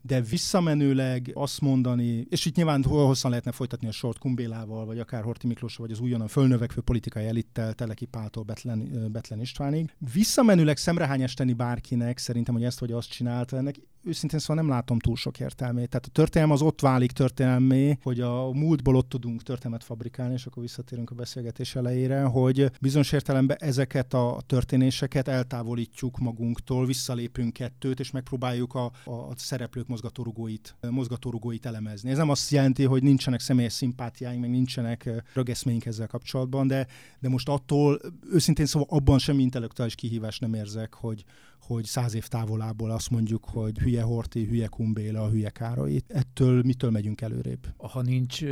de 0.00 0.20
visszamenőleg 0.20 1.30
azt 1.34 1.60
mondani, 1.60 2.26
és 2.30 2.46
itt 2.46 2.54
nyilván 2.54 2.84
hosszan 2.84 3.30
lehetne 3.30 3.52
folytatni 3.52 3.88
a 3.88 3.92
sort 3.92 4.18
Kumbélával, 4.18 4.84
vagy 4.84 4.98
akár 4.98 5.22
Horti 5.22 5.46
Miklós, 5.46 5.76
vagy 5.76 5.90
az 5.90 6.00
újonnan 6.00 6.28
fölnövekvő 6.28 6.80
politikai 6.80 7.26
elittel, 7.26 7.72
Teleki 7.72 8.04
Páltól 8.04 8.42
Betlen, 8.42 9.08
Betlen 9.12 9.40
Istvánig. 9.40 9.94
Visszamenőleg 10.12 10.76
szemrehányást 10.76 11.36
tenni 11.36 11.52
bárkinek, 11.52 12.18
szerintem, 12.18 12.54
hogy 12.54 12.64
ezt 12.64 12.78
vagy 12.78 12.92
azt 12.92 13.10
csinálta, 13.10 13.56
ennek 13.56 13.76
őszintén 14.06 14.38
szóval 14.38 14.56
nem 14.56 14.72
látom 14.72 14.98
túl 14.98 15.16
sok 15.16 15.40
értelmét. 15.40 15.88
Tehát 15.88 16.06
a 16.06 16.10
történelem 16.12 16.54
az 16.54 16.62
ott 16.62 16.80
válik 16.80 17.12
történelmé, 17.12 17.98
hogy 18.02 18.20
a 18.20 18.52
múltból 18.52 18.96
ott 18.96 19.08
tudunk 19.08 19.42
történelmet 19.42 19.84
fabrikálni, 19.84 20.34
és 20.34 20.46
akkor 20.46 20.62
visszatérünk 20.62 21.10
a 21.10 21.14
beszélgetés 21.14 21.74
elejére, 21.74 22.22
hogy 22.22 22.70
bizonyos 22.80 23.12
értelemben 23.12 23.56
ezeket 23.60 24.14
a 24.14 24.42
történéseket 24.46 25.28
eltávolítjuk 25.28 26.18
magunktól, 26.18 26.86
visszalépünk 26.86 27.52
kettőt, 27.52 28.00
és 28.00 28.10
megpróbáljuk 28.10 28.74
a, 28.74 28.84
a 28.84 29.32
szereplők 29.36 29.86
mozgatórugóit, 29.86 30.76
mozgatórugóit 30.90 31.66
elemezni. 31.66 32.10
Ez 32.10 32.16
nem 32.16 32.30
azt 32.30 32.50
jelenti, 32.50 32.84
hogy 32.84 33.02
nincsenek 33.02 33.40
személyes 33.40 33.72
szimpátiáink, 33.72 34.40
meg 34.40 34.50
nincsenek 34.50 35.10
rögeszméink 35.34 35.86
ezzel 35.86 36.06
kapcsolatban, 36.06 36.66
de, 36.66 36.86
de 37.20 37.28
most 37.28 37.48
attól 37.48 38.00
őszintén 38.32 38.66
szóval 38.66 38.88
abban 38.90 39.18
semmi 39.18 39.42
intellektuális 39.42 39.94
kihívást 39.94 40.40
nem 40.40 40.54
érzek, 40.54 40.94
hogy, 40.94 41.24
hogy 41.66 41.84
száz 41.84 42.14
év 42.14 42.26
távolából 42.26 42.90
azt 42.90 43.10
mondjuk, 43.10 43.44
hogy 43.44 43.78
hülye 43.78 44.02
Horti, 44.02 44.44
hülye 44.44 44.66
Kumbéla, 44.66 45.28
hülye 45.28 45.50
Károly. 45.50 46.00
Ettől 46.08 46.62
mitől 46.62 46.90
megyünk 46.90 47.20
előrébb? 47.20 47.66
Ha 47.76 48.02
nincs 48.02 48.44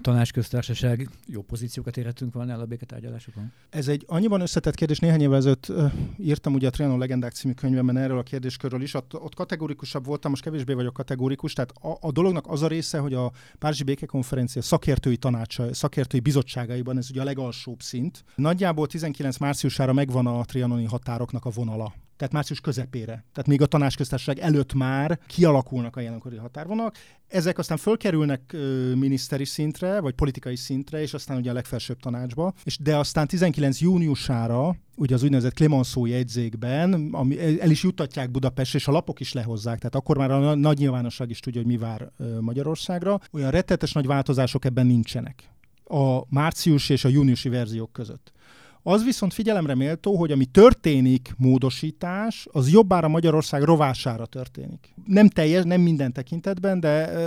tanácsköztársaság, 0.00 1.08
jó 1.26 1.42
pozíciókat 1.42 1.96
érhetünk 1.96 2.34
volna 2.34 2.52
el 2.52 2.60
a 2.60 2.64
béketárgyalásokon? 2.64 3.52
Ez 3.70 3.88
egy 3.88 4.04
annyiban 4.06 4.40
összetett 4.40 4.74
kérdés. 4.74 4.98
Néhány 4.98 5.20
évvel 5.20 5.36
ezelőtt 5.36 5.72
írtam 6.18 6.54
ugye 6.54 6.66
a 6.66 6.70
Trianon 6.70 6.98
legendák 6.98 7.32
című 7.32 7.54
könyvemben 7.54 7.96
erről 7.96 8.18
a 8.18 8.22
kérdéskörről 8.22 8.82
is. 8.82 8.94
Ott, 8.94 9.14
ott 9.14 9.34
kategórikusabb 9.34 10.06
voltam, 10.06 10.30
most 10.30 10.42
kevésbé 10.42 10.72
vagyok 10.72 10.92
kategórikus. 10.92 11.52
Tehát 11.52 11.70
a, 11.70 11.96
a 12.00 12.12
dolognak 12.12 12.46
az 12.46 12.62
a 12.62 12.66
része, 12.66 12.98
hogy 12.98 13.14
a 13.14 13.32
Párizsi 13.58 13.82
Békekonferencia 13.84 14.62
szakértői 14.62 15.16
tanácsa, 15.16 15.74
szakértői 15.74 16.20
bizottságaiban, 16.20 16.98
ez 16.98 17.10
ugye 17.10 17.20
a 17.20 17.24
legalsóbb 17.24 17.80
szint. 17.80 18.24
Nagyjából 18.34 18.86
19 18.86 19.38
márciusára 19.38 19.92
megvan 19.92 20.26
a 20.26 20.44
trianoni 20.44 20.84
határoknak 20.84 21.44
a 21.44 21.50
vonala 21.50 21.92
tehát 22.22 22.36
március 22.36 22.60
közepére. 22.60 23.12
Tehát 23.12 23.46
még 23.46 23.62
a 23.62 23.66
tanácsköztársaság 23.66 24.38
előtt 24.38 24.72
már 24.72 25.18
kialakulnak 25.26 25.96
a 25.96 26.00
jelenkori 26.00 26.36
határvonalak. 26.36 26.96
Ezek 27.28 27.58
aztán 27.58 27.76
fölkerülnek 27.76 28.40
ö, 28.52 28.94
miniszteri 28.94 29.44
szintre, 29.44 30.00
vagy 30.00 30.14
politikai 30.14 30.56
szintre, 30.56 31.00
és 31.00 31.14
aztán 31.14 31.36
ugye 31.36 31.50
a 31.50 31.52
legfelsőbb 31.52 32.00
tanácsba. 32.00 32.52
És 32.64 32.78
de 32.78 32.96
aztán 32.96 33.26
19 33.26 33.80
júniusára 33.80 34.76
ugye 34.96 35.14
az 35.14 35.22
úgynevezett 35.22 35.54
Clemenceau 35.54 36.06
jegyzékben, 36.06 37.08
ami 37.12 37.60
el 37.60 37.70
is 37.70 37.82
juttatják 37.82 38.30
Budapest, 38.30 38.74
és 38.74 38.88
a 38.88 38.92
lapok 38.92 39.20
is 39.20 39.32
lehozzák, 39.32 39.78
tehát 39.78 39.94
akkor 39.94 40.16
már 40.16 40.30
a 40.30 40.54
nagy 40.54 40.78
nyilvánosság 40.78 41.30
is 41.30 41.40
tudja, 41.40 41.60
hogy 41.60 41.70
mi 41.70 41.76
vár 41.76 42.10
Magyarországra. 42.40 43.20
Olyan 43.32 43.50
rettetes 43.50 43.92
nagy 43.92 44.06
változások 44.06 44.64
ebben 44.64 44.86
nincsenek 44.86 45.50
a 45.84 46.24
március 46.28 46.88
és 46.88 47.04
a 47.04 47.08
júniusi 47.08 47.48
verziók 47.48 47.92
között. 47.92 48.32
Az 48.82 49.04
viszont 49.04 49.32
figyelemre 49.32 49.74
méltó, 49.74 50.16
hogy 50.16 50.32
ami 50.32 50.44
történik 50.44 51.34
módosítás, 51.36 52.46
az 52.52 52.70
jobbára 52.70 53.08
Magyarország 53.08 53.62
rovására 53.62 54.26
történik. 54.26 54.94
Nem 55.06 55.28
teljes, 55.28 55.64
nem 55.64 55.80
minden 55.80 56.12
tekintetben, 56.12 56.80
de 56.80 57.22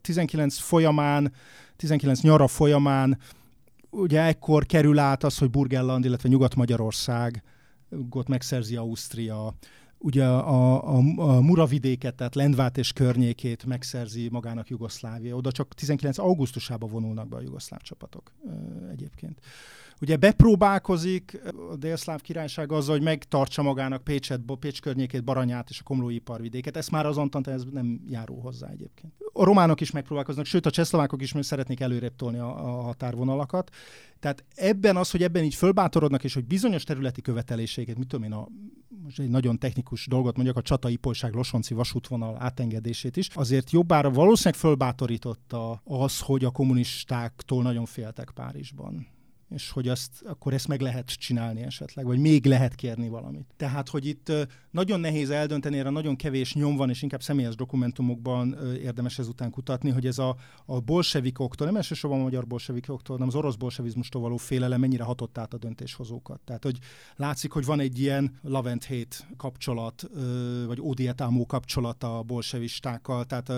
19 0.00 0.58
folyamán, 0.58 1.32
19 1.76 2.20
nyara 2.20 2.46
folyamán 2.46 3.18
ugye 3.90 4.20
ekkor 4.20 4.66
kerül 4.66 4.98
át 4.98 5.24
az, 5.24 5.38
hogy 5.38 5.50
Burgenland, 5.50 6.04
illetve 6.04 6.28
Nyugat-Magyarország 6.28 7.42
ott 8.10 8.28
megszerzi 8.28 8.76
Ausztria, 8.76 9.54
ugye 9.98 10.24
a, 10.24 10.96
a, 10.96 11.02
a 11.16 11.40
Muravidéket, 11.40 12.14
tehát 12.14 12.34
Lendvát 12.34 12.78
és 12.78 12.92
környékét 12.92 13.64
megszerzi 13.64 14.28
magának 14.28 14.68
Jugoszlávia. 14.68 15.36
Oda 15.36 15.52
csak 15.52 15.74
19. 15.74 16.18
augusztusában 16.18 16.90
vonulnak 16.90 17.28
be 17.28 17.36
a 17.36 17.40
jugoszláv 17.40 17.80
csapatok 17.80 18.32
egyébként. 18.90 19.40
Ugye 20.00 20.16
bepróbálkozik 20.16 21.40
a 21.70 21.76
délszláv 21.76 22.20
királyság 22.20 22.72
azzal, 22.72 22.94
hogy 22.94 23.04
megtartsa 23.04 23.62
magának 23.62 24.04
Pécset, 24.04 24.40
Pécs 24.60 24.80
környékét, 24.80 25.24
Baranyát 25.24 25.70
és 25.70 25.80
a 25.80 25.82
komlói 25.82 26.14
iparvidéket. 26.14 26.76
Ezt 26.76 26.90
már 26.90 27.06
az 27.06 27.16
Antante 27.16 27.50
ez 27.50 27.62
nem 27.70 28.00
járó 28.08 28.40
hozzá 28.40 28.68
egyébként. 28.68 29.12
A 29.32 29.44
románok 29.44 29.80
is 29.80 29.90
megpróbálkoznak, 29.90 30.46
sőt 30.46 30.66
a 30.66 30.70
csehszlovákok 30.70 31.22
is 31.22 31.34
szeretnék 31.40 31.80
előrébb 31.80 32.16
tolni 32.16 32.38
a, 32.38 32.78
a 32.78 32.82
határvonalakat. 32.82 33.70
Tehát 34.20 34.44
ebben 34.54 34.96
az, 34.96 35.10
hogy 35.10 35.22
ebben 35.22 35.44
így 35.44 35.54
fölbátorodnak, 35.54 36.24
és 36.24 36.34
hogy 36.34 36.44
bizonyos 36.44 36.84
területi 36.84 37.20
követeléseiket, 37.20 37.98
mit 37.98 38.08
tudom 38.08 38.24
én, 38.24 38.32
a, 38.32 38.48
most 39.02 39.18
egy 39.18 39.28
nagyon 39.28 39.58
technikus 39.58 40.06
dolgot 40.06 40.34
mondjak, 40.36 40.56
a 40.56 40.62
Csatai 40.62 40.96
Polyság 40.96 41.34
Losonci 41.34 41.74
vasútvonal 41.74 42.36
átengedését 42.38 43.16
is, 43.16 43.28
azért 43.34 43.70
jobbára 43.70 44.10
valószínűleg 44.10 44.58
fölbátorította 44.60 45.80
az, 45.84 46.20
hogy 46.20 46.44
a 46.44 46.50
kommunistáktól 46.50 47.62
nagyon 47.62 47.84
féltek 47.84 48.30
Párizsban 48.34 49.14
és 49.48 49.70
hogy 49.70 49.88
azt, 49.88 50.22
akkor 50.24 50.52
ezt 50.52 50.68
meg 50.68 50.80
lehet 50.80 51.10
csinálni 51.10 51.62
esetleg, 51.62 52.06
vagy 52.06 52.18
még 52.18 52.44
lehet 52.46 52.74
kérni 52.74 53.08
valamit. 53.08 53.46
Tehát, 53.56 53.88
hogy 53.88 54.06
itt 54.06 54.32
nagyon 54.70 55.00
nehéz 55.00 55.30
eldönteni, 55.30 55.78
erre 55.78 55.90
nagyon 55.90 56.16
kevés 56.16 56.54
nyom 56.54 56.76
van, 56.76 56.90
és 56.90 57.02
inkább 57.02 57.22
személyes 57.22 57.54
dokumentumokban 57.54 58.56
érdemes 58.82 59.18
ezután 59.18 59.50
kutatni, 59.50 59.90
hogy 59.90 60.06
ez 60.06 60.18
a, 60.18 60.36
a 60.66 60.80
bolsevikoktól, 60.80 61.66
nem 61.66 61.76
elsősorban 61.76 62.20
a 62.20 62.22
magyar 62.22 62.46
bolsevikoktól, 62.46 63.16
hanem 63.16 63.28
az 63.28 63.38
orosz 63.38 63.54
bolsevizmustól 63.54 64.22
való 64.22 64.36
félelem 64.36 64.80
mennyire 64.80 65.04
hatott 65.04 65.38
át 65.38 65.54
a 65.54 65.58
döntéshozókat. 65.58 66.40
Tehát, 66.44 66.62
hogy 66.62 66.78
látszik, 67.16 67.52
hogy 67.52 67.64
van 67.64 67.80
egy 67.80 67.98
ilyen 68.00 68.38
lavent 68.42 68.84
hét 68.84 69.26
kapcsolat, 69.36 70.10
vagy 70.66 70.80
ódietámó 70.80 71.46
kapcsolat 71.46 72.02
a 72.02 72.22
bolsevistákkal, 72.22 73.24
tehát, 73.24 73.52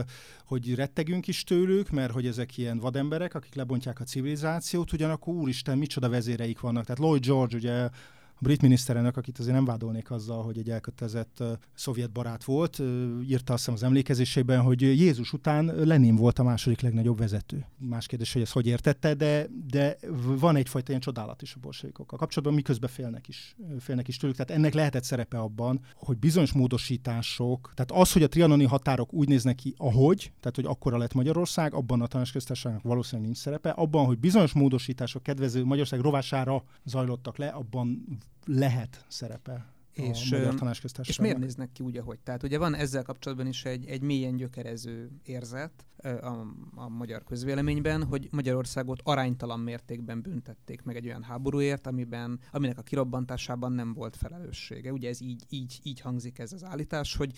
hogy 0.45 0.75
rettegünk 0.75 1.29
is 1.29 1.45
tőlük, 1.45 1.91
mert 1.91 2.13
hogy 2.13 2.27
ezek 2.27 2.57
ilyen 2.59 2.79
vademberek, 2.79 3.35
akik 3.35 3.55
lebontják 3.55 4.01
a 4.01 4.05
civilizációt, 4.05 4.93
ugyanakkor 4.93 5.35
úristen, 5.35 5.78
micsoda 5.79 6.09
vezéreik 6.09 6.61
vannak. 6.61 6.85
Tehát 6.85 7.01
Lloyd 7.01 7.25
George 7.25 7.57
ugye 7.57 7.89
a 8.39 8.45
brit 8.45 8.63
miniszterelnök, 8.63 9.17
akit 9.17 9.39
azért 9.39 9.55
nem 9.55 9.65
vádolnék 9.65 10.11
azzal, 10.11 10.43
hogy 10.43 10.59
egy 10.59 10.71
elkötelezett 10.71 11.43
szovjet 11.75 12.13
barát 12.13 12.45
volt, 12.45 12.83
írta 13.29 13.53
azt 13.53 13.63
hiszem 13.63 13.75
az 13.75 13.83
emlékezésében, 13.83 14.61
hogy 14.61 14.81
Jézus 14.81 15.33
után 15.33 15.65
Lenin 15.65 16.17
volt 16.17 16.39
a 16.39 16.43
második 16.43 16.81
legnagyobb 16.81 17.19
vezető. 17.19 17.67
Más 17.79 18.07
kérdés, 18.07 18.33
hogy 18.33 18.43
ezt 18.43 18.53
hogy 18.53 18.67
értette, 18.67 19.15
de, 19.15 19.47
de 19.71 19.99
van 20.23 20.57
egyfajta 20.57 20.89
ilyen 20.89 21.01
csodálat 21.01 21.43
is 21.43 21.55
a 21.55 21.59
bolsevikokkal 21.61 22.19
kapcsolatban, 22.19 22.57
miközben 22.57 22.91
félnek 22.91 23.29
is, 23.29 23.57
félnek 23.79 24.09
is 24.09 24.17
tőlük. 24.17 24.37
Tehát 24.37 24.51
ennek 24.51 24.75
lehetett 24.75 25.05
szerepe 25.05 25.39
abban, 25.39 25.81
hogy 25.95 26.19
bizonyos 26.19 26.53
módosítások, 26.53 27.73
tehát 27.75 28.03
az, 28.03 28.13
hogy 28.13 28.23
a 28.23 28.29
trianoni 28.29 28.65
határok 28.65 29.13
úgy 29.13 29.29
néznek 29.29 29.55
ki, 29.55 29.75
ahogy, 29.77 30.33
tehát 30.41 30.57
hogy 30.57 30.65
akkora 30.65 30.99
lett 30.99 31.15
Magyarország, 31.15 31.75
abban 31.75 32.03
a 32.03 32.07
tanácsköztársaságnak 32.07 32.83
valószínűleg 32.83 33.27
nincs 33.27 33.39
szerepe, 33.39 33.71
abban, 33.71 34.07
hogy 34.07 34.19
bizonyos 34.19 34.53
módosítások 34.53 35.23
kedvező 35.23 35.65
Magyarország 35.65 36.01
rovására 36.01 36.65
zajlottak 36.85 37.37
le, 37.37 37.49
abban 37.49 38.19
lehet 38.45 39.05
szerepe 39.09 39.77
és, 39.99 40.35
és 41.03 41.19
miért 41.19 41.39
néznek 41.39 41.73
ki 41.73 41.83
úgy, 41.83 41.97
ahogy? 41.97 42.19
Tehát 42.19 42.43
ugye 42.43 42.59
van 42.59 42.75
ezzel 42.75 43.03
kapcsolatban 43.03 43.47
is 43.47 43.65
egy, 43.65 43.87
egy 43.87 44.03
mélyen 44.03 44.37
gyökerező 44.37 45.11
érzet 45.23 45.87
a, 46.03 46.47
a 46.75 46.89
magyar 46.89 47.25
közvéleményben, 47.25 48.05
hogy 48.05 48.29
Magyarországot 48.31 49.01
aránytalan 49.03 49.61
mértékben 49.61 50.23
büntették 50.23 50.83
meg 50.83 50.97
egy 50.97 51.07
olyan 51.07 51.23
háborúért, 51.23 51.87
amiben, 51.87 52.41
aminek 52.53 52.79
a 52.79 52.83
kirobbantásában 52.83 53.73
nem 53.73 53.93
volt 53.93 54.17
felelőssége. 54.17 54.93
Ugye 54.93 55.09
ez 55.09 55.21
így, 55.21 55.45
így, 55.49 55.81
így 55.83 56.01
hangzik 56.01 56.39
ez 56.39 56.53
az 56.53 56.65
állítás, 56.65 57.17
hogy 57.17 57.33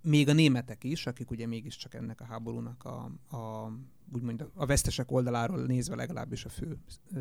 még 0.00 0.28
a 0.28 0.32
németek 0.32 0.84
is, 0.84 1.06
akik 1.06 1.30
ugye 1.30 1.46
mégiscsak 1.46 1.94
ennek 1.94 2.20
a 2.20 2.24
háborúnak 2.24 2.84
a, 2.84 3.04
a 3.36 3.72
úgymond 4.12 4.46
a 4.54 4.66
vesztesek 4.66 5.10
oldaláról 5.10 5.66
nézve 5.66 5.94
legalábbis 5.94 6.44
a 6.44 6.48
fő 6.48 6.78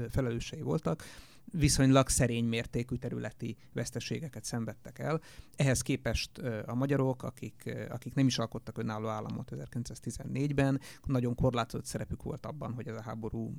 felelősei 0.09 0.61
voltak, 0.61 1.03
viszonylag 1.45 2.09
szerény 2.09 2.45
mértékű 2.45 2.95
területi 2.95 3.57
veszteségeket 3.73 4.43
szenvedtek 4.43 4.99
el. 4.99 5.21
Ehhez 5.55 5.81
képest 5.81 6.37
a 6.65 6.73
magyarok, 6.73 7.23
akik, 7.23 7.75
akik 7.89 8.13
nem 8.13 8.27
is 8.27 8.37
alkottak 8.37 8.77
önálló 8.77 9.07
államot 9.07 9.51
1914-ben, 9.55 10.79
nagyon 11.03 11.35
korlátozott 11.35 11.85
szerepük 11.85 12.23
volt 12.23 12.45
abban, 12.45 12.73
hogy 12.73 12.87
ez 12.87 12.95
a 12.95 13.01
háború 13.01 13.53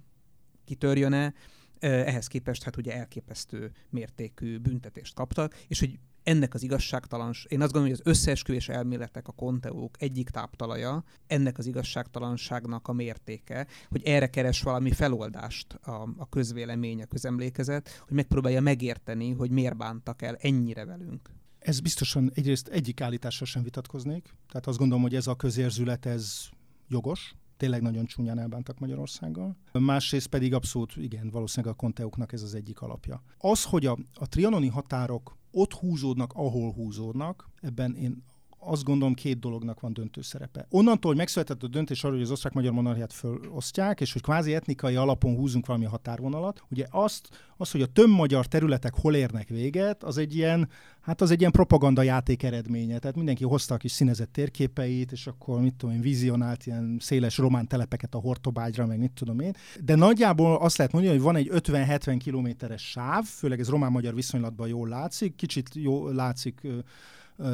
kitörjön-e, 0.64 1.34
ehhez 1.78 2.26
képest 2.26 2.62
hát 2.62 2.76
ugye 2.76 2.96
elképesztő 2.96 3.72
mértékű 3.90 4.58
büntetést 4.58 5.14
kaptak, 5.14 5.64
és 5.68 5.80
hogy 5.80 5.98
ennek 6.22 6.54
az 6.54 6.62
igazságtalans, 6.62 7.46
én 7.48 7.60
azt 7.60 7.72
gondolom, 7.72 7.96
hogy 7.96 8.02
az 8.04 8.12
összeesküvés 8.12 8.68
elméletek, 8.68 9.28
a 9.28 9.32
konteók 9.32 9.96
egyik 9.98 10.30
táptalaja, 10.30 11.04
ennek 11.26 11.58
az 11.58 11.66
igazságtalanságnak 11.66 12.88
a 12.88 12.92
mértéke, 12.92 13.66
hogy 13.88 14.02
erre 14.02 14.26
keres 14.26 14.62
valami 14.62 14.90
feloldást 14.90 15.72
a, 15.72 16.08
a 16.16 16.28
közvélemény, 16.28 17.02
a 17.02 17.06
közemlékezet, 17.06 18.02
hogy 18.06 18.16
megpróbálja 18.16 18.60
megérteni, 18.60 19.32
hogy 19.32 19.50
miért 19.50 19.76
bántak 19.76 20.22
el 20.22 20.36
ennyire 20.40 20.84
velünk. 20.84 21.30
Ez 21.58 21.80
biztosan 21.80 22.30
egyrészt 22.34 22.68
egyik 22.68 23.00
állítással 23.00 23.46
sem 23.46 23.62
vitatkoznék. 23.62 24.34
Tehát 24.48 24.66
azt 24.66 24.78
gondolom, 24.78 25.02
hogy 25.02 25.14
ez 25.14 25.26
a 25.26 25.34
közérzület, 25.34 26.06
ez 26.06 26.48
jogos, 26.88 27.34
tényleg 27.56 27.82
nagyon 27.82 28.06
csúnyán 28.06 28.38
elbántak 28.38 28.78
Magyarországgal. 28.78 29.56
Másrészt 29.72 30.26
pedig 30.26 30.54
abszolút, 30.54 30.96
igen, 30.96 31.30
valószínűleg 31.30 31.74
a 31.74 31.76
konteóknak 31.76 32.32
ez 32.32 32.42
az 32.42 32.54
egyik 32.54 32.80
alapja. 32.80 33.22
Az, 33.38 33.64
hogy 33.64 33.86
a, 33.86 33.98
a 34.14 34.28
trianoni 34.28 34.68
határok 34.68 35.36
ott 35.52 35.72
húzódnak, 35.72 36.32
ahol 36.32 36.72
húzódnak, 36.72 37.48
ebben 37.60 37.94
én 37.94 38.24
azt 38.64 38.84
gondolom 38.84 39.14
két 39.14 39.38
dolognak 39.38 39.80
van 39.80 39.92
döntő 39.92 40.22
szerepe. 40.22 40.66
Onnantól, 40.70 41.10
hogy 41.10 41.20
megszületett 41.20 41.62
a 41.62 41.68
döntés 41.68 42.04
arról, 42.04 42.16
hogy 42.16 42.24
az 42.24 42.30
osztrák-magyar 42.30 42.72
monarchiát 42.72 43.12
fölosztják, 43.12 44.00
és 44.00 44.12
hogy 44.12 44.22
kvázi 44.22 44.54
etnikai 44.54 44.96
alapon 44.96 45.36
húzunk 45.36 45.66
valami 45.66 45.84
határvonalat, 45.84 46.62
ugye 46.70 46.86
azt, 46.90 47.28
az, 47.56 47.70
hogy 47.70 47.82
a 47.82 47.86
több 47.86 48.08
magyar 48.08 48.46
területek 48.46 48.94
hol 48.94 49.14
érnek 49.14 49.48
véget, 49.48 50.02
az 50.02 50.18
egy 50.18 50.34
ilyen, 50.34 50.68
hát 51.00 51.20
az 51.20 51.30
egy 51.30 51.40
ilyen 51.40 51.52
propaganda 51.52 52.02
játék 52.02 52.42
eredménye. 52.42 52.98
Tehát 52.98 53.16
mindenki 53.16 53.44
hozta 53.44 53.74
a 53.74 53.76
kis 53.76 53.92
színezett 53.92 54.32
térképeit, 54.32 55.12
és 55.12 55.26
akkor 55.26 55.60
mit 55.60 55.74
tudom 55.74 55.94
én, 55.94 56.00
vizionált 56.00 56.66
ilyen 56.66 56.96
széles 57.00 57.38
román 57.38 57.66
telepeket 57.66 58.14
a 58.14 58.18
Hortobágyra, 58.18 58.86
meg 58.86 58.98
mit 58.98 59.12
tudom 59.12 59.40
én. 59.40 59.52
De 59.84 59.94
nagyjából 59.94 60.56
azt 60.56 60.76
lehet 60.76 60.92
mondani, 60.92 61.14
hogy 61.14 61.24
van 61.24 61.36
egy 61.36 61.50
50-70 61.52 62.16
kilométeres 62.18 62.90
sáv, 62.90 63.24
főleg 63.24 63.60
ez 63.60 63.68
román-magyar 63.68 64.14
viszonylatban 64.14 64.68
jól 64.68 64.88
látszik, 64.88 65.34
kicsit 65.34 65.68
jó 65.74 66.08
látszik 66.08 66.60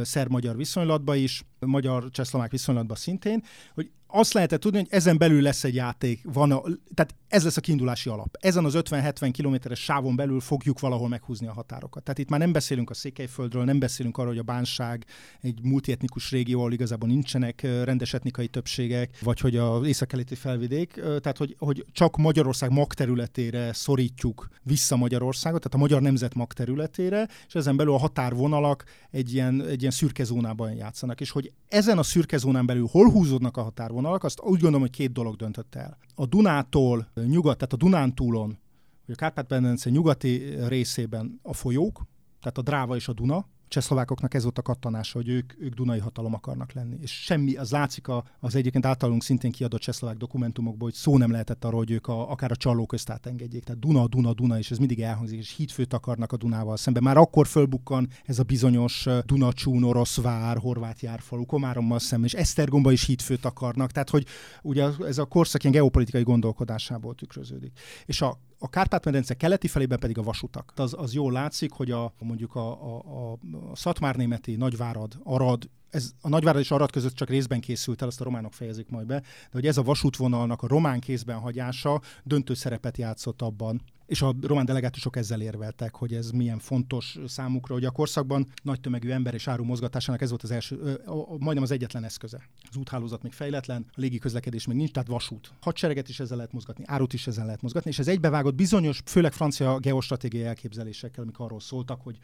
szerb-magyar 0.03 0.57
viszonylatban 0.57 1.17
is, 1.17 1.45
magyar-csehszlovák 1.59 2.51
viszonylatban 2.51 2.97
szintén, 2.97 3.43
hogy 3.75 3.91
azt 4.11 4.33
lehetett 4.33 4.61
tudni, 4.61 4.79
hogy 4.79 4.89
ezen 4.91 5.19
belül 5.19 5.43
lesz 5.43 5.65
egy 5.65 5.75
játék, 5.75 6.21
van 6.33 6.53
a, 6.53 6.63
tehát 6.95 7.15
ez 7.29 7.45
lesz 7.45 7.57
a 7.57 7.61
kiindulási 7.61 8.09
alap. 8.09 8.37
Ezen 8.41 8.65
az 8.65 8.75
50-70 8.77 9.29
kilométeres 9.33 9.81
sávon 9.81 10.17
belül 10.17 10.41
fogjuk 10.41 10.81
valahol 10.81 11.09
meghúzni 11.09 11.47
a 11.47 11.53
határokat. 11.53 12.03
Tehát 12.03 12.19
itt 12.19 12.29
már 12.29 12.41
nem 12.41 12.53
beszélünk 12.53 12.91
a 12.91 12.95
Székelyföldről, 12.95 13.65
nem 13.65 13.79
beszélünk 13.79 14.17
arról, 14.17 14.31
hogy 14.31 14.39
a 14.39 14.43
Bánság 14.43 15.05
egy 15.41 15.59
multietnikus 15.63 16.31
régió, 16.31 16.59
ahol 16.59 16.73
igazából 16.73 17.09
nincsenek 17.09 17.61
rendes 17.85 18.15
etnikai 18.15 18.49
többségek, 18.49 19.19
vagy 19.21 19.41
hogy 19.41 19.57
az 19.57 19.87
északkeleti 19.87 20.35
felvidék, 20.35 20.93
tehát 20.93 21.37
hogy, 21.37 21.57
hogy 21.59 21.85
csak 21.93 22.17
Magyarország 22.17 22.71
magterületére 22.71 23.73
szorítjuk 23.73 24.49
vissza 24.63 24.97
Magyarországot, 24.97 25.63
tehát 25.63 25.75
a 25.75 25.81
magyar 25.81 26.03
nemzet 26.03 26.35
magterületére, 26.35 27.29
és 27.47 27.55
ezen 27.55 27.77
belül 27.77 27.93
a 27.93 27.99
határvonalak 27.99 28.85
egy 29.11 29.33
ilyen, 29.35 29.67
egy 29.67 29.81
ilyen 29.81 29.93
szürke 29.93 30.25
zónában 30.25 30.73
játszanak. 30.73 31.21
És 31.21 31.31
hogy 31.31 31.53
ezen 31.69 31.99
a 31.99 32.03
szürke 32.03 32.37
zónán 32.37 32.67
belül 32.67 32.89
hol 32.91 33.11
húzódnak 33.11 33.57
a 33.57 33.63
határvonalak, 33.63 34.03
vonalak, 34.03 34.25
azt 34.25 34.41
úgy 34.41 34.61
gondolom, 34.61 34.81
hogy 34.81 34.91
két 34.91 35.13
dolog 35.13 35.37
döntött 35.37 35.75
el. 35.75 35.99
A 36.15 36.27
Dunától 36.27 37.09
nyugat, 37.15 37.57
tehát 37.57 37.73
a 37.73 37.77
Dunántúlon, 37.77 38.59
vagy 39.07 39.15
a 39.15 39.19
Kárpát-medence 39.19 39.91
nyugati 39.91 40.55
részében 40.67 41.41
a 41.43 41.55
folyók, 41.55 42.07
tehát 42.41 42.59
a 42.59 42.63
Dráva 42.63 42.97
és 42.97 43.09
a 43.09 43.13
Duna, 43.13 43.47
csehszlovákoknak 43.69 44.35
ez 44.35 44.43
volt 44.43 44.59
a 44.59 44.63
kattanása, 44.63 45.19
hogy 45.19 45.29
ők, 45.29 45.53
ők 45.59 45.75
Dunai 45.75 45.99
hatalom 45.99 46.35
akarnak 46.35 46.73
lenni. 46.73 46.97
És 47.01 47.11
semmi, 47.11 47.55
az 47.55 47.71
látszik 47.71 48.09
a, 48.09 48.25
az 48.41 48.55
egyébként 48.55 48.87
általunk 48.87 49.23
szintén 49.23 49.51
kiadott 49.51 49.81
csehszlovák 49.81 50.17
dokumentumokból, 50.17 50.89
hogy 50.89 50.99
szó 50.99 51.19
nem 51.19 51.31
lehetett 51.31 51.65
arról, 51.65 51.79
hogy 51.79 51.91
ők 51.91 52.07
a, 52.07 52.31
akár 52.31 52.51
a 52.51 52.57
csaló 52.57 52.87
közt 52.87 53.11
átengedjék. 53.11 53.65
Tehát 53.65 53.81
Duna, 53.81 54.09
Duna, 54.09 54.33
Duna, 54.33 54.59
és 54.59 54.71
ez 54.71 54.79
mindig 54.79 55.01
elhangzik, 55.01 55.39
és 55.39 55.57
hídfőt 55.57 55.93
akarnak 55.93 56.33
a 56.33 56.37
Dunával 56.37 56.77
szemben. 56.77 57.03
Már 57.03 57.17
akkor 57.17 57.47
fölbukkan 57.47 58.09
ez 58.25 58.39
a 58.39 58.43
bizonyos 58.43 59.07
Dunacsún, 59.25 59.83
orosz 59.83 60.21
vár, 60.21 60.59
horvát 60.59 61.01
járfalú, 61.01 61.47
Komárommal 61.47 61.99
szemben, 61.99 62.29
és 62.29 62.35
Esztergomba 62.35 62.93
is 62.93 63.05
hídfőt 63.05 63.45
akarnak. 63.45 63.91
Tehát, 63.91 64.11
hogy 64.11 64.27
ugye 64.63 64.89
ez 65.07 65.19
a 65.19 65.25
korszak 65.25 65.63
ilyen 65.63 65.75
geopolitikai 65.75 66.23
gondolkodásából 66.23 67.15
tükröződik. 67.15 67.73
És 68.05 68.21
a 68.21 68.39
a 68.59 68.69
Kárpát-medence 68.69 69.35
keleti 69.35 69.69
felében 69.69 69.99
pedig 69.99 70.19
a 70.19 70.23
vasutak. 70.23 70.73
Az, 70.77 70.95
az 70.99 71.15
jól 71.15 71.33
látszik, 71.33 71.73
hogy 71.73 71.91
a, 71.91 72.13
mondjuk 72.19 72.55
a, 72.55 72.71
a, 72.71 73.33
a 73.33 73.77
Szatmárnémeti 73.77 74.57
Nagyvárad, 74.57 75.19
Arad, 75.23 75.71
ez 75.91 76.11
a 76.21 76.29
Nagyvárad 76.29 76.61
és 76.61 76.71
Arad 76.71 76.91
között 76.91 77.15
csak 77.15 77.29
részben 77.29 77.61
készült 77.61 78.03
el, 78.03 78.09
azt 78.09 78.21
a 78.21 78.25
románok 78.25 78.53
fejezik 78.53 78.89
majd 78.89 79.07
be, 79.07 79.21
de 79.21 79.27
hogy 79.53 79.67
ez 79.67 79.77
a 79.77 79.83
vasútvonalnak 79.83 80.63
a 80.63 80.67
román 80.67 81.01
kézben 81.01 81.39
hagyása 81.39 82.01
döntő 82.25 82.55
szerepet 82.55 82.97
játszott 82.97 83.43
abban, 83.43 83.83
és 84.09 84.23
a 84.23 84.35
román 84.43 84.65
delegátusok 84.65 85.17
ezzel 85.17 85.41
érveltek, 85.41 85.95
hogy 85.95 86.15
ez 86.15 86.31
milyen 86.31 86.59
fontos 86.59 87.19
számukra, 87.27 87.75
hogy 87.75 87.85
a 87.85 87.91
korszakban 87.91 88.47
nagy 88.63 88.81
tömegű 88.81 89.11
ember 89.11 89.35
és 89.35 89.49
áru 89.49 89.65
mozgatásának 89.65 90.21
ez 90.21 90.29
volt 90.29 90.43
az 90.43 90.51
első, 90.51 91.01
majdnem 91.39 91.63
az 91.63 91.71
egyetlen 91.71 92.05
eszköze. 92.05 92.49
Az 92.71 92.77
úthálózat 92.77 93.23
még 93.23 93.33
fejletlen, 93.33 93.87
a 93.89 94.01
légi 94.01 94.19
közlekedés 94.19 94.67
még 94.67 94.77
nincs, 94.77 94.91
tehát 94.91 95.09
vasút. 95.09 95.53
Hadsereget 95.61 96.09
is 96.09 96.21
ezzel 96.21 96.37
lehet 96.37 96.53
mozgatni, 96.53 96.85
árut 96.87 97.13
is 97.13 97.27
ezzel 97.27 97.45
lehet 97.45 97.63
mozgatni, 97.63 97.91
és 97.91 97.99
ez 97.99 98.09
egybevágott 98.09 98.55
bizonyos, 98.55 99.01
főleg 99.05 99.33
francia 99.33 99.79
geostratégiai 99.79 100.45
elképzelésekkel, 100.45 101.23
amik 101.23 101.39
arról 101.39 101.61
szóltak, 101.61 102.01
hogy 102.03 102.19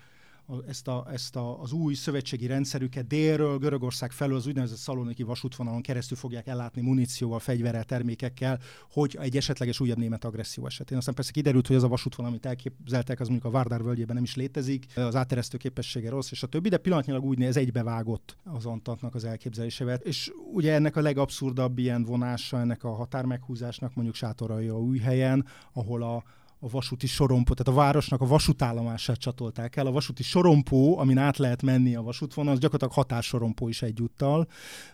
ezt, 0.66 0.88
a, 0.88 1.06
ezt 1.12 1.36
a, 1.36 1.60
az 1.60 1.72
új 1.72 1.94
szövetségi 1.94 2.46
rendszerüket 2.46 3.06
délről, 3.06 3.58
Görögország 3.58 4.12
felől 4.12 4.36
az 4.36 4.46
úgynevezett 4.46 4.78
szaloniki 4.78 5.22
vasútvonalon 5.22 5.82
keresztül 5.82 6.16
fogják 6.16 6.46
ellátni 6.46 6.82
munícióval, 6.82 7.38
fegyverrel, 7.38 7.84
termékekkel, 7.84 8.60
hogy 8.90 9.16
egy 9.20 9.36
esetleges 9.36 9.80
újabb 9.80 9.98
német 9.98 10.24
agresszió 10.24 10.66
esetén. 10.66 10.98
Aztán 10.98 11.14
persze 11.14 11.32
kiderült, 11.32 11.66
hogy 11.66 11.76
az 11.76 11.82
a 11.82 11.88
vasútvonal, 11.88 12.30
amit 12.30 12.46
elképzeltek, 12.46 13.20
az 13.20 13.28
mondjuk 13.28 13.52
a 13.52 13.56
Várdár 13.56 13.82
völgyében 13.82 14.14
nem 14.14 14.24
is 14.24 14.36
létezik, 14.36 14.86
az 14.96 15.16
áteresztő 15.16 15.56
képessége 15.56 16.10
rossz, 16.10 16.30
és 16.30 16.42
a 16.42 16.46
többi, 16.46 16.68
de 16.68 16.76
pillanatnyilag 16.76 17.24
úgy 17.24 17.42
ez 17.42 17.56
egybevágott 17.56 18.36
az 18.44 18.66
Antantnak 18.66 19.14
az 19.14 19.24
elképzelésével. 19.24 19.96
És 19.96 20.32
ugye 20.52 20.72
ennek 20.72 20.96
a 20.96 21.00
legabszurdabb 21.00 21.78
ilyen 21.78 22.04
vonása 22.04 22.60
ennek 22.60 22.84
a 22.84 22.94
határmeghúzásnak 22.94 23.94
mondjuk 23.94 24.16
sátorai 24.16 24.68
a 24.68 24.78
új 24.78 24.98
helyen, 24.98 25.46
ahol 25.72 26.02
a 26.02 26.24
a 26.64 26.68
vasúti 26.68 27.06
sorompó, 27.06 27.54
tehát 27.54 27.80
a 27.80 27.84
városnak 27.84 28.20
a 28.20 28.26
vasútállomását 28.26 29.18
csatolták 29.18 29.76
el. 29.76 29.86
A 29.86 29.90
vasúti 29.90 30.22
sorompó, 30.22 30.98
amin 30.98 31.18
át 31.18 31.36
lehet 31.36 31.62
menni 31.62 31.94
a 31.94 32.02
vasútvonal, 32.02 32.52
az 32.52 32.58
gyakorlatilag 32.58 32.94
határsorompó 32.94 33.68
is 33.68 33.82
egyúttal. 33.82 34.48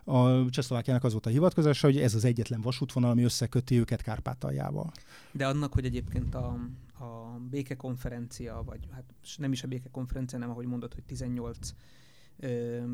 A 0.05 0.51
Csehszlovákiának 0.51 1.05
az 1.05 1.13
volt 1.13 1.27
a 1.27 1.31
hivatkozása, 1.31 1.87
hogy 1.87 1.97
ez 1.97 2.15
az 2.15 2.25
egyetlen 2.25 2.61
vasútvonal, 2.61 3.11
ami 3.11 3.23
összeköti 3.23 3.79
őket 3.79 4.03
Kárpátaljával. 4.03 4.93
De 5.33 5.47
annak, 5.47 5.73
hogy 5.73 5.85
egyébként 5.85 6.35
a, 6.35 6.47
a 6.99 7.39
békekonferencia, 7.51 8.63
vagy 8.67 8.81
hát 8.93 9.05
nem 9.37 9.53
is 9.53 9.63
a 9.63 9.69
békekonferencia, 9.69 10.39
nem 10.39 10.51
ahogy 10.51 10.67
mondod, 10.67 10.95
hogy 10.95 11.03
18 11.03 11.75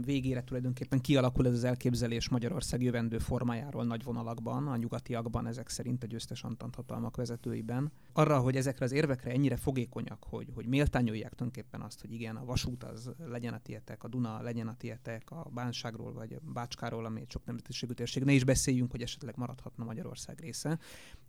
végére 0.04 0.42
tulajdonképpen 0.42 1.00
kialakul 1.00 1.46
ez 1.46 1.52
az 1.52 1.64
elképzelés 1.64 2.28
Magyarország 2.28 2.82
jövendő 2.82 3.18
formájáról 3.18 3.84
nagy 3.84 4.04
vonalakban, 4.04 4.66
a 4.68 4.76
nyugatiakban, 4.76 5.46
ezek 5.46 5.68
szerint 5.68 6.02
a 6.02 6.06
győztes 6.06 6.42
Antant 6.42 6.74
hatalmak 6.74 7.16
vezetőiben. 7.16 7.92
Arra, 8.12 8.38
hogy 8.38 8.56
ezekre 8.56 8.84
az 8.84 8.92
érvekre 8.92 9.30
ennyire 9.30 9.56
fogékonyak, 9.56 10.24
hogy, 10.28 10.48
hogy 10.54 10.66
méltányolják 10.66 11.34
tulajdonképpen 11.34 11.80
azt, 11.80 12.00
hogy 12.00 12.12
igen, 12.12 12.36
a 12.36 12.44
vasút 12.44 12.84
az 12.84 13.10
legyen 13.26 13.54
a 13.54 13.58
tietek, 13.58 14.04
a 14.04 14.08
Duna 14.08 14.42
legyen 14.42 14.68
a 14.68 14.76
tietek, 14.76 15.30
a 15.30 15.50
Bánságról 15.54 16.12
vagy 16.12 16.32
a 16.32 16.50
Bácskáról, 16.52 17.04
ami 17.04 17.20
egy 17.20 17.30
sok 17.30 17.44
nemzetiségű 17.44 17.92
térség, 17.92 18.24
ne 18.24 18.32
is 18.32 18.44
beszéljünk, 18.44 18.90
hogy 18.90 19.02
esetleg 19.02 19.34
maradhatna 19.36 19.84
Magyarország 19.84 20.40
része. 20.40 20.78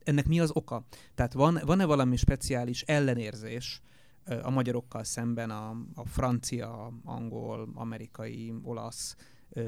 Ennek 0.03 0.27
mi 0.27 0.39
az 0.39 0.51
oka? 0.53 0.85
Tehát 1.15 1.33
van, 1.33 1.59
van-e 1.65 1.85
valami 1.85 2.15
speciális 2.15 2.81
ellenérzés, 2.81 3.81
a 4.41 4.49
magyarokkal 4.49 5.03
szemben 5.03 5.49
a, 5.49 5.69
a 5.95 6.05
francia, 6.05 6.93
angol, 7.03 7.69
amerikai, 7.73 8.53
olasz 8.63 9.15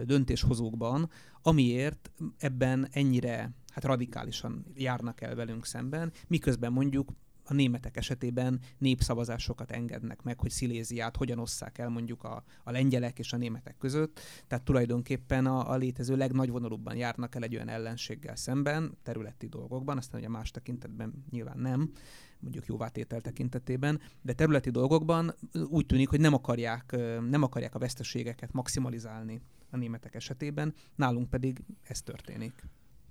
döntéshozókban, 0.04 1.10
amiért 1.42 2.12
ebben 2.38 2.88
ennyire 2.92 3.52
hát 3.70 3.84
radikálisan 3.84 4.66
járnak 4.76 5.22
el 5.22 5.36
velünk 5.36 5.66
szemben, 5.66 6.12
miközben 6.28 6.72
mondjuk 6.72 7.12
a 7.50 7.54
németek 7.54 7.98
esetében 7.98 8.60
népszavazásokat 8.78 9.72
engednek 9.72 10.22
meg, 10.22 10.40
hogy 10.40 10.50
Sziléziát 10.50 11.18
hogyan 11.18 11.40
osszák 11.40 11.78
el 11.78 11.90
mondjuk 11.90 12.24
a, 12.24 12.44
a 12.64 12.72
lengyelek 12.72 13.20
és 13.20 13.34
a 13.34 13.38
németek 13.38 13.78
között. 13.78 14.20
Tehát 14.48 14.66
tulajdonképpen 14.66 15.46
a, 15.46 15.72
a 15.72 15.76
létező 15.76 16.16
legnagyvonalúbban 16.16 16.96
járnak 16.96 17.36
el 17.36 17.44
egy 17.44 17.56
olyan 17.56 17.70
ellenséggel 17.70 18.36
szemben, 18.36 18.98
területi 19.04 19.48
dolgokban, 19.48 19.98
aztán 19.98 20.20
ugye 20.20 20.30
más 20.30 20.52
tekintetben 20.52 21.26
nyilván 21.30 21.60
nem, 21.60 21.92
mondjuk 22.40 22.66
jóvátétel 22.66 23.22
tekintetében, 23.22 24.00
de 24.22 24.34
területi 24.34 24.70
dolgokban 24.70 25.36
úgy 25.68 25.86
tűnik, 25.86 26.10
hogy 26.10 26.20
nem 26.20 26.34
akarják, 26.34 26.96
nem 27.30 27.44
akarják 27.44 27.76
a 27.76 27.80
veszteségeket 27.80 28.52
maximalizálni 28.52 29.42
a 29.70 29.78
németek 29.78 30.16
esetében, 30.16 30.74
nálunk 30.96 31.30
pedig 31.30 31.64
ez 31.84 32.02
történik. 32.02 32.54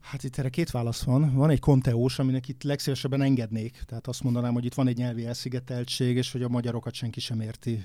Hát 0.00 0.24
itt 0.24 0.36
erre 0.36 0.48
két 0.48 0.70
válasz 0.70 1.02
van. 1.02 1.34
Van 1.34 1.50
egy 1.50 1.60
konteós, 1.60 2.18
aminek 2.18 2.48
itt 2.48 2.62
legszívesebben 2.62 3.22
engednék. 3.22 3.82
Tehát 3.86 4.06
azt 4.06 4.22
mondanám, 4.22 4.52
hogy 4.52 4.64
itt 4.64 4.74
van 4.74 4.86
egy 4.86 4.96
nyelvi 4.96 5.26
elszigeteltség, 5.26 6.16
és 6.16 6.32
hogy 6.32 6.42
a 6.42 6.48
magyarokat 6.48 6.94
senki 6.94 7.20
sem 7.20 7.40
érti. 7.40 7.82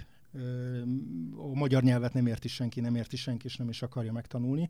A 1.37 1.57
magyar 1.57 1.83
nyelvet 1.83 2.13
nem 2.13 2.27
érti 2.27 2.47
senki, 2.47 2.79
nem 2.79 2.95
érti 2.95 3.15
senki, 3.15 3.45
és 3.45 3.55
nem 3.55 3.69
is 3.69 3.81
akarja 3.81 4.11
megtanulni. 4.11 4.69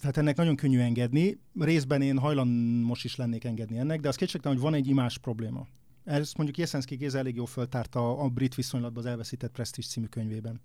Tehát 0.00 0.16
ennek 0.16 0.36
nagyon 0.36 0.56
könnyű 0.56 0.78
engedni. 0.78 1.40
Részben 1.58 2.02
én 2.02 2.18
hajlamos 2.18 3.04
is 3.04 3.16
lennék 3.16 3.44
engedni 3.44 3.78
ennek, 3.78 4.00
de 4.00 4.08
az 4.08 4.16
kétségtelen, 4.16 4.56
hogy 4.56 4.66
van 4.66 4.74
egy 4.74 4.88
imás 4.88 5.18
probléma. 5.18 5.66
Ezt 6.04 6.36
mondjuk 6.36 6.58
Jeszenszki 6.58 6.96
Géza 6.96 7.18
elég 7.18 7.34
jól 7.34 7.46
föltárta 7.46 8.18
a 8.18 8.28
brit 8.28 8.54
viszonylatban 8.54 9.04
az 9.04 9.10
elveszített 9.10 9.52
Prestige 9.52 9.86
című 9.86 10.06
könyvében. 10.06 10.60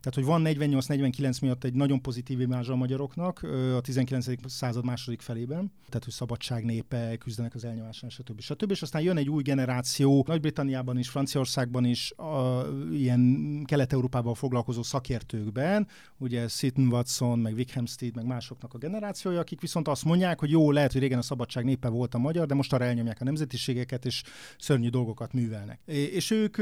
Tehát, 0.00 0.14
hogy 0.14 0.24
van 0.24 0.42
48-49 0.44 1.40
miatt 1.40 1.64
egy 1.64 1.74
nagyon 1.74 2.02
pozitív 2.02 2.40
imázsa 2.40 2.72
a 2.72 2.76
magyaroknak 2.76 3.42
a 3.76 3.80
19. 3.80 4.50
század 4.50 4.84
második 4.84 5.20
felében, 5.20 5.72
tehát, 5.86 6.04
hogy 6.04 6.12
szabadság 6.12 6.64
népe, 6.64 7.16
küzdenek 7.16 7.54
az 7.54 7.64
elnyomásán, 7.64 8.10
stb. 8.10 8.40
stb. 8.40 8.70
És 8.70 8.82
aztán 8.82 9.02
jön 9.02 9.16
egy 9.16 9.28
új 9.28 9.42
generáció, 9.42 10.24
Nagy-Britanniában 10.26 10.98
is, 10.98 11.08
Franciaországban 11.08 11.84
is, 11.84 12.12
a, 12.12 12.66
ilyen 12.92 13.62
Kelet-Európával 13.66 14.34
foglalkozó 14.34 14.82
szakértőkben, 14.82 15.88
ugye 16.18 16.48
Seaton 16.48 16.86
Watson, 16.86 17.38
meg 17.38 17.54
Wickhamsteed, 17.54 18.14
meg 18.14 18.26
másoknak 18.26 18.74
a 18.74 18.78
generációja, 18.78 19.40
akik 19.40 19.60
viszont 19.60 19.88
azt 19.88 20.04
mondják, 20.04 20.38
hogy 20.40 20.50
jó, 20.50 20.70
lehet, 20.70 20.92
hogy 20.92 21.00
régen 21.00 21.18
a 21.18 21.22
szabadság 21.22 21.64
népe 21.64 21.88
volt 21.88 22.14
a 22.14 22.18
magyar, 22.18 22.46
de 22.46 22.54
most 22.54 22.72
arra 22.72 22.84
elnyomják 22.84 23.20
a 23.20 23.24
nemzetiségeket, 23.24 24.04
és 24.04 24.22
szörnyű 24.58 24.88
dolgokat 24.88 25.32
művelnek. 25.32 25.80
És 25.84 26.30
ők 26.30 26.58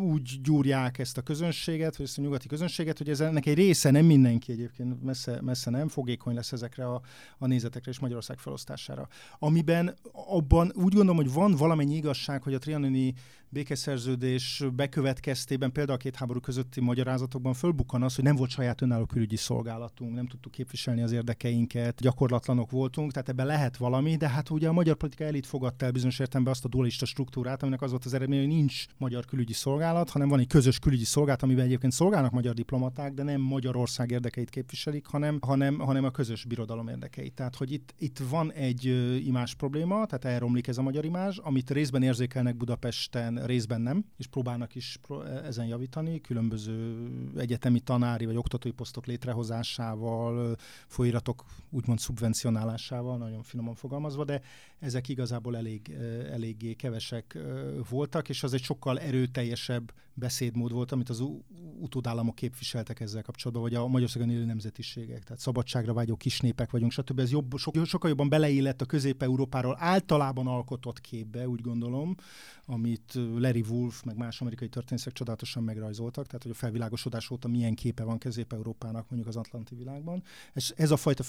úgy 0.00 0.40
gyúrják 0.42 0.98
ezt 0.98 1.18
a 1.18 1.22
közönséget, 1.22 1.96
vagy 1.96 2.06
ezt 2.06 2.18
a 2.18 2.22
nyugati 2.22 2.46
közönséget, 2.46 2.65
hogy 2.98 3.08
ez 3.08 3.20
ennek 3.20 3.46
egy 3.46 3.54
része, 3.54 3.90
nem 3.90 4.04
mindenki 4.04 4.52
egyébként, 4.52 5.02
messze, 5.02 5.40
messze 5.42 5.70
nem, 5.70 5.88
fogékony 5.88 6.34
lesz 6.34 6.52
ezekre 6.52 6.86
a, 6.86 7.00
a 7.38 7.46
nézetekre 7.46 7.90
és 7.90 7.98
Magyarország 7.98 8.38
felosztására. 8.38 9.08
Amiben 9.38 9.94
abban 10.12 10.72
úgy 10.74 10.94
gondolom, 10.94 11.16
hogy 11.16 11.32
van 11.32 11.54
valamennyi 11.54 11.96
igazság, 11.96 12.42
hogy 12.42 12.54
a 12.54 12.58
trianoni 12.58 13.14
békeszerződés 13.48 14.64
bekövetkeztében 14.74 15.72
például 15.72 15.98
a 15.98 16.00
két 16.00 16.16
háború 16.16 16.40
közötti 16.40 16.80
magyarázatokban 16.80 17.54
fölbukkan 17.54 18.02
az, 18.02 18.14
hogy 18.14 18.24
nem 18.24 18.36
volt 18.36 18.50
saját 18.50 18.80
önálló 18.80 19.04
külügyi 19.04 19.36
szolgálatunk, 19.36 20.14
nem 20.14 20.26
tudtuk 20.26 20.52
képviselni 20.52 21.02
az 21.02 21.12
érdekeinket, 21.12 22.00
gyakorlatlanok 22.00 22.70
voltunk, 22.70 23.12
tehát 23.12 23.28
ebben 23.28 23.46
lehet 23.46 23.76
valami, 23.76 24.16
de 24.16 24.28
hát 24.28 24.50
ugye 24.50 24.68
a 24.68 24.72
magyar 24.72 24.96
politika 24.96 25.24
elit 25.24 25.46
fogadta 25.46 25.84
el 25.84 25.90
bizonyos 25.90 26.18
értelemben 26.18 26.52
azt 26.52 26.64
a 26.64 26.68
dualista 26.68 27.06
struktúrát, 27.06 27.62
aminek 27.62 27.82
az 27.82 27.90
volt 27.90 28.04
az 28.04 28.14
eredmény, 28.14 28.38
hogy 28.38 28.48
nincs 28.48 28.84
magyar 28.98 29.24
külügyi 29.24 29.52
szolgálat, 29.52 30.10
hanem 30.10 30.28
van 30.28 30.38
egy 30.38 30.46
közös 30.46 30.78
külügyi 30.78 31.04
szolgálat, 31.04 31.42
amiben 31.42 31.64
egyébként 31.64 31.92
szolgálnak 31.92 32.32
magyar 32.32 32.54
diplomaták, 32.54 33.12
de 33.12 33.22
nem 33.22 33.40
Magyarország 33.40 34.10
érdekeit 34.10 34.50
képviselik, 34.50 35.06
hanem, 35.06 35.38
hanem, 35.40 35.78
hanem 35.78 36.04
a 36.04 36.10
közös 36.10 36.44
birodalom 36.44 36.88
érdekeit. 36.88 37.34
Tehát, 37.34 37.56
hogy 37.56 37.72
itt, 37.72 37.94
itt 37.98 38.18
van 38.30 38.52
egy 38.52 38.84
imás 39.26 39.54
probléma, 39.54 40.06
tehát 40.06 40.24
elromlik 40.24 40.68
ez 40.68 40.78
a 40.78 40.82
magyar 40.82 41.04
imázs, 41.04 41.38
amit 41.38 41.70
részben 41.70 42.02
érzékelnek 42.02 42.56
Budapesten, 42.56 43.35
részben 43.44 43.80
nem, 43.80 44.04
és 44.16 44.26
próbálnak 44.26 44.74
is 44.74 44.98
ezen 45.44 45.66
javítani, 45.66 46.20
különböző 46.20 47.08
egyetemi 47.36 47.80
tanári 47.80 48.26
vagy 48.26 48.36
oktatói 48.36 48.72
posztok 48.72 49.06
létrehozásával, 49.06 50.56
folyiratok 50.86 51.44
úgymond 51.76 51.98
szubvencionálásával, 51.98 53.18
nagyon 53.18 53.42
finoman 53.42 53.74
fogalmazva, 53.74 54.24
de 54.24 54.40
ezek 54.78 55.08
igazából 55.08 55.56
elég, 55.56 55.90
eléggé 56.30 56.74
kevesek 56.74 57.38
voltak, 57.88 58.28
és 58.28 58.42
az 58.42 58.52
egy 58.52 58.62
sokkal 58.62 59.00
erőteljesebb 59.00 59.92
beszédmód 60.14 60.72
volt, 60.72 60.92
amit 60.92 61.08
az 61.08 61.22
utódállamok 61.78 62.34
képviseltek 62.34 63.00
ezzel 63.00 63.22
kapcsolatban, 63.22 63.64
vagy 63.64 63.74
a 63.74 63.86
Magyarországon 63.86 64.30
élő 64.30 64.44
nemzetiségek, 64.44 65.24
tehát 65.24 65.40
szabadságra 65.40 65.92
vágyó 65.92 66.16
kisnépek 66.16 66.70
vagyunk, 66.70 66.92
stb. 66.92 67.18
Ez 67.18 67.30
jobb, 67.30 67.56
so, 67.56 67.84
sokkal 67.84 68.10
jobban 68.10 68.28
beleillett 68.28 68.80
a 68.80 68.84
Közép-Európáról 68.84 69.76
általában 69.78 70.46
alkotott 70.46 71.00
képbe, 71.00 71.48
úgy 71.48 71.60
gondolom, 71.60 72.14
amit 72.66 73.12
Larry 73.14 73.64
Wolf, 73.68 74.02
meg 74.02 74.16
más 74.16 74.40
amerikai 74.40 74.68
történészek 74.68 75.12
csodálatosan 75.12 75.62
megrajzoltak, 75.62 76.26
tehát 76.26 76.42
hogy 76.42 76.50
a 76.50 76.54
felvilágosodás 76.54 77.30
óta 77.30 77.48
milyen 77.48 77.74
képe 77.74 78.04
van 78.04 78.18
Közép-Európának 78.18 79.10
mondjuk 79.10 79.28
az 79.28 79.36
Atlanti 79.36 79.74
világban. 79.74 80.22
És 80.54 80.72
ez 80.76 80.90
a 80.90 80.96
fajta 80.96 81.24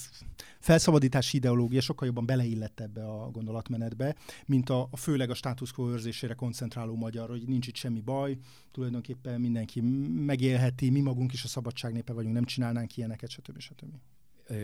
felszabadítási 0.60 1.38
ideológia 1.38 1.82
sokkal 1.82 2.08
jobban 2.08 2.26
beleillett 2.26 2.80
ebbe 2.80 3.08
a 3.08 3.30
gondolatmenetbe, 3.32 4.16
mint 4.46 4.70
a, 4.70 4.88
a 4.92 4.98
főleg 4.98 5.30
a 5.30 5.34
status 5.34 5.72
quo 5.72 5.90
őrzésére 5.90 6.34
koncentráló 6.34 6.96
magyar, 6.96 7.30
hogy 7.30 7.48
nincs 7.48 7.68
itt 7.68 7.76
semmi 7.76 8.02
baj, 8.02 8.38
tulajdonképpen 8.72 9.42
mindenki 9.42 9.82
megélheti, 10.26 10.90
mi 10.90 11.02
magunk 11.02 11.34
is 11.34 11.44
a 11.44 11.48
szabadság 11.48 11.94
népe 11.94 12.14
vagyunk, 12.14 12.34
nem 12.34 12.46
csinálnánk 12.46 12.98
ilyeneket, 12.98 13.30
stb. 13.30 13.60
stb 13.60 13.96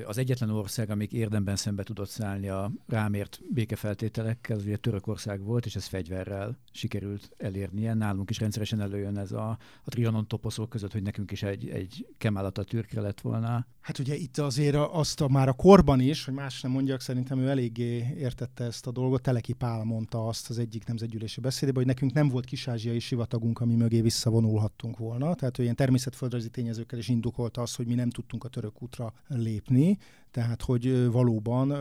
az 0.06 0.18
egyetlen 0.18 0.50
ország, 0.50 0.90
amik 0.90 1.14
érdemben 1.14 1.56
szembe 1.56 1.84
tudott 1.84 2.10
szállni 2.10 2.50
a 2.50 2.72
rámért 2.88 3.40
békefeltételekkel, 3.50 4.58
az 4.58 4.64
ugye 4.64 4.78
Törökország 4.78 5.44
volt, 5.44 5.66
és 5.66 5.76
ez 5.76 5.86
fegyverrel 5.86 6.58
sikerült 6.72 7.32
elérnie. 7.38 7.94
Nálunk 7.94 8.30
is 8.30 8.40
rendszeresen 8.40 8.82
előjön 8.82 9.18
ez 9.18 9.32
a, 9.32 9.50
a 9.84 9.90
Trianon 9.90 10.28
toposzok 10.28 10.70
között, 10.70 10.92
hogy 10.92 11.02
nekünk 11.02 11.32
is 11.32 11.44
egy, 11.44 11.70
egy 11.70 12.08
Kemal 12.18 12.46
Atatürkre 12.46 13.02
lett 13.02 13.22
volna. 13.22 13.66
Hát 13.82 14.00
ugye 14.00 14.16
itt 14.16 14.38
azért 14.38 14.76
azt 14.76 15.22
a, 15.22 15.28
már 15.28 15.48
a 15.48 15.54
korban 15.54 16.00
is, 16.00 16.26
hogy 16.26 16.34
más 16.34 16.62
nem 16.62 16.72
mondjak, 16.72 17.02
szerintem 17.02 17.40
ő 17.40 17.50
eléggé 17.50 18.14
értette 18.18 18.64
ezt 18.64 18.88
a 18.88 18.92
dolgot. 18.92 19.22
Teleki 19.22 19.54
Pál 19.54 19.84
mondta 19.84 20.28
azt 20.28 20.50
az 20.50 20.58
egyik 20.58 20.86
nemzetgyűlési 20.86 21.42
beszédében, 21.42 21.84
hogy 21.84 21.94
nekünk 21.94 22.14
nem 22.14 22.30
volt 22.30 22.46
kisázsiai 22.46 23.00
sivatagunk, 23.00 23.60
ami 23.60 23.76
mögé 23.76 24.02
visszavonulhattunk 24.02 24.98
volna. 24.98 25.36
Tehát 25.36 25.60
ő 25.60 25.64
ilyen 25.64 25.76
természetföldrajzi 25.76 26.50
tényezőkkel 26.50 27.00
is 27.00 27.08
indokolta 27.08 27.62
azt, 27.62 27.76
hogy 27.76 27.88
mi 27.88 27.94
nem 27.94 28.10
tudtunk 28.10 28.44
a 28.44 28.48
török 28.48 28.82
útra 28.82 29.14
lépni. 29.28 29.73
Tehát, 30.32 30.62
hogy 30.62 31.12
valóban, 31.12 31.72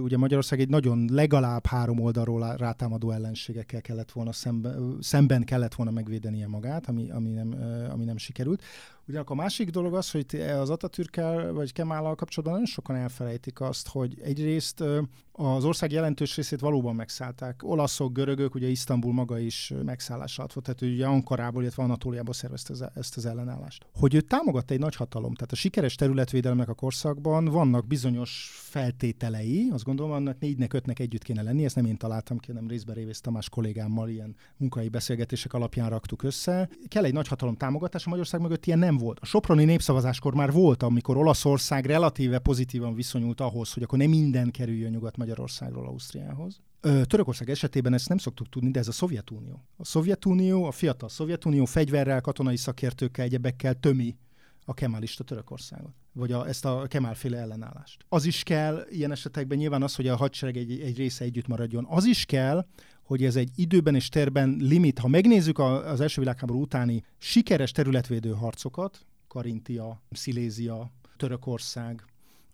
ugye 0.00 0.16
Magyarország 0.16 0.60
egy 0.60 0.68
nagyon 0.68 1.08
legalább 1.10 1.66
három 1.66 2.00
oldalról 2.00 2.56
rátámadó 2.56 3.10
ellenségekkel 3.10 3.80
kellett 3.80 4.12
volna 4.12 4.32
szemben, 4.32 4.98
szemben 5.00 5.44
kellett 5.44 5.74
volna 5.74 5.92
megvédenie 5.92 6.46
magát, 6.46 6.88
ami, 6.88 7.10
ami, 7.10 7.30
nem, 7.30 7.54
ami 7.90 8.04
nem 8.04 8.16
sikerült. 8.16 8.62
Ugyanakkor 9.08 9.36
a 9.38 9.40
másik 9.40 9.70
dolog 9.70 9.94
az, 9.94 10.10
hogy 10.10 10.40
az 10.40 10.70
Atatürkkel 10.70 11.52
vagy 11.52 11.72
Kemállal 11.72 12.14
kapcsolatban 12.14 12.58
nagyon 12.58 12.72
sokan 12.72 12.96
elfelejtik 12.96 13.60
azt, 13.60 13.88
hogy 13.88 14.20
egyrészt 14.22 14.84
az 15.32 15.64
ország 15.64 15.92
jelentős 15.92 16.36
részét 16.36 16.60
valóban 16.60 16.94
megszállták. 16.94 17.62
Olaszok, 17.62 18.12
görögök, 18.12 18.54
ugye 18.54 18.66
Isztambul 18.66 19.12
maga 19.12 19.38
is 19.38 19.72
megszállás 19.84 20.38
alatt 20.38 20.52
volt, 20.52 20.66
tehát 20.66 20.94
ugye 20.94 21.06
Ankarából, 21.06 21.62
illetve 21.62 21.82
Anatóliából 21.82 22.34
szervezte 22.34 22.90
ezt 22.94 23.16
az 23.16 23.26
ellenállást. 23.26 23.86
Hogy 23.94 24.14
ő 24.14 24.20
támogatta 24.20 24.74
egy 24.74 24.80
nagy 24.80 24.94
hatalom, 24.94 25.34
tehát 25.34 25.52
a 25.52 25.56
sikeres 25.56 25.94
területvédelemnek 25.94 26.68
a 26.68 26.74
korszakban 26.74 27.44
vannak 27.44 27.86
bizonyos 27.86 28.50
feltételei, 28.54 29.68
azt 29.72 29.84
gondolom, 29.84 30.12
annak 30.12 30.38
négynek, 30.38 30.72
ötnek 30.72 30.98
együtt 30.98 31.22
kéne 31.22 31.42
lenni, 31.42 31.64
ezt 31.64 31.76
nem 31.76 31.84
én 31.84 31.96
találtam 31.96 32.38
ki, 32.38 32.52
hanem 32.52 32.68
részben 32.68 32.94
Révész 32.94 33.20
Tamás 33.20 33.48
kollégámmal 33.48 34.08
ilyen 34.08 34.36
munkai 34.56 34.88
beszélgetések 34.88 35.52
alapján 35.52 35.88
raktuk 35.88 36.22
össze. 36.22 36.68
Kell 36.88 37.04
egy 37.04 37.12
nagy 37.12 37.28
hatalom 37.28 37.56
támogatása, 37.56 38.08
Magyarország 38.08 38.40
mögött 38.40 38.66
ilyen 38.66 38.78
nem 38.78 38.96
volt. 38.98 39.18
A 39.20 39.26
Soproni 39.26 39.64
népszavazáskor 39.64 40.34
már 40.34 40.52
volt, 40.52 40.82
amikor 40.82 41.16
Olaszország 41.16 41.86
relatíve 41.86 42.38
pozitívan 42.38 42.94
viszonyult 42.94 43.40
ahhoz, 43.40 43.72
hogy 43.72 43.82
akkor 43.82 43.98
nem 43.98 44.08
minden 44.08 44.50
kerüljön 44.50 44.90
Nyugat-Magyarországról 44.90 45.86
Ausztriához. 45.86 46.60
Törökország 46.80 47.50
esetében 47.50 47.94
ezt 47.94 48.08
nem 48.08 48.18
szoktuk 48.18 48.48
tudni, 48.48 48.70
de 48.70 48.78
ez 48.78 48.88
a 48.88 48.92
Szovjetunió. 48.92 49.64
A 49.76 49.84
Szovjetunió, 49.84 50.64
a 50.64 50.70
fiatal 50.70 51.08
Szovjetunió 51.08 51.64
fegyverrel, 51.64 52.20
katonai 52.20 52.56
szakértőkkel, 52.56 53.24
egyebekkel 53.24 53.74
tömi 53.74 54.16
a 54.64 54.74
kemalista 54.74 55.24
Törökországot, 55.24 55.92
vagy 56.12 56.32
a, 56.32 56.48
ezt 56.48 56.64
a 56.64 56.86
kemálféle 56.88 57.38
ellenállást. 57.38 58.04
Az 58.08 58.24
is 58.24 58.42
kell 58.42 58.86
ilyen 58.90 59.10
esetekben 59.10 59.58
nyilván 59.58 59.82
az, 59.82 59.94
hogy 59.94 60.08
a 60.08 60.16
hadsereg 60.16 60.56
egy, 60.56 60.80
egy 60.80 60.96
része 60.96 61.24
együtt 61.24 61.46
maradjon. 61.46 61.86
Az 61.88 62.04
is 62.04 62.24
kell, 62.24 62.66
hogy 63.08 63.24
ez 63.24 63.36
egy 63.36 63.50
időben 63.54 63.94
és 63.94 64.08
terben 64.08 64.56
limit. 64.60 64.98
Ha 64.98 65.08
megnézzük 65.08 65.58
az 65.58 66.00
első 66.00 66.20
világháború 66.20 66.60
utáni 66.60 67.04
sikeres 67.18 67.72
területvédő 67.72 68.30
harcokat, 68.30 69.06
Karintia, 69.28 70.02
Szilézia, 70.10 70.90
Törökország, 71.16 72.04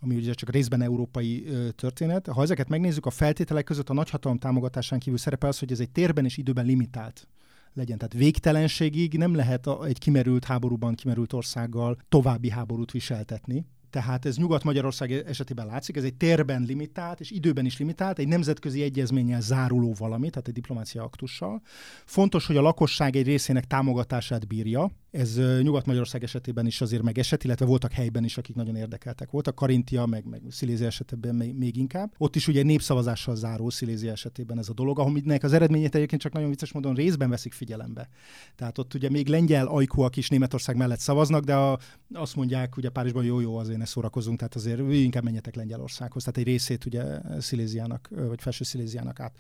ami 0.01 0.17
ugye 0.17 0.33
csak 0.33 0.51
részben 0.51 0.83
európai 0.83 1.47
történet. 1.77 2.27
Ha 2.27 2.43
ezeket 2.43 2.69
megnézzük, 2.69 3.07
a 3.07 3.11
feltételek 3.11 3.65
között 3.65 3.89
a 3.89 3.93
nagyhatalom 3.93 4.39
támogatásán 4.39 4.99
kívül 4.99 5.19
szerepel 5.19 5.49
az, 5.49 5.59
hogy 5.59 5.73
ez 5.73 5.81
egy 5.81 5.91
térben 5.91 6.25
és 6.25 6.37
időben 6.37 6.67
limitált 6.67 7.29
legyen. 7.73 7.99
Tehát 7.99 8.15
végtelenségig 8.15 9.17
nem 9.19 9.35
lehet 9.35 9.69
egy 9.85 9.99
kimerült 9.99 10.45
háborúban 10.45 10.95
kimerült 10.95 11.33
országgal 11.33 11.99
további 12.09 12.51
háborút 12.51 12.91
viseltetni. 12.91 13.65
Tehát 13.95 14.25
ez 14.25 14.37
Nyugat-Magyarország 14.37 15.13
esetében 15.13 15.67
látszik, 15.67 15.97
ez 15.97 16.05
egy 16.05 16.15
térben 16.15 16.63
limitált 16.63 17.21
és 17.21 17.31
időben 17.31 17.65
is 17.65 17.79
limitált, 17.79 18.19
egy 18.19 18.29
nemzetközi 18.29 18.83
egyezménnyel 18.83 19.41
záruló 19.41 19.95
valami, 19.99 20.31
tehát 20.31 20.49
egy 20.49 20.55
diplomácia 20.55 21.03
aktussal. 21.03 21.63
Fontos, 22.05 22.47
hogy 22.47 22.57
a 22.57 22.61
lakosság 22.61 23.17
egy 23.17 23.27
részének 23.27 23.65
támogatását 23.65 24.47
bírja, 24.47 24.91
ez 25.15 25.41
Nyugat-Magyarország 25.63 26.23
esetében 26.23 26.67
is 26.67 26.81
azért 26.81 27.03
megesett, 27.03 27.45
illetve 27.45 27.67
voltak 27.67 27.93
helyben 27.93 28.25
is, 28.25 28.39
akik 28.39 28.55
nagyon 28.55 28.77
érdekeltek 28.77 29.31
voltak. 29.31 29.55
Karintia, 29.55 30.07
meg, 30.07 30.25
meg 30.25 30.43
Szilézia 30.51 30.87
esetében 30.87 31.35
még, 31.35 31.77
inkább. 31.77 32.13
Ott 32.19 32.37
is 32.37 32.49
ugye 32.49 32.63
népszavazással 32.63 33.37
záró 33.37 33.71
Szilézia 33.71 34.13
esetében 34.13 34.59
ez 34.59 34.69
a 34.69 34.73
dolog, 34.73 34.99
aminek 34.99 35.43
az 35.43 35.53
eredményét 35.53 35.95
egyébként 35.95 36.21
csak 36.21 36.33
nagyon 36.33 36.49
vicces 36.49 36.73
módon 36.73 36.95
részben 36.95 37.31
veszik 37.31 37.53
figyelembe. 37.53 38.09
Tehát 38.57 38.79
ott 38.79 38.95
ugye 38.95 39.11
még 39.11 39.29
lengyel 39.29 39.67
ajkúak 39.67 40.17
is 40.17 40.29
Németország 40.29 40.77
mellett 40.77 40.99
szavaznak, 40.99 41.45
de 41.45 41.55
a, 41.55 41.79
azt 42.13 42.37
mondják, 42.37 42.77
ugye 42.77 42.89
Párizsban 42.89 43.25
jó-jó 43.25 43.57
azért 43.57 43.79
ne 43.85 43.91
szórakozunk, 43.91 44.39
tehát 44.39 44.55
azért 44.55 44.81
inkább 44.93 45.25
menjetek 45.25 45.55
Lengyelországhoz. 45.55 46.25
Tehát 46.25 46.39
egy 46.39 46.45
részét 46.45 46.85
ugye 46.85 47.21
Sziléziának, 47.39 48.09
vagy 48.29 48.41
felső 48.41 48.65
Sziléziának 48.65 49.21
át, 49.21 49.33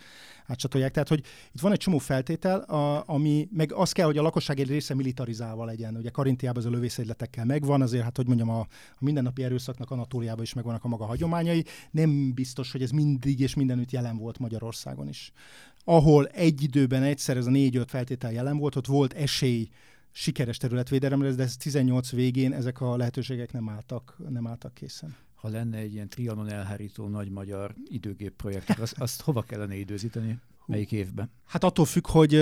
átcsatolják. 0.46 0.92
Tehát, 0.92 1.08
hogy 1.08 1.24
itt 1.52 1.60
van 1.60 1.72
egy 1.72 1.78
csomó 1.78 1.98
feltétel, 1.98 2.60
a, 2.60 3.02
ami 3.06 3.48
meg 3.52 3.72
az 3.72 3.92
kell, 3.92 4.06
hogy 4.06 4.18
a 4.18 4.22
lakosság 4.22 4.60
egy 4.60 4.68
része 4.68 4.94
militarizálva 4.94 5.64
legyen. 5.64 5.96
Ugye 5.96 6.10
Karintiában 6.10 6.62
az 6.62 6.68
a 6.68 6.70
lövészegyletekkel 6.70 7.44
megvan, 7.44 7.82
azért 7.82 8.02
hát, 8.02 8.16
hogy 8.16 8.26
mondjam, 8.26 8.48
a, 8.48 8.60
a 8.92 9.04
mindennapi 9.04 9.42
erőszaknak 9.42 9.90
Anatóliában 9.90 10.42
is 10.42 10.52
megvannak 10.52 10.84
a 10.84 10.88
maga 10.88 11.04
hagyományai. 11.04 11.64
Nem 11.90 12.34
biztos, 12.34 12.72
hogy 12.72 12.82
ez 12.82 12.90
mindig 12.90 13.40
és 13.40 13.54
mindenütt 13.54 13.90
jelen 13.90 14.16
volt 14.16 14.38
Magyarországon 14.38 15.08
is. 15.08 15.32
Ahol 15.84 16.26
egy 16.26 16.62
időben 16.62 17.02
egyszer 17.02 17.36
ez 17.36 17.46
a 17.46 17.50
négy-öt 17.50 17.90
feltétel 17.90 18.32
jelen 18.32 18.56
volt, 18.56 18.76
ott 18.76 18.86
volt 18.86 19.12
esély 19.12 19.68
sikeres 20.16 20.56
területvédelemre, 20.56 21.32
de 21.32 21.42
ez 21.42 21.56
18 21.56 22.10
végén 22.10 22.52
ezek 22.52 22.80
a 22.80 22.96
lehetőségek 22.96 23.52
nem 23.52 23.68
álltak, 23.68 24.16
nem 24.28 24.46
álltak 24.46 24.74
készen. 24.74 25.16
Ha 25.34 25.48
lenne 25.48 25.76
egy 25.76 25.92
ilyen 25.92 26.08
trianon 26.08 26.48
elhárító 26.48 27.08
nagy 27.08 27.30
magyar 27.30 27.74
időgép 27.84 28.36
projekt, 28.36 28.78
azt, 28.78 29.00
azt 29.00 29.22
hova 29.22 29.42
kellene 29.42 29.74
időzíteni? 29.74 30.38
Melyik 30.66 30.92
évben? 30.92 31.30
Hát 31.46 31.64
attól 31.64 31.84
függ, 31.84 32.06
hogy 32.06 32.34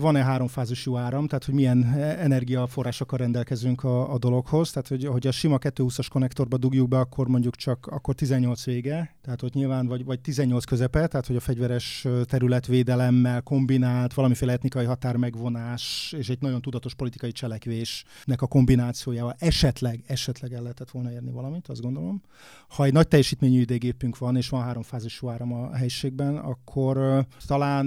van-e 0.00 0.22
háromfázisú 0.22 0.96
áram, 0.96 1.26
tehát 1.26 1.44
hogy 1.44 1.54
milyen 1.54 1.84
energiaforrásokkal 1.98 3.18
rendelkezünk 3.18 3.84
a, 3.84 4.12
a 4.12 4.18
dologhoz. 4.18 4.70
Tehát, 4.70 4.88
hogy, 4.88 5.04
hogy 5.04 5.26
a 5.26 5.30
sima 5.30 5.58
220-as 5.60 6.06
konnektorba 6.10 6.56
dugjuk 6.56 6.88
be, 6.88 6.98
akkor 6.98 7.28
mondjuk 7.28 7.56
csak 7.56 7.86
akkor 7.86 8.14
18 8.14 8.64
vége, 8.64 9.16
tehát 9.22 9.40
hogy 9.40 9.50
nyilván 9.54 9.86
vagy, 9.86 10.04
vagy 10.04 10.20
18 10.20 10.64
közepe, 10.64 11.06
tehát 11.06 11.26
hogy 11.26 11.36
a 11.36 11.40
fegyveres 11.40 12.06
területvédelemmel 12.24 13.42
kombinált 13.42 14.14
valamiféle 14.14 14.52
etnikai 14.52 14.84
határmegvonás 14.84 16.14
és 16.18 16.28
egy 16.28 16.40
nagyon 16.40 16.60
tudatos 16.60 16.94
politikai 16.94 17.32
cselekvésnek 17.32 18.42
a 18.42 18.46
kombinációjával 18.46 19.34
esetleg, 19.38 20.04
esetleg 20.06 20.52
el 20.52 20.62
lehetett 20.62 20.90
volna 20.90 21.12
érni 21.12 21.30
valamit, 21.30 21.68
azt 21.68 21.82
gondolom. 21.82 22.22
Ha 22.68 22.84
egy 22.84 22.92
nagy 22.92 23.08
teljesítményű 23.08 23.60
idégépünk 23.60 24.18
van, 24.18 24.36
és 24.36 24.48
van 24.48 24.62
háromfázisú 24.62 25.28
áram 25.28 25.52
a 25.52 25.74
helyiségben, 25.74 26.36
akkor 26.36 27.26
talán 27.46 27.86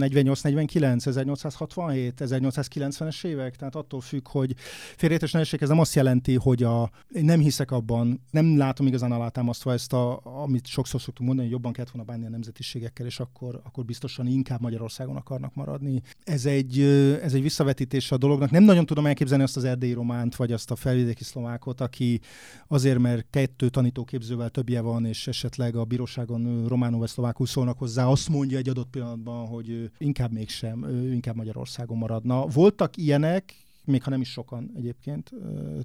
48-49, 0.00 1.06
1867, 1.06 2.14
1890-es 2.18 3.24
évek, 3.24 3.56
tehát 3.56 3.74
attól 3.74 4.00
függ, 4.00 4.28
hogy 4.28 4.54
félreértés 4.96 5.32
ne 5.32 5.40
ez 5.40 5.68
nem 5.68 5.78
azt 5.78 5.94
jelenti, 5.94 6.34
hogy 6.34 6.62
a, 6.62 6.90
én 7.10 7.24
nem 7.24 7.40
hiszek 7.40 7.70
abban, 7.70 8.20
nem 8.30 8.56
látom 8.56 8.86
igazán 8.86 9.12
alátámasztva 9.12 9.72
ezt, 9.72 9.92
a, 9.92 10.20
amit 10.22 10.66
sokszor 10.66 11.00
szoktunk 11.00 11.28
mondani, 11.28 11.48
hogy 11.48 11.56
jobban 11.56 11.72
kellett 11.72 11.90
volna 11.90 12.10
bánni 12.10 12.26
a 12.26 12.30
nemzetiségekkel, 12.30 13.06
és 13.06 13.20
akkor, 13.20 13.60
akkor 13.64 13.84
biztosan 13.84 14.26
inkább 14.26 14.60
Magyarországon 14.60 15.16
akarnak 15.16 15.54
maradni. 15.54 16.02
Ez 16.24 16.46
egy, 16.46 16.80
ez 17.22 17.34
egy 17.34 17.42
visszavetítés 17.42 18.12
a 18.12 18.16
dolognak. 18.16 18.50
Nem 18.50 18.62
nagyon 18.62 18.86
tudom 18.86 19.06
elképzelni 19.06 19.42
azt 19.42 19.56
az 19.56 19.64
erdélyi 19.64 19.92
románt, 19.92 20.36
vagy 20.36 20.52
azt 20.52 20.70
a 20.70 20.76
felvidéki 20.76 21.24
szlovákot, 21.24 21.80
aki 21.80 22.20
azért, 22.66 22.98
mert 22.98 23.26
kettő 23.30 23.68
tanítóképzővel 23.68 24.48
többje 24.48 24.80
van, 24.80 25.04
és 25.04 25.26
esetleg 25.26 25.76
a 25.76 25.84
bíróságon 25.84 26.66
románul 26.66 26.98
vagy 26.98 27.08
szlovákul 27.08 27.46
szólnak 27.46 27.78
hozzá, 27.78 28.06
azt 28.06 28.28
mondja 28.28 28.58
egy 28.58 28.67
adott 28.68 28.90
pillanatban, 28.90 29.46
hogy 29.46 29.90
inkább 29.98 30.32
mégsem, 30.32 30.84
ő 30.84 31.12
inkább 31.12 31.36
Magyarországon 31.36 31.98
maradna. 31.98 32.46
Voltak 32.46 32.96
ilyenek, 32.96 33.54
még 33.84 34.02
ha 34.02 34.10
nem 34.10 34.20
is 34.20 34.30
sokan 34.30 34.70
egyébként, 34.76 35.30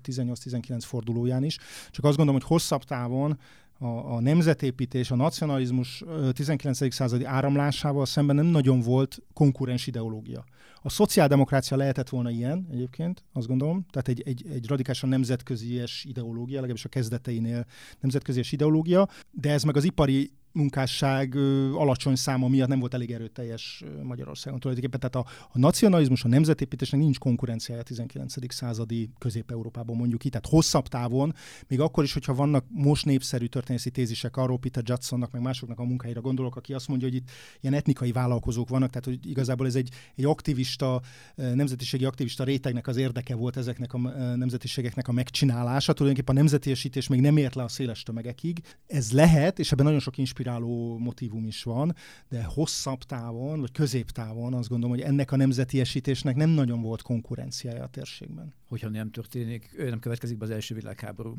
18-19 0.03 0.79
fordulóján 0.79 1.43
is. 1.43 1.57
Csak 1.91 2.05
azt 2.05 2.17
gondolom, 2.17 2.41
hogy 2.41 2.49
hosszabb 2.49 2.84
távon 2.84 3.38
a, 3.79 4.13
a 4.13 4.19
nemzetépítés, 4.19 5.11
a 5.11 5.15
nacionalizmus 5.15 6.03
19. 6.31 6.93
századi 6.93 7.23
áramlásával 7.23 8.05
szemben 8.05 8.36
nem 8.36 8.45
nagyon 8.45 8.79
volt 8.79 9.21
konkurens 9.34 9.88
ideológia. 9.88 10.43
A 10.81 10.89
szociáldemokrácia 10.89 11.77
lehetett 11.77 12.09
volna 12.09 12.29
ilyen 12.29 12.67
egyébként, 12.71 13.23
azt 13.34 13.47
gondolom, 13.47 13.86
tehát 13.91 14.07
egy, 14.07 14.21
egy, 14.25 14.45
egy 14.53 14.67
radikálisan 14.67 15.09
nemzetközi 15.09 15.81
ideológia, 16.03 16.55
legalábbis 16.55 16.86
a 16.86 16.89
kezdeteinél 16.89 17.65
nemzetközi 17.99 18.41
ideológia, 18.51 19.07
de 19.31 19.51
ez 19.51 19.63
meg 19.63 19.77
az 19.77 19.84
ipari 19.84 20.31
munkásság 20.54 21.36
alacsony 21.74 22.16
száma 22.16 22.47
miatt 22.47 22.68
nem 22.68 22.80
volt 22.80 22.93
elég 22.93 23.12
erőteljes 23.12 23.84
Magyarországon 24.04 24.60
tulajdonképpen. 24.60 25.10
Tehát 25.10 25.28
a, 25.28 25.47
a 25.51 25.60
nacionalizmus, 25.60 26.24
a 26.24 26.28
nemzetépítésnek 26.28 27.01
nincs 27.01 27.18
konkurenciája 27.18 27.82
a 27.82 27.84
19. 27.84 28.54
századi 28.54 29.10
Közép-Európában 29.18 29.95
mondjuk 29.95 30.26
így. 30.26 30.32
Tehát 30.32 30.47
hosszabb 30.47 30.88
távon, 30.88 31.34
még 31.68 31.80
akkor 31.80 32.04
is, 32.04 32.14
hogyha 32.14 32.34
vannak 32.34 32.66
most 32.70 33.06
népszerű 33.06 33.45
történészi 33.45 33.89
tézisek 33.89 34.38
arról, 34.38 34.58
Peter 34.58 34.84
Judsonnak, 34.86 35.32
meg 35.32 35.41
másoknak 35.41 35.80
a 35.80 35.84
munkáira 35.84 36.22
gondolok, 36.22 36.56
aki 36.56 36.74
azt 36.74 36.88
mondja, 36.88 37.08
hogy 37.08 37.18
itt 37.18 37.30
ilyen 37.62 37.74
etnikai 37.74 38.12
vállalkozók 38.12 38.70
vannak, 38.70 38.89
tehát 38.89 39.06
hogy 39.06 39.30
igazából 39.30 39.66
ez 39.66 39.76
egy, 39.76 39.89
egy 40.16 40.26
aktivista, 40.26 41.01
nemzetiségi 41.36 42.06
aktivista 42.06 42.43
rétegnek 42.43 42.88
az 42.88 42.97
érdeke 42.97 43.36
volt 43.36 43.58
ezeknek 43.58 43.93
a 43.93 43.97
nemzetiségeknek 44.36 45.08
a 45.08 45.12
megcsinálása. 45.12 45.93
Tulajdonképpen 45.93 46.36
a 46.36 46.39
nemzetiesítés 46.39 47.08
még 47.08 47.22
nem 47.22 47.38
ért 47.38 47.56
le 47.56 47.64
a 47.64 47.68
széles 47.68 48.04
tömegekig. 48.04 48.62
Ez 48.88 49.12
lehet, 49.12 49.60
és 49.60 49.72
ebben 49.72 49.86
nagyon 49.86 49.99
sok 49.99 50.18
inspiráció 50.18 50.43
inspiráló 50.44 50.98
motivum 50.98 51.46
is 51.46 51.64
van, 51.64 51.96
de 52.30 52.44
hosszabb 52.44 53.04
távon, 53.04 53.60
vagy 53.60 53.72
középtávon 53.72 54.54
azt 54.54 54.70
gondolom, 54.70 54.96
hogy 54.96 55.06
ennek 55.06 55.32
a 55.32 55.36
nemzetiesítésnek 55.36 56.36
nem 56.36 56.50
nagyon 56.50 56.82
volt 56.82 57.02
konkurenciája 57.02 57.84
a 57.84 57.88
térségben. 57.88 58.54
Hogyha 58.68 58.89
nem 58.89 59.12
történik, 59.12 59.76
nem 59.78 60.00
következik 60.00 60.38
be 60.38 60.46
az 60.46 60.52
első 60.52 60.76
világháború 60.76 61.38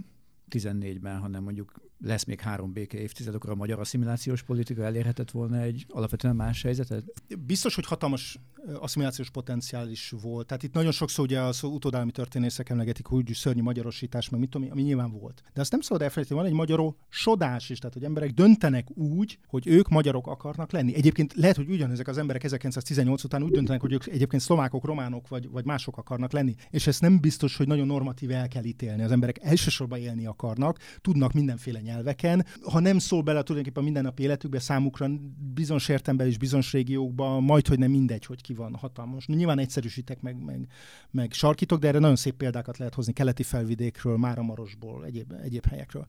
14-ben, 0.51 1.19
hanem 1.19 1.43
mondjuk 1.43 1.84
lesz 1.99 2.25
még 2.25 2.41
három 2.41 2.73
béke 2.73 2.99
évtized, 2.99 3.35
akkor 3.35 3.51
a 3.51 3.55
magyar 3.55 3.81
asszimilációs 3.81 4.43
politika 4.43 4.85
elérhetett 4.85 5.31
volna 5.31 5.61
egy 5.61 5.85
alapvetően 5.89 6.37
más 6.37 6.63
helyzetet? 6.63 7.05
Biztos, 7.47 7.75
hogy 7.75 7.87
hatalmas 7.87 8.39
asszimilációs 8.81 9.31
potenciál 9.31 9.89
is 9.89 10.13
volt. 10.23 10.47
Tehát 10.47 10.63
itt 10.63 10.73
nagyon 10.73 10.93
sokszor 10.93 11.25
ugye 11.25 11.41
az 11.41 11.63
utódálmi 11.63 12.11
történészek 12.11 12.69
emlegetik 12.69 13.13
úgy 13.13 13.33
szörnyű 13.35 13.63
magyarosítás, 13.63 14.29
meg 14.29 14.41
mit 14.41 14.51
tudom, 14.51 14.71
ami 14.71 14.83
nyilván 14.83 15.11
volt. 15.11 15.43
De 15.55 15.61
azt 15.61 15.71
nem 15.71 15.81
szabad 15.81 16.03
elfelejteni, 16.03 16.41
van 16.41 16.49
egy 16.49 16.57
magyaró 16.57 16.97
sodás 17.09 17.71
is, 17.71 17.79
tehát 17.79 17.95
hogy 17.95 18.05
emberek 18.05 18.31
döntenek 18.31 18.97
úgy, 18.97 19.39
hogy 19.47 19.67
ők 19.67 19.89
magyarok 19.89 20.27
akarnak 20.27 20.73
lenni. 20.73 20.95
Egyébként 20.95 21.35
lehet, 21.35 21.57
hogy 21.57 21.69
ugyanezek 21.69 22.09
az 22.09 22.19
emberek 22.19 22.45
1918 22.45 23.25
után 23.25 23.43
úgy 23.43 23.51
döntenek, 23.51 23.81
hogy 23.81 23.93
ők 23.93 24.07
egyébként 24.07 24.43
szlovákok, 24.43 24.85
románok 24.85 25.29
vagy, 25.29 25.49
vagy 25.51 25.65
mások 25.65 25.97
akarnak 25.97 26.33
lenni. 26.33 26.55
És 26.71 26.87
ezt 26.87 27.01
nem 27.01 27.21
biztos, 27.21 27.57
hogy 27.57 27.67
nagyon 27.67 27.87
normatív 27.87 28.31
el 28.31 28.49
kell 28.49 28.65
ítélni. 28.65 29.03
Az 29.03 29.13
emberek 29.13 29.39
elsősorban 29.43 29.99
élni 29.99 30.27
akarnak, 30.27 30.79
tudnak 31.01 31.33
mindenféle 31.33 31.81
nyelveken. 31.85 32.47
Ha 32.63 32.81
nem 32.81 32.99
szól 32.99 33.23
bele 33.23 33.43
tulajdonképpen 33.43 33.83
a 33.83 33.85
mindennapi 33.85 34.23
életükbe, 34.23 34.59
számukra 34.59 35.11
bizonyos 35.55 35.89
értemben 35.89 36.27
és 36.27 36.39
bizonyos 36.39 36.73
régiókban 36.73 37.43
majd, 37.43 37.67
hogy 37.67 37.79
nem 37.79 37.91
mindegy, 37.91 38.27
hogy 38.27 38.41
ki 38.41 38.55
van 38.55 38.75
hatalmas. 38.75 39.27
Nyilván 39.27 39.59
egyszerűsítek 39.59 40.21
meg, 40.21 40.45
meg, 40.45 40.69
meg 41.11 41.33
sarkítok, 41.33 41.79
de 41.79 41.89
erre 41.89 41.99
nagyon 41.99 42.17
szép 42.17 42.35
példákat 42.35 42.79
lehet 42.79 42.95
hozni 42.95 43.13
keleti 43.13 43.43
felvidékről, 43.43 44.17
Máramarosból, 44.17 45.05
egyéb, 45.05 45.33
egyéb 45.43 45.67
helyekről. 45.67 46.07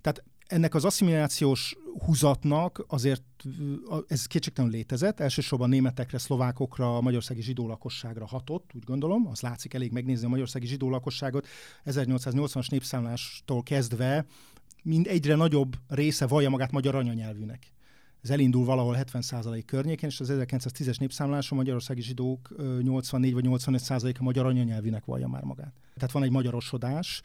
Tehát 0.00 0.22
ennek 0.50 0.74
az 0.74 0.84
asszimilációs 0.84 1.76
húzatnak 2.04 2.84
azért 2.88 3.22
ez 4.08 4.26
kétségtelenül 4.26 4.76
létezett, 4.76 5.20
elsősorban 5.20 5.68
németekre, 5.68 6.18
szlovákokra, 6.18 6.96
a 6.96 7.00
magyarországi 7.00 7.42
zsidó 7.42 7.66
lakosságra 7.66 8.26
hatott, 8.26 8.70
úgy 8.74 8.84
gondolom, 8.84 9.26
az 9.26 9.40
látszik 9.40 9.74
elég 9.74 9.92
megnézni 9.92 10.24
a 10.26 10.28
magyarországi 10.28 10.66
zsidó 10.66 10.90
lakosságot 10.90 11.46
1880-as 11.84 12.70
népszámlástól 12.70 13.62
kezdve 13.62 14.26
mind 14.82 15.06
egyre 15.06 15.34
nagyobb 15.34 15.76
része 15.88 16.26
vallja 16.26 16.48
magát 16.48 16.70
magyar 16.70 16.94
anyanyelvűnek. 16.94 17.72
Ez 18.22 18.30
elindul 18.30 18.64
valahol 18.64 18.96
70% 18.98 19.62
környékén, 19.66 20.08
és 20.08 20.20
az 20.20 20.32
1910-es 20.32 20.98
népszámláson 20.98 21.58
magyarországi 21.58 22.02
zsidók 22.02 22.54
84 22.82 23.32
vagy 23.32 23.44
85%-a 23.48 24.22
magyar 24.22 24.46
anyanyelvűnek 24.46 25.04
vallja 25.04 25.28
már 25.28 25.42
magát. 25.42 25.72
Tehát 25.94 26.12
van 26.12 26.22
egy 26.22 26.30
magyarosodás, 26.30 27.22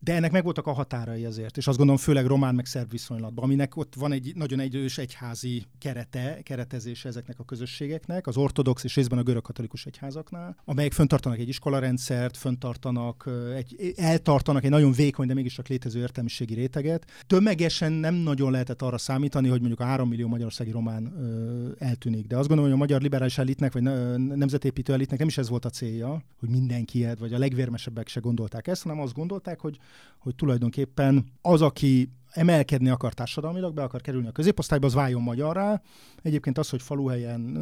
de 0.00 0.14
ennek 0.14 0.32
megvoltak 0.32 0.66
a 0.66 0.72
határai 0.72 1.24
azért, 1.24 1.56
és 1.56 1.66
azt 1.66 1.76
gondolom 1.76 2.02
főleg 2.02 2.26
román 2.26 2.54
meg 2.54 2.66
szerb 2.66 2.90
viszonylatban, 2.90 3.44
aminek 3.44 3.76
ott 3.76 3.94
van 3.94 4.12
egy 4.12 4.32
nagyon 4.34 4.60
erős 4.60 4.98
egyházi 4.98 5.64
kerete, 5.78 6.38
keretezése 6.42 7.08
ezeknek 7.08 7.38
a 7.38 7.44
közösségeknek, 7.44 8.26
az 8.26 8.36
ortodox 8.36 8.84
és 8.84 8.94
részben 8.94 9.18
a 9.18 9.22
görög 9.22 9.42
katolikus 9.42 9.86
egyházaknál, 9.86 10.56
amelyek 10.64 10.92
föntartanak 10.92 11.38
egy 11.38 11.48
iskolarendszert, 11.48 12.36
föntartanak, 12.36 13.28
egy, 13.56 13.92
eltartanak 13.96 14.64
egy 14.64 14.70
nagyon 14.70 14.92
vékony, 14.92 15.26
de 15.26 15.34
mégiscsak 15.34 15.68
létező 15.68 16.00
értelmiségi 16.00 16.54
réteget. 16.54 17.24
Tömegesen 17.26 17.92
nem 17.92 18.14
nagyon 18.14 18.50
lehetett 18.50 18.82
arra 18.82 18.98
számítani, 18.98 19.48
hogy 19.48 19.58
mondjuk 19.58 19.80
a 19.80 19.84
3 19.84 20.08
millió 20.08 20.28
magyarországi 20.28 20.70
román 20.70 21.12
ö, 21.18 21.84
eltűnik. 21.84 22.26
De 22.26 22.36
azt 22.36 22.48
gondolom, 22.48 22.70
hogy 22.70 22.80
a 22.80 22.84
magyar 22.84 23.00
liberális 23.00 23.38
elitnek, 23.38 23.72
vagy 23.72 23.82
nemzetépítő 24.16 24.92
elitnek 24.92 25.18
nem 25.18 25.28
is 25.28 25.38
ez 25.38 25.48
volt 25.48 25.64
a 25.64 25.70
célja, 25.70 26.22
hogy 26.38 26.48
mindenki 26.48 27.06
vagy 27.18 27.32
a 27.32 27.38
legvérmesebbek 27.38 28.08
se 28.08 28.20
gondolták 28.20 28.66
ezt, 28.66 28.82
hanem 28.82 29.00
azt 29.00 29.14
gondolták, 29.14 29.60
hogy 29.60 29.78
hogy 30.18 30.34
tulajdonképpen 30.34 31.32
az, 31.42 31.62
aki 31.62 32.10
emelkedni 32.30 32.88
akar 32.88 33.14
társadalmilag, 33.14 33.74
be 33.74 33.82
akar 33.82 34.00
kerülni 34.00 34.28
a 34.28 34.32
középosztályba, 34.32 34.86
az 34.86 34.94
váljon 34.94 35.22
magyarrá. 35.22 35.82
Egyébként 36.22 36.58
az, 36.58 36.68
hogy 36.68 36.82
faluhelyen 36.82 37.58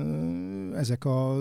ezek 0.77 1.05
a 1.05 1.37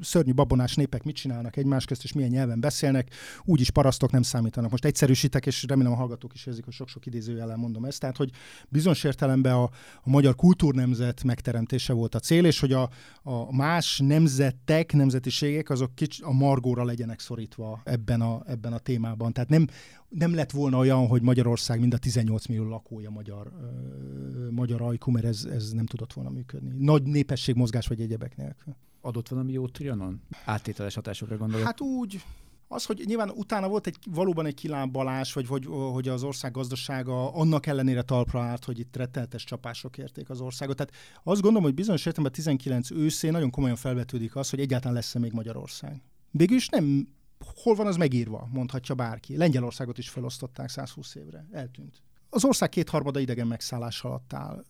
szörnyű 0.00 0.32
babonás 0.32 0.74
népek 0.74 1.02
mit 1.02 1.14
csinálnak 1.14 1.56
egymás 1.56 1.84
közt, 1.84 2.04
és 2.04 2.12
milyen 2.12 2.30
nyelven 2.30 2.60
beszélnek, 2.60 3.14
úgyis 3.44 3.70
parasztok 3.70 4.10
nem 4.10 4.22
számítanak. 4.22 4.70
Most 4.70 4.84
egyszerűsítek, 4.84 5.46
és 5.46 5.64
remélem 5.68 5.92
a 5.92 5.96
hallgatók 5.96 6.34
is 6.34 6.46
érzik, 6.46 6.64
hogy 6.64 6.72
sok-sok 6.72 7.06
idézőjelen 7.06 7.58
mondom 7.58 7.84
ezt. 7.84 8.00
Tehát, 8.00 8.16
hogy 8.16 8.30
bizonyos 8.68 9.04
értelemben 9.04 9.52
a, 9.52 9.62
a 10.02 10.10
magyar 10.10 10.34
kultúrnemzet 10.34 11.24
megteremtése 11.24 11.92
volt 11.92 12.14
a 12.14 12.18
cél, 12.18 12.44
és 12.44 12.60
hogy 12.60 12.72
a, 12.72 12.90
a 13.22 13.56
más 13.56 13.98
nemzetek, 13.98 14.92
nemzetiségek, 14.92 15.70
azok 15.70 15.94
kics, 15.94 16.22
a 16.22 16.32
margóra 16.32 16.84
legyenek 16.84 17.20
szorítva 17.20 17.80
ebben 17.84 18.20
a, 18.20 18.42
ebben 18.46 18.72
a 18.72 18.78
témában. 18.78 19.32
Tehát 19.32 19.48
nem, 19.48 19.66
nem 20.08 20.34
lett 20.34 20.50
volna 20.50 20.78
olyan, 20.78 21.06
hogy 21.06 21.22
Magyarország 21.22 21.80
mind 21.80 21.94
a 21.94 21.98
18 21.98 22.46
millió 22.46 22.63
lakója 22.68 23.10
magyar, 23.10 23.52
ö, 23.60 24.50
magyar 24.50 24.82
ajkú, 24.82 25.10
mert 25.10 25.24
ez, 25.24 25.44
ez 25.44 25.70
nem 25.70 25.86
tudott 25.86 26.12
volna 26.12 26.30
működni. 26.30 26.74
Nagy 26.78 27.02
népességmozgás 27.02 27.86
vagy 27.86 28.00
egyebek 28.00 28.36
nélkül. 28.36 28.74
Adott 29.00 29.28
valami 29.28 29.52
jó 29.52 29.68
Trianon? 29.68 30.20
Áttételes 30.44 30.94
hatásokra 30.94 31.36
gondolok. 31.36 31.66
Hát 31.66 31.80
úgy, 31.80 32.22
az, 32.68 32.84
hogy 32.84 33.02
nyilván 33.04 33.30
utána 33.30 33.68
volt 33.68 33.86
egy 33.86 33.96
valóban 34.10 34.46
egy 34.46 34.54
kilábalás, 34.54 35.32
vagy 35.32 35.46
hogy, 35.46 35.66
hogy 35.92 36.08
az 36.08 36.22
ország 36.22 36.52
gazdasága 36.52 37.34
annak 37.34 37.66
ellenére 37.66 38.02
talpra 38.02 38.40
állt, 38.40 38.64
hogy 38.64 38.78
itt 38.78 38.96
retteltes 38.96 39.44
csapások 39.44 39.98
érték 39.98 40.30
az 40.30 40.40
országot. 40.40 40.76
Tehát 40.76 40.92
azt 41.22 41.40
gondolom, 41.40 41.62
hogy 41.62 41.74
bizonyos 41.74 42.06
értelemben 42.06 42.32
19 42.32 42.90
őszén 42.90 43.32
nagyon 43.32 43.50
komolyan 43.50 43.76
felvetődik 43.76 44.36
az, 44.36 44.50
hogy 44.50 44.60
egyáltalán 44.60 44.94
lesz-e 44.94 45.18
még 45.18 45.32
Magyarország 45.32 46.02
végül 46.36 46.56
is 46.56 46.68
nem, 46.68 47.08
hol 47.56 47.74
van 47.74 47.86
az 47.86 47.96
megírva, 47.96 48.48
mondhatja 48.52 48.94
bárki. 48.94 49.36
Lengyelországot 49.36 49.98
is 49.98 50.08
felosztották 50.08 50.68
120 50.68 51.14
évre, 51.14 51.46
eltűnt. 51.52 52.02
Az 52.34 52.44
ország 52.44 52.68
kétharmada 52.68 53.20
idegen 53.20 53.46
megszállás 53.46 54.02
alatt 54.02 54.32
áll. 54.32 54.64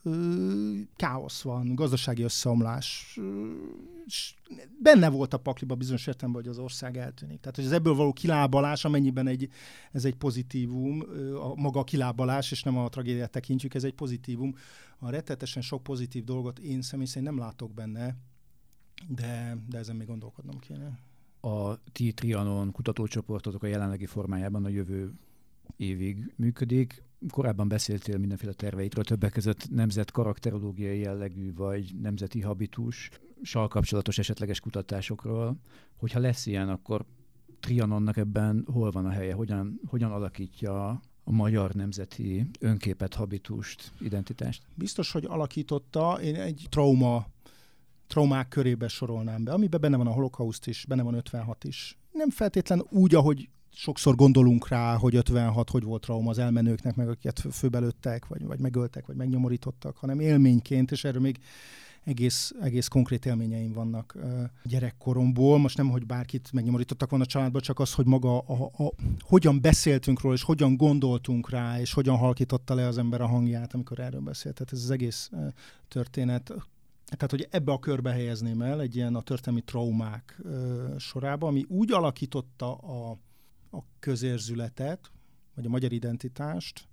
Káosz 0.95 1.41
van, 1.41 1.75
gazdasági 1.75 2.21
összeomlás. 2.21 3.19
Benne 4.81 5.09
volt 5.09 5.33
a 5.33 5.37
pakliba 5.37 5.75
bizonyos 5.75 6.07
értelemben, 6.07 6.41
hogy 6.41 6.51
az 6.51 6.59
ország 6.59 6.97
eltűnik. 6.97 7.39
Tehát, 7.39 7.55
hogy 7.55 7.65
az 7.65 7.71
ebből 7.71 7.95
való 7.95 8.13
kilábalás, 8.13 8.85
amennyiben 8.85 9.27
egy, 9.27 9.49
ez 9.91 10.05
egy 10.05 10.15
pozitívum, 10.15 11.03
a 11.41 11.55
maga 11.55 11.79
a 11.79 11.83
kilábalás, 11.83 12.51
és 12.51 12.63
nem 12.63 12.77
a 12.77 12.89
tragédiát 12.89 13.31
tekintjük, 13.31 13.73
ez 13.73 13.83
egy 13.83 13.93
pozitívum. 13.93 14.55
A 14.99 15.09
rettetesen 15.09 15.61
sok 15.61 15.83
pozitív 15.83 16.23
dolgot 16.23 16.59
én 16.59 16.81
személy 16.81 17.05
szerint 17.05 17.29
nem 17.29 17.39
látok 17.39 17.73
benne, 17.73 18.15
de, 19.07 19.57
de 19.69 19.77
ezen 19.77 19.95
még 19.95 20.07
gondolkodnom 20.07 20.59
kéne. 20.59 20.99
A 21.41 21.83
ti 21.91 22.13
Trianon 22.13 22.71
kutatócsoportotok 22.71 23.63
a 23.63 23.67
jelenlegi 23.67 24.05
formájában 24.05 24.65
a 24.65 24.69
jövő 24.69 25.13
évig 25.77 26.33
működik. 26.35 27.04
Korábban 27.29 27.67
beszéltél 27.67 28.17
mindenféle 28.17 28.53
terveitről, 28.53 29.03
többek 29.03 29.31
között 29.31 29.69
nemzet 29.69 30.11
karakterológiai 30.11 30.99
jellegű, 30.99 31.53
vagy 31.53 31.95
nemzeti 32.01 32.41
habitus, 32.41 33.09
sal 33.41 33.67
kapcsolatos 33.67 34.17
esetleges 34.17 34.59
kutatásokról. 34.59 35.59
Hogyha 35.97 36.19
lesz 36.19 36.45
ilyen, 36.45 36.69
akkor 36.69 37.05
Trianonnak 37.59 38.17
ebben 38.17 38.65
hol 38.71 38.91
van 38.91 39.05
a 39.05 39.09
helye? 39.09 39.33
Hogyan, 39.33 39.79
hogyan 39.87 40.11
alakítja 40.11 41.01
a 41.23 41.31
magyar 41.31 41.73
nemzeti 41.73 42.45
önképet, 42.59 43.13
habitust, 43.13 43.91
identitást? 43.99 44.63
Biztos, 44.75 45.11
hogy 45.11 45.25
alakította. 45.25 46.21
Én 46.21 46.35
egy 46.35 46.67
trauma 46.69 47.25
traumák 48.07 48.47
körébe 48.47 48.87
sorolnám 48.87 49.43
be, 49.43 49.53
amiben 49.53 49.81
benne 49.81 49.97
van 49.97 50.07
a 50.07 50.11
holokauszt 50.11 50.67
is, 50.67 50.85
benne 50.85 51.03
van 51.03 51.13
56 51.13 51.63
is. 51.63 51.97
Nem 52.11 52.29
feltétlen 52.29 52.85
úgy, 52.89 53.15
ahogy 53.15 53.49
sokszor 53.75 54.15
gondolunk 54.15 54.67
rá, 54.67 54.95
hogy 54.95 55.15
56 55.15 55.69
hogy 55.69 55.83
volt 55.83 56.01
trauma 56.01 56.29
az 56.29 56.37
elmenőknek, 56.37 56.95
meg 56.95 57.09
akiket 57.09 57.43
főbelőttek, 57.51 58.27
vagy, 58.27 58.45
vagy 58.45 58.59
megöltek, 58.59 59.05
vagy 59.05 59.15
megnyomorítottak, 59.15 59.97
hanem 59.97 60.19
élményként, 60.19 60.91
és 60.91 61.03
erről 61.03 61.21
még 61.21 61.39
egész, 62.03 62.53
egész 62.61 62.87
konkrét 62.87 63.25
élményeim 63.25 63.73
vannak 63.73 64.15
gyerekkoromból. 64.63 65.57
Most 65.57 65.77
nem, 65.77 65.89
hogy 65.89 66.05
bárkit 66.05 66.51
megnyomorítottak 66.51 67.09
volna 67.09 67.25
a 67.25 67.27
családban, 67.27 67.61
csak 67.61 67.79
az, 67.79 67.93
hogy 67.93 68.05
maga 68.05 68.37
a, 68.37 68.71
a, 68.77 68.83
a, 68.83 68.91
hogyan 69.19 69.61
beszéltünk 69.61 70.21
róla, 70.21 70.35
és 70.35 70.43
hogyan 70.43 70.77
gondoltunk 70.77 71.49
rá, 71.49 71.79
és 71.79 71.93
hogyan 71.93 72.17
halkította 72.17 72.73
le 72.73 72.87
az 72.87 72.97
ember 72.97 73.21
a 73.21 73.27
hangját, 73.27 73.73
amikor 73.73 73.99
erről 73.99 74.21
beszélt. 74.21 74.55
Tehát 74.55 74.73
ez 74.73 74.83
az 74.83 74.91
egész 74.91 75.31
történet 75.87 76.53
tehát, 77.05 77.31
hogy 77.31 77.47
ebbe 77.51 77.71
a 77.71 77.79
körbe 77.79 78.11
helyezném 78.11 78.61
el 78.61 78.81
egy 78.81 78.95
ilyen 78.95 79.15
a 79.15 79.21
történelmi 79.21 79.61
traumák 79.61 80.39
ö, 80.43 80.85
sorába, 80.97 81.47
ami 81.47 81.65
úgy 81.67 81.91
alakította 81.91 82.75
a, 82.75 83.17
a 83.71 83.77
közérzületet, 83.99 85.11
vagy 85.55 85.65
a 85.65 85.69
magyar 85.69 85.91
identitást, 85.91 86.87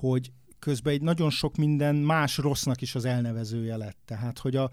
hogy 0.00 0.32
közben 0.58 0.92
egy 0.92 1.02
nagyon 1.02 1.30
sok 1.30 1.56
minden 1.56 1.94
más 1.94 2.36
rossznak 2.36 2.80
is 2.80 2.94
az 2.94 3.04
elnevezője 3.04 3.76
lett. 3.76 3.98
Tehát, 4.04 4.38
hogy 4.38 4.56
a, 4.56 4.70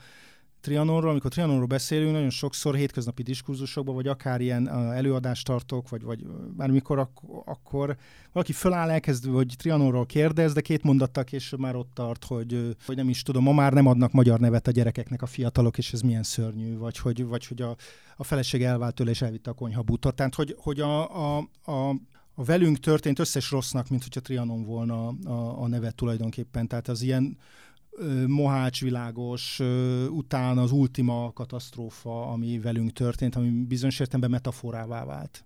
Trianonról, 0.61 1.09
amikor 1.09 1.31
Trianonról 1.31 1.65
beszélünk, 1.65 2.11
nagyon 2.11 2.29
sokszor 2.29 2.75
hétköznapi 2.75 3.23
diskurzusokban, 3.23 3.95
vagy 3.95 4.07
akár 4.07 4.41
ilyen 4.41 4.69
előadást 4.69 5.45
tartok, 5.45 5.89
vagy, 5.89 6.03
vagy 6.03 6.25
bármikor, 6.57 6.99
ak- 6.99 7.23
akkor 7.45 7.97
valaki 8.31 8.53
föláll, 8.53 8.89
elkezd, 8.89 9.25
hogy 9.25 9.53
Trianonról 9.57 10.05
kérdez, 10.05 10.53
de 10.53 10.61
két 10.61 10.83
mondattal 10.83 11.23
később 11.23 11.59
már 11.59 11.75
ott 11.75 11.91
tart, 11.93 12.25
hogy, 12.25 12.75
hogy 12.85 12.95
nem 12.95 13.09
is 13.09 13.21
tudom, 13.21 13.43
ma 13.43 13.51
már 13.51 13.73
nem 13.73 13.87
adnak 13.87 14.11
magyar 14.11 14.39
nevet 14.39 14.67
a 14.67 14.71
gyerekeknek 14.71 15.21
a 15.21 15.25
fiatalok, 15.25 15.77
és 15.77 15.93
ez 15.93 16.01
milyen 16.01 16.23
szörnyű, 16.23 16.77
vagy 16.77 16.97
hogy, 16.97 17.25
vagy 17.25 17.47
hogy 17.47 17.61
a, 17.61 17.75
a 18.15 18.23
feleség 18.23 18.63
elvált 18.63 18.95
tőle, 18.95 19.09
és 19.09 19.21
elvitte 19.21 19.49
a 19.49 19.53
konyhabútot. 19.53 20.15
Tehát, 20.15 20.35
hogy, 20.35 20.55
hogy 20.57 20.79
a, 20.79 21.35
a, 21.37 21.49
a 21.65 21.95
a 22.39 22.43
velünk 22.43 22.79
történt 22.79 23.19
összes 23.19 23.51
rossznak, 23.51 23.89
mint 23.89 24.03
hogyha 24.03 24.19
Trianon 24.19 24.63
volna 24.63 25.07
a, 25.07 25.61
a 25.61 25.67
neve 25.67 25.91
tulajdonképpen. 25.91 26.67
Tehát 26.67 26.87
az 26.87 27.01
ilyen 27.01 27.37
Mohács 28.27 28.81
világos, 28.81 29.59
utána 30.09 30.61
az 30.61 30.71
ultima 30.71 31.31
katasztrófa, 31.33 32.27
ami 32.27 32.59
velünk 32.59 32.93
történt, 32.93 33.35
ami 33.35 33.49
bizonyos 33.49 33.99
értelemben 33.99 34.29
metaforává 34.29 35.05
vált. 35.05 35.43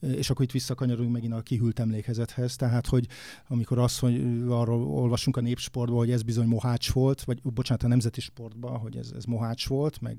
És 0.00 0.30
akkor 0.30 0.44
itt 0.44 0.50
visszakanyarulunk 0.50 1.12
megint 1.12 1.32
a 1.32 1.40
kihűlt 1.40 1.78
emlékezethez, 1.78 2.56
tehát, 2.56 2.86
hogy 2.86 3.06
amikor 3.48 3.78
azt, 3.78 3.98
hogy 3.98 4.44
arról 4.48 4.82
olvasunk 4.82 5.36
a 5.36 5.40
népsportban, 5.40 5.98
hogy 5.98 6.10
ez 6.10 6.22
bizony 6.22 6.46
Mohács 6.46 6.90
volt, 6.90 7.24
vagy 7.24 7.40
bocsánat, 7.42 7.82
a 7.82 7.88
nemzeti 7.88 8.20
sportban, 8.20 8.78
hogy 8.78 8.96
ez, 8.96 9.12
ez 9.16 9.24
Mohács 9.24 9.66
volt, 9.66 10.00
meg 10.00 10.16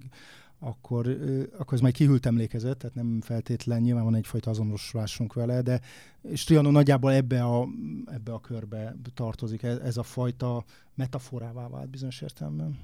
akkor, 0.60 1.08
akkor 1.58 1.74
ez 1.74 1.80
már 1.80 1.92
kihűlt 1.92 2.26
emlékezet, 2.26 2.78
tehát 2.78 2.96
nem 2.96 3.22
feltétlen, 3.22 3.82
nyilván 3.82 4.04
van 4.04 4.16
egyfajta 4.16 4.50
azonosulásunk 4.50 5.34
vele, 5.34 5.62
de 5.62 5.82
és 6.22 6.44
Trianon 6.44 6.72
nagyjából 6.72 7.14
ebbe 7.14 7.44
a, 7.44 7.68
ebbe 8.06 8.34
a 8.34 8.40
körbe 8.40 8.96
tartozik, 9.14 9.64
ez, 9.64 9.78
ez 9.78 9.98
a 9.98 10.04
fajta 10.04 10.64
metaforává 10.96 11.68
vált 11.68 11.90
bizonyos 11.90 12.22
értelemben. 12.22 12.80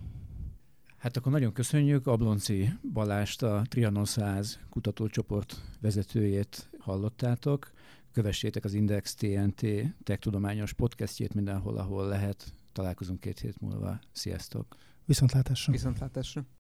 Hát 0.98 1.18
akkor 1.18 1.32
nagyon 1.32 1.54
köszönjük 1.54 2.08
Ablonci 2.08 2.70
Balást, 2.94 3.44
a 3.44 3.62
Trianon 3.70 4.06
100 4.06 4.60
kutatócsoport 4.70 5.62
vezetőjét 5.82 6.70
hallottátok. 6.80 7.72
Kövessétek 8.12 8.64
az 8.64 8.74
Index 8.74 9.16
TNT 9.16 9.66
tech 10.04 10.20
tudományos 10.20 10.74
podcastjét 10.74 11.34
mindenhol, 11.34 11.78
ahol 11.78 12.08
lehet. 12.08 12.54
Találkozunk 12.72 13.20
két 13.20 13.40
hét 13.40 13.62
múlva. 13.62 14.00
Sziasztok! 14.12 14.76
Viszontlátásra! 15.06 15.72
Viszontlátásra! 15.72 16.46